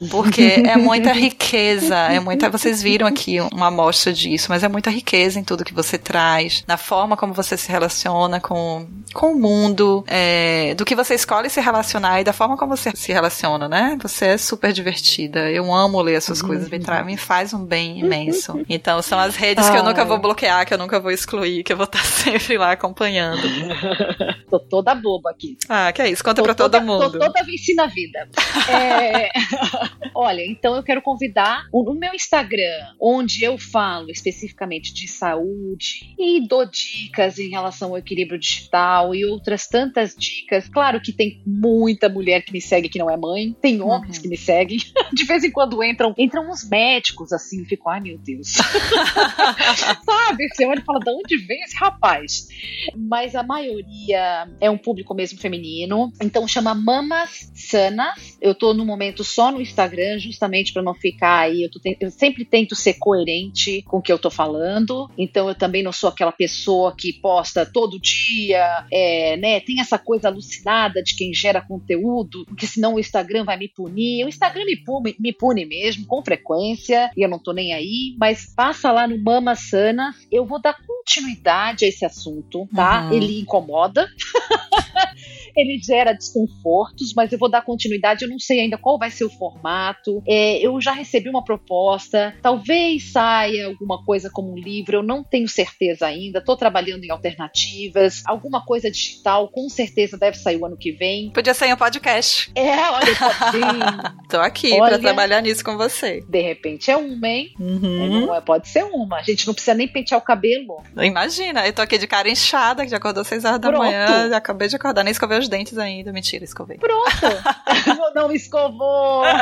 Porque 0.10 0.64
é 0.66 0.76
muita 0.76 1.14
riqueza, 1.14 1.96
é 1.96 2.20
muita. 2.20 2.50
Vocês 2.50 2.82
viram 2.82 3.08
aqui 3.08 3.40
uma 3.40 3.68
amostra 3.68 4.12
disso, 4.12 4.48
mas 4.50 4.64
é 4.64 4.68
muita 4.68 4.90
riqueza 4.90 5.40
em 5.40 5.44
tudo 5.44 5.64
que 5.64 5.74
você 5.74 5.98
traz, 5.98 6.64
na 6.68 6.78
forma 6.78 7.16
como 7.16 7.34
você 7.34 7.56
se 7.56 7.72
relaciona 7.72 8.40
com, 8.42 8.88
com 9.14 9.32
o 9.34 9.40
mundo, 9.40 10.04
é, 10.08 10.76
do 10.76 10.84
que 10.84 10.96
você 10.96 11.16
escolhe 11.16 11.50
se 11.50 11.62
relacionar 11.62 12.20
e 12.20 12.24
da 12.24 12.34
forma 12.34 12.58
como 12.58 12.76
você 12.76 12.92
se 12.94 13.12
relaciona, 13.14 13.70
né? 13.70 13.98
Você 14.02 14.28
é 14.28 14.38
super 14.38 14.74
divertida. 14.74 15.50
Eu 15.50 15.74
amo 15.74 16.02
ler 16.02 16.18
as 16.18 16.26
suas 16.26 16.42
uhum. 16.42 16.48
coisas, 16.48 16.70
me, 16.70 16.80
me 17.06 17.18
faz 17.18 17.54
um 17.54 17.64
bem 17.64 18.00
imenso. 18.00 18.62
Então 18.68 19.02
são 19.02 19.18
as 19.18 19.36
redes 19.36 19.70
que 19.70 19.78
eu 19.78 19.84
nunca 19.84 20.04
vou 20.04 20.20
bloquear, 20.20 20.66
que 20.66 20.74
eu 20.74 20.78
nunca 20.78 21.00
vou 21.00 21.12
excluir, 21.12 21.64
que 21.64 21.72
eu 21.72 21.78
vou 21.78 21.86
estar 21.86 22.04
sempre 22.04 22.58
lá 22.58 22.74
acompanhando. 22.74 23.42
tô 24.50 24.60
toda 24.60 24.96
boba 24.96 25.32
aqui. 25.32 25.58
Ah, 25.68 25.92
que 25.92 26.02
é 26.02 26.10
isso, 26.10 26.24
conta 26.24 26.42
tô 26.42 26.44
pra 26.44 26.56
toda, 26.56 26.80
todo 26.80 26.88
mundo. 26.88 27.12
Tô 27.12 27.20
toda 27.20 27.44
vencida 27.44 27.84
na 27.84 27.88
vida. 27.88 28.30
É. 28.70 29.30
Olha, 30.16 30.46
então 30.46 30.76
eu 30.76 30.84
quero 30.84 31.02
convidar 31.02 31.66
o, 31.72 31.94
meu 31.94 32.14
Instagram, 32.14 32.94
onde 33.00 33.44
eu 33.44 33.58
falo 33.58 34.10
especificamente 34.10 34.94
de 34.94 35.08
saúde 35.08 36.14
e 36.18 36.48
dou 36.48 36.66
dicas 36.66 37.38
em 37.38 37.50
relação 37.50 37.90
ao 37.90 37.98
equilíbrio 37.98 38.40
digital 38.40 39.14
e 39.14 39.26
outras 39.26 39.68
tantas 39.68 40.16
dicas. 40.16 40.70
Claro 40.70 41.02
que 41.02 41.12
tem 41.12 41.42
muita 41.46 42.08
mulher 42.08 42.44
que 42.44 42.54
me 42.54 42.62
segue 42.62 42.90
que 42.90 43.00
não 43.00 43.10
é 43.10 43.18
mãe, 43.18 43.56
tem 43.62 43.82
homens 43.82 44.18
uhum. 44.18 44.24
que 44.24 44.30
me 44.30 44.38
seguem. 44.38 44.78
De 45.14 45.26
vez 45.26 45.44
em 45.44 45.52
quando 45.52 45.84
entram, 45.84 46.14
entram 46.18 46.50
uns 46.50 46.68
médicos 46.68 47.32
assim, 47.34 47.60
eu 47.60 47.66
fico, 47.66 47.90
ai 47.90 48.00
meu 48.00 48.18
Deus. 48.18 48.54
Sabe? 50.06 50.48
Você 50.50 50.66
olha 50.66 50.80
e 50.80 50.84
fala, 50.84 51.00
de 51.00 51.10
onde 51.10 51.38
vem 51.46 51.62
esse 51.64 51.76
rapaz? 51.76 52.48
Mas 52.96 53.36
a 53.36 53.44
maioria 53.44 54.35
é 54.60 54.70
um 54.70 54.78
público 54.78 55.14
mesmo 55.14 55.40
feminino, 55.40 56.12
então 56.22 56.48
chama 56.48 56.74
Mamas 56.74 57.52
Sanas. 57.54 58.38
Eu 58.42 58.54
tô 58.54 58.74
no 58.74 58.86
momento 58.86 59.24
só 59.24 59.52
no 59.52 59.62
Instagram 59.62 60.20
justamente 60.20 60.74
para 60.74 60.82
não 60.82 60.94
ficar 60.94 61.40
aí. 61.40 61.64
Eu, 61.64 61.72
tô, 61.72 61.80
eu, 62.00 62.12
sempre 62.12 62.46
tento 62.46 62.76
ser 62.76 62.96
coerente 62.96 63.82
com 63.84 63.98
o 63.98 64.02
que 64.02 64.12
eu 64.12 64.20
tô 64.20 64.30
falando. 64.30 65.10
Então 65.18 65.48
eu 65.48 65.56
também 65.56 65.84
não 65.84 65.92
sou 65.92 66.10
aquela 66.10 66.32
pessoa 66.32 66.96
que 66.96 67.14
posta 67.14 67.66
todo 67.66 68.00
dia, 68.00 68.86
é, 68.92 69.38
né? 69.38 69.60
Tem 69.60 69.80
essa 69.80 69.98
coisa 69.98 70.28
alucinada 70.28 71.02
de 71.02 71.16
quem 71.16 71.34
gera 71.34 71.62
conteúdo, 71.62 72.46
porque 72.46 72.68
senão 72.68 72.96
o 72.96 73.00
Instagram 73.00 73.44
vai 73.44 73.58
me 73.58 73.68
punir. 73.68 74.26
O 74.26 74.30
Instagram 74.30 74.66
me 74.66 74.78
pune, 74.78 75.16
me 75.20 75.34
pune 75.34 75.66
mesmo, 75.66 76.06
com 76.06 76.24
frequência, 76.24 77.10
e 77.16 77.24
eu 77.24 77.30
não 77.30 77.40
tô 77.40 77.52
nem 77.52 77.74
aí. 77.74 78.16
Mas 78.20 78.54
passa 78.56 78.92
lá 78.92 79.08
no 79.08 79.18
Mama 79.18 79.56
Sanas, 79.56 80.16
eu 80.32 80.46
vou 80.46 80.62
dar 80.62 80.76
continuidade 80.86 81.86
a 81.86 81.88
esse 81.88 82.06
assunto, 82.06 82.68
tá? 82.74 83.06
Uhum. 83.06 83.14
Ele 83.14 83.40
incomoda. 83.40 84.08
ele 85.56 85.80
gera 85.82 86.14
desconfortos, 86.14 87.14
mas 87.16 87.32
eu 87.32 87.40
vou 87.40 87.50
dar 87.50 87.62
continuidade. 87.62 88.26
Eu 88.26 88.30
não 88.30 88.40
sei 88.40 88.60
ainda 88.60 88.78
qual 88.78 89.00
vai 89.00 89.10
ser 89.10 89.24
o 89.24 89.30
formato. 89.30 90.22
É, 90.28 90.58
eu 90.58 90.80
já 90.82 90.92
recebi 90.92 91.30
uma 91.30 91.44
proposta, 91.44 92.36
talvez 92.42 93.12
saia 93.12 93.68
alguma 93.68 94.04
coisa 94.04 94.30
como 94.30 94.52
um 94.52 94.58
livro, 94.58 94.98
eu 94.98 95.04
não 95.04 95.24
tenho 95.24 95.48
certeza 95.48 96.06
ainda. 96.06 96.40
Estou 96.40 96.58
trabalhando 96.58 97.04
em 97.04 97.12
alternativas. 97.12 98.22
Alguma 98.26 98.64
coisa 98.64 98.92
digital, 98.92 99.48
com 99.50 99.70
certeza 99.70 100.18
deve 100.18 100.38
sair 100.38 100.58
o 100.58 100.66
ano 100.66 100.78
que 100.78 100.92
vem. 100.92 101.32
Podia 101.32 101.54
sair 101.54 101.74
um 101.74 101.78
podcast. 101.78 102.52
É, 102.56 102.90
olha, 102.90 103.06
sim. 103.06 104.25
Tô 104.36 104.42
aqui 104.42 104.78
para 104.78 105.00
trabalhar 105.00 105.40
nisso 105.42 105.64
com 105.64 105.78
você. 105.78 106.22
De 106.28 106.42
repente 106.42 106.92
é 106.92 106.98
uma, 106.98 107.28
hein? 107.28 107.54
Uhum. 107.58 108.34
É, 108.36 108.42
pode 108.42 108.68
ser 108.68 108.84
uma. 108.84 109.18
A 109.18 109.24
gente 109.24 109.48
não 109.48 109.54
precisa 109.54 109.74
nem 109.74 109.88
pentear 109.88 110.20
o 110.20 110.24
cabelo. 110.24 110.84
Imagina, 110.98 111.66
eu 111.66 111.72
tô 111.72 111.82
aqui 111.82 111.98
de 111.98 112.06
cara 112.06 112.30
inchada, 112.30 112.84
que 112.84 112.90
já 112.92 112.98
acordou 112.98 113.22
às 113.22 113.28
6 113.28 113.46
horas 113.46 113.60
da 113.60 113.70
Pronto. 113.70 113.84
manhã, 113.84 114.30
já 114.30 114.36
acabei 114.36 114.68
de 114.68 114.76
acordar, 114.76 115.04
nem 115.04 115.12
escovei 115.12 115.40
os 115.40 115.48
dentes 115.48 115.78
ainda. 115.78 116.12
Mentira, 116.12 116.44
escovei. 116.44 116.78
Pronto! 116.78 117.12
não 118.14 118.30
escovou! 118.34 119.24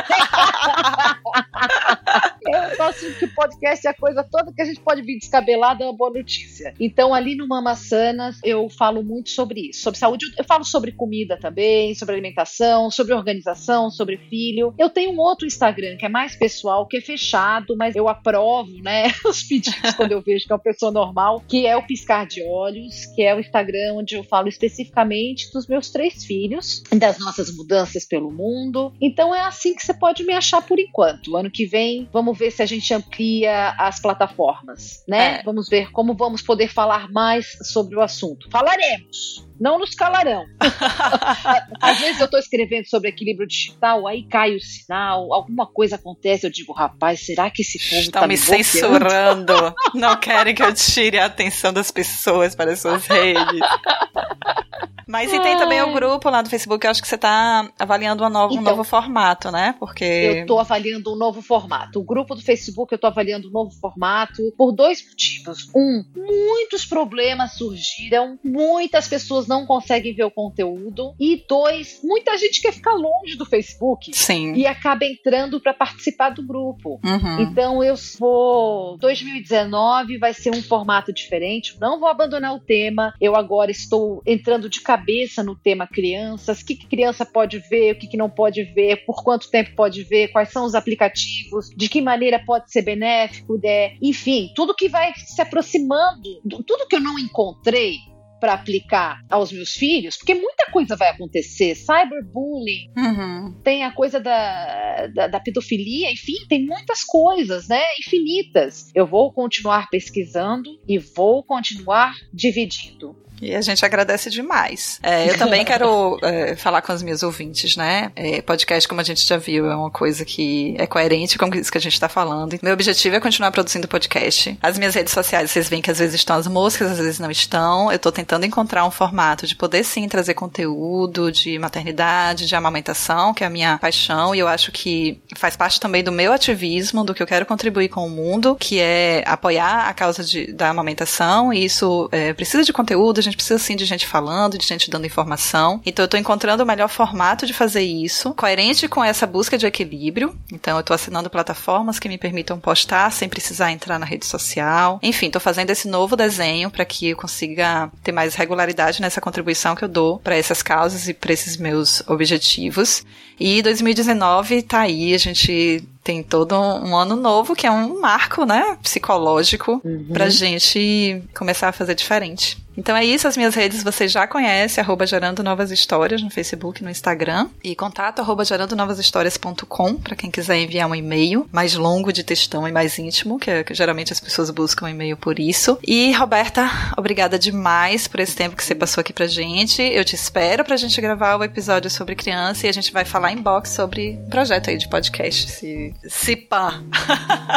Eu 2.46 2.76
gosto 2.76 3.18
que 3.18 3.26
podcast 3.28 3.86
é 3.86 3.90
a 3.90 3.94
coisa 3.94 4.22
toda 4.22 4.52
que 4.52 4.60
a 4.60 4.64
gente 4.66 4.80
pode 4.80 5.00
vir 5.00 5.18
descabelada, 5.18 5.82
é 5.82 5.86
uma 5.86 5.96
boa 5.96 6.10
notícia. 6.10 6.74
Então, 6.78 7.14
ali 7.14 7.34
no 7.34 7.48
Mamassanas, 7.48 8.38
eu 8.44 8.68
falo 8.68 9.02
muito 9.02 9.30
sobre 9.30 9.70
isso, 9.70 9.80
sobre 9.80 9.98
saúde. 9.98 10.26
Eu 10.36 10.44
falo 10.44 10.62
sobre 10.62 10.92
comida 10.92 11.38
também, 11.38 11.94
sobre 11.94 12.14
alimentação, 12.14 12.90
sobre 12.90 13.14
organização, 13.14 13.90
sobre 13.90 14.18
filho. 14.18 14.74
Eu 14.78 14.90
tenho 14.90 15.12
um 15.12 15.18
outro 15.18 15.46
Instagram 15.46 15.96
que 15.96 16.04
é 16.04 16.08
mais 16.08 16.36
pessoal, 16.36 16.86
que 16.86 16.98
é 16.98 17.00
fechado, 17.00 17.76
mas 17.78 17.96
eu 17.96 18.08
aprovo, 18.08 18.72
né, 18.82 19.04
os 19.24 19.42
pedidos 19.42 19.94
quando 19.94 20.12
eu 20.12 20.20
vejo 20.20 20.44
que 20.46 20.52
é 20.52 20.54
uma 20.54 20.62
pessoa 20.62 20.92
normal, 20.92 21.42
que 21.48 21.66
é 21.66 21.76
o 21.76 21.86
Piscar 21.86 22.26
de 22.26 22.42
Olhos, 22.42 23.06
que 23.14 23.22
é 23.22 23.34
o 23.34 23.40
Instagram 23.40 23.94
onde 23.94 24.16
eu 24.16 24.24
falo 24.24 24.48
especificamente 24.48 25.50
dos 25.52 25.66
meus 25.66 25.90
três 25.90 26.24
filhos, 26.24 26.82
das 26.94 27.18
nossas 27.18 27.54
mudanças 27.56 28.04
pelo 28.04 28.30
mundo. 28.30 28.92
Então, 29.00 29.34
é 29.34 29.40
assim 29.40 29.74
que 29.74 29.82
você 29.82 29.94
pode 29.94 30.24
me 30.24 30.34
achar 30.34 30.60
por 30.60 30.78
enquanto. 30.78 31.36
Ano 31.36 31.50
que 31.50 31.64
vem, 31.64 32.08
vamos 32.12 32.33
vamos 32.34 32.38
ver 32.38 32.50
se 32.50 32.62
a 32.62 32.66
gente 32.66 32.92
amplia 32.92 33.74
as 33.78 34.00
plataformas, 34.00 35.04
né? 35.08 35.40
É. 35.40 35.42
Vamos 35.44 35.68
ver 35.68 35.90
como 35.92 36.14
vamos 36.14 36.42
poder 36.42 36.68
falar 36.68 37.10
mais 37.10 37.46
sobre 37.62 37.96
o 37.96 38.00
assunto. 38.00 38.50
Falaremos 38.50 39.44
não 39.58 39.78
nos 39.78 39.94
calarão. 39.94 40.44
Às 41.80 42.00
vezes 42.00 42.18
eu 42.18 42.24
estou 42.24 42.40
escrevendo 42.40 42.86
sobre 42.86 43.08
equilíbrio 43.08 43.46
digital, 43.46 44.04
aí 44.04 44.24
cai 44.24 44.56
o 44.56 44.60
sinal, 44.60 45.32
alguma 45.32 45.64
coisa 45.64 45.94
acontece, 45.94 46.44
eu 46.44 46.50
digo, 46.50 46.72
rapaz, 46.72 47.24
será 47.24 47.48
que 47.50 47.62
esse 47.62 47.78
povo 47.88 48.02
está 48.02 48.20
tá 48.20 48.26
me, 48.26 48.34
me 48.34 48.36
censurando? 48.36 49.54
não 49.94 50.16
querem 50.16 50.56
que 50.56 50.62
eu 50.62 50.74
tire 50.74 51.20
a 51.20 51.26
atenção 51.26 51.72
das 51.72 51.92
pessoas 51.92 52.56
para 52.56 52.72
as 52.72 52.80
suas 52.80 53.06
redes. 53.06 53.60
Mas 55.06 55.32
e 55.32 55.40
tem 55.40 55.56
também 55.56 55.82
o 55.82 55.92
grupo 55.92 56.28
lá 56.30 56.42
do 56.42 56.48
Facebook, 56.48 56.84
eu 56.84 56.90
acho 56.90 57.02
que 57.02 57.08
você 57.08 57.14
está 57.14 57.68
avaliando 57.78 58.24
um 58.24 58.28
novo, 58.28 58.54
então, 58.54 58.62
um 58.62 58.76
novo 58.76 58.84
formato, 58.84 59.50
né? 59.50 59.74
Porque. 59.78 60.04
Eu 60.04 60.34
estou 60.42 60.60
avaliando 60.60 61.12
um 61.12 61.16
novo 61.16 61.42
formato. 61.42 62.00
O 62.00 62.04
grupo 62.04 62.34
do 62.34 62.42
Facebook 62.42 62.92
eu 62.92 62.96
estou 62.96 63.08
avaliando 63.08 63.48
um 63.48 63.50
novo 63.50 63.70
formato 63.72 64.42
por 64.56 64.72
dois 64.72 65.04
motivos. 65.06 65.68
Um, 65.74 66.04
muitos 66.16 66.84
problemas 66.84 67.54
surgiram, 67.54 68.38
muitas 68.42 69.08
pessoas 69.08 69.46
não 69.46 69.66
conseguem 69.66 70.14
ver 70.14 70.24
o 70.24 70.30
conteúdo. 70.30 71.14
E 71.18 71.44
dois, 71.48 72.00
muita 72.02 72.36
gente 72.38 72.60
quer 72.60 72.72
ficar 72.72 72.94
longe 72.94 73.36
do 73.36 73.44
Facebook. 73.44 74.14
Sim. 74.14 74.54
E 74.54 74.66
acaba 74.66 75.04
entrando 75.04 75.60
para 75.60 75.74
participar 75.74 76.30
do 76.30 76.42
grupo. 76.42 77.00
Uhum. 77.04 77.40
Então 77.40 77.82
eu 77.82 77.94
vou. 78.18 78.96
2019 78.98 80.18
vai 80.18 80.32
ser 80.32 80.50
um 80.50 80.62
formato 80.62 81.12
diferente. 81.12 81.76
Não 81.80 81.98
vou 81.98 82.08
abandonar 82.08 82.54
o 82.54 82.60
tema. 82.60 83.14
Eu 83.20 83.36
agora 83.36 83.70
estou 83.70 84.22
entrando 84.26 84.68
de 84.68 84.80
cabeça 84.94 85.42
no 85.42 85.56
tema 85.56 85.86
crianças. 85.86 86.60
O 86.60 86.64
que, 86.64 86.76
que 86.76 86.86
criança 86.86 87.26
pode 87.26 87.58
ver, 87.58 87.92
o 87.92 87.98
que, 87.98 88.06
que 88.06 88.16
não 88.16 88.30
pode 88.30 88.62
ver, 88.62 89.04
por 89.04 89.22
quanto 89.24 89.50
tempo 89.50 89.74
pode 89.74 90.04
ver, 90.04 90.28
quais 90.28 90.50
são 90.50 90.64
os 90.64 90.74
aplicativos, 90.74 91.68
de 91.70 91.88
que 91.88 92.00
maneira 92.00 92.38
pode 92.44 92.70
ser 92.70 92.82
benéfico, 92.82 93.58
né? 93.62 93.96
enfim, 94.00 94.52
tudo 94.54 94.74
que 94.74 94.88
vai 94.88 95.12
se 95.16 95.40
aproximando, 95.42 96.40
tudo 96.66 96.86
que 96.86 96.96
eu 96.96 97.00
não 97.00 97.18
encontrei 97.18 97.96
para 98.44 98.52
aplicar 98.52 99.22
aos 99.30 99.50
meus 99.50 99.70
filhos, 99.70 100.18
porque 100.18 100.34
muita 100.34 100.70
coisa 100.70 100.94
vai 100.96 101.08
acontecer. 101.08 101.74
Cyberbullying, 101.74 102.90
uhum. 102.94 103.54
tem 103.64 103.84
a 103.84 103.90
coisa 103.90 104.20
da, 104.20 105.06
da, 105.06 105.28
da, 105.28 105.40
pedofilia, 105.40 106.12
enfim, 106.12 106.44
tem 106.46 106.62
muitas 106.62 107.02
coisas, 107.02 107.68
né? 107.68 107.80
Infinitas. 108.00 108.90
Eu 108.94 109.06
vou 109.06 109.32
continuar 109.32 109.88
pesquisando 109.88 110.68
e 110.86 110.98
vou 110.98 111.42
continuar 111.42 112.12
dividindo. 112.34 113.24
E 113.40 113.54
a 113.54 113.60
gente 113.60 113.84
agradece 113.84 114.30
demais. 114.30 114.98
É, 115.02 115.28
eu 115.28 115.36
também 115.36 115.64
quero 115.66 116.18
é, 116.22 116.56
falar 116.56 116.82
com 116.82 116.92
os 116.92 117.02
meus 117.02 117.22
ouvintes, 117.22 117.76
né? 117.76 118.10
É, 118.16 118.40
podcast, 118.40 118.88
como 118.88 119.00
a 119.00 119.04
gente 119.04 119.24
já 119.26 119.36
viu, 119.36 119.70
é 119.70 119.76
uma 119.76 119.90
coisa 119.90 120.24
que 120.24 120.74
é 120.78 120.86
coerente 120.86 121.36
com 121.36 121.46
isso 121.54 121.70
que 121.70 121.78
a 121.78 121.80
gente 121.80 121.92
está 121.92 122.08
falando. 122.08 122.58
Meu 122.62 122.72
objetivo 122.72 123.16
é 123.16 123.20
continuar 123.20 123.50
produzindo 123.50 123.88
podcast. 123.88 124.56
As 124.62 124.78
minhas 124.78 124.94
redes 124.94 125.12
sociais, 125.12 125.50
vocês 125.50 125.68
veem 125.68 125.82
que 125.82 125.90
às 125.90 125.98
vezes 125.98 126.14
estão 126.14 126.36
as 126.36 126.46
moscas, 126.46 126.92
às 126.92 126.98
vezes 126.98 127.18
não 127.18 127.30
estão. 127.30 127.90
Eu 127.90 127.96
estou 127.96 128.12
tentando 128.12 128.33
tentando 128.34 128.46
encontrar 128.46 128.84
um 128.84 128.90
formato 128.90 129.46
de 129.46 129.54
poder 129.54 129.84
sim 129.84 130.08
trazer 130.08 130.34
conteúdo 130.34 131.30
de 131.30 131.58
maternidade, 131.58 132.46
de 132.46 132.56
amamentação, 132.56 133.32
que 133.32 133.44
é 133.44 133.46
a 133.46 133.50
minha 133.50 133.78
paixão, 133.78 134.34
e 134.34 134.40
eu 134.40 134.48
acho 134.48 134.72
que 134.72 135.20
faz 135.36 135.56
parte 135.56 135.78
também 135.78 136.02
do 136.02 136.10
meu 136.10 136.32
ativismo, 136.32 137.04
do 137.04 137.14
que 137.14 137.22
eu 137.22 137.26
quero 137.26 137.46
contribuir 137.46 137.88
com 137.88 138.04
o 138.04 138.10
mundo, 138.10 138.56
que 138.58 138.80
é 138.80 139.22
apoiar 139.26 139.88
a 139.88 139.94
causa 139.94 140.24
de, 140.24 140.52
da 140.52 140.70
amamentação, 140.70 141.52
e 141.52 141.64
isso 141.64 142.08
é, 142.10 142.32
precisa 142.32 142.64
de 142.64 142.72
conteúdo, 142.72 143.18
a 143.18 143.22
gente 143.22 143.36
precisa 143.36 143.58
sim 143.58 143.76
de 143.76 143.84
gente 143.84 144.06
falando, 144.06 144.58
de 144.58 144.66
gente 144.66 144.90
dando 144.90 145.06
informação. 145.06 145.80
Então 145.86 146.04
eu 146.04 146.08
tô 146.08 146.16
encontrando 146.16 146.62
o 146.62 146.66
melhor 146.66 146.88
formato 146.88 147.46
de 147.46 147.52
fazer 147.52 147.82
isso, 147.82 148.34
coerente 148.34 148.88
com 148.88 149.04
essa 149.04 149.26
busca 149.26 149.56
de 149.56 149.66
equilíbrio. 149.66 150.34
Então 150.52 150.76
eu 150.76 150.82
tô 150.82 150.92
assinando 150.92 151.30
plataformas 151.30 152.00
que 152.00 152.08
me 152.08 152.18
permitam 152.18 152.58
postar 152.58 153.10
sem 153.12 153.28
precisar 153.28 153.70
entrar 153.70 153.98
na 153.98 154.06
rede 154.06 154.26
social. 154.26 154.98
Enfim, 155.02 155.30
tô 155.30 155.38
fazendo 155.38 155.70
esse 155.70 155.86
novo 155.86 156.16
desenho 156.16 156.70
para 156.70 156.84
que 156.84 157.10
eu 157.10 157.16
consiga 157.16 157.90
ter 158.02 158.12
mais 158.14 158.34
regularidade 158.34 159.02
nessa 159.02 159.20
contribuição 159.20 159.74
que 159.74 159.84
eu 159.84 159.88
dou 159.88 160.18
para 160.18 160.36
essas 160.36 160.62
causas 160.62 161.08
e 161.08 161.14
para 161.14 161.32
esses 161.32 161.56
meus 161.56 162.02
objetivos. 162.06 163.04
E 163.38 163.60
2019 163.60 164.62
tá 164.62 164.80
aí, 164.80 165.12
a 165.12 165.18
gente 165.18 165.86
tem 166.04 166.22
todo 166.22 166.54
um 166.54 166.94
ano 166.94 167.16
novo 167.16 167.56
que 167.56 167.66
é 167.66 167.70
um 167.70 167.98
marco, 167.98 168.44
né, 168.44 168.76
psicológico 168.82 169.80
uhum. 169.82 170.06
pra 170.12 170.28
gente 170.28 171.22
começar 171.34 171.70
a 171.70 171.72
fazer 171.72 171.94
diferente. 171.94 172.62
Então 172.76 172.96
é 172.96 173.04
isso, 173.04 173.28
as 173.28 173.36
minhas 173.36 173.54
redes 173.54 173.82
você 173.82 174.08
já 174.08 174.26
conhece, 174.26 174.80
arroba 174.80 175.06
Gerando 175.06 175.42
Novas 175.42 175.70
Histórias 175.70 176.20
no 176.22 176.30
Facebook, 176.30 176.82
no 176.82 176.90
Instagram, 176.90 177.48
e 177.62 177.74
contato 177.74 178.20
arroba 178.20 178.44
gerandonovashistórias.com 178.44 179.94
para 179.94 180.16
quem 180.16 180.30
quiser 180.30 180.58
enviar 180.58 180.88
um 180.88 180.94
e-mail 180.94 181.48
mais 181.52 181.74
longo 181.74 182.12
de 182.12 182.24
textão 182.24 182.66
e 182.66 182.72
mais 182.72 182.98
íntimo, 182.98 183.38
que, 183.38 183.50
é, 183.50 183.62
que 183.62 183.74
geralmente 183.74 184.12
as 184.12 184.20
pessoas 184.20 184.50
buscam 184.50 184.90
e-mail 184.90 185.16
por 185.16 185.38
isso. 185.38 185.78
E 185.86 186.12
Roberta, 186.12 186.68
obrigada 186.96 187.38
demais 187.38 188.08
por 188.08 188.20
esse 188.20 188.34
tempo 188.34 188.56
que 188.56 188.64
você 188.64 188.74
passou 188.74 189.00
aqui 189.00 189.12
pra 189.12 189.26
gente. 189.26 189.80
Eu 189.80 190.04
te 190.04 190.16
espero 190.16 190.64
pra 190.64 190.76
gente 190.76 191.00
gravar 191.00 191.36
o 191.36 191.44
episódio 191.44 191.90
sobre 191.90 192.16
criança 192.16 192.66
e 192.66 192.68
a 192.68 192.72
gente 192.72 192.92
vai 192.92 193.04
falar 193.04 193.32
em 193.32 193.40
box 193.40 193.70
sobre 193.70 194.18
projeto 194.28 194.70
aí 194.70 194.76
de 194.76 194.88
podcast, 194.88 195.50
se, 195.50 195.93
se 196.02 196.36
pá. 196.36 196.82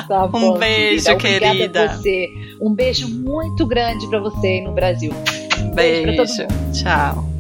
Tá 0.08 0.28
bom, 0.32 0.56
um 0.56 0.60
beijo, 0.60 1.16
querida. 1.18 1.52
querida. 1.52 1.88
Você. 1.90 2.28
Um 2.62 2.74
beijo 2.74 3.08
muito 3.10 3.66
grande 3.66 4.08
para 4.08 4.20
você 4.20 4.62
no 4.62 4.74
Brasil. 4.74 5.12
Beijo. 5.74 6.06
Beijo 6.06 6.48
Tchau. 6.74 7.38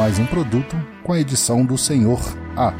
Mais 0.00 0.18
um 0.18 0.24
produto 0.24 0.74
com 1.02 1.12
a 1.12 1.20
edição 1.20 1.62
do 1.62 1.76
Senhor 1.76 2.18
A. 2.56 2.72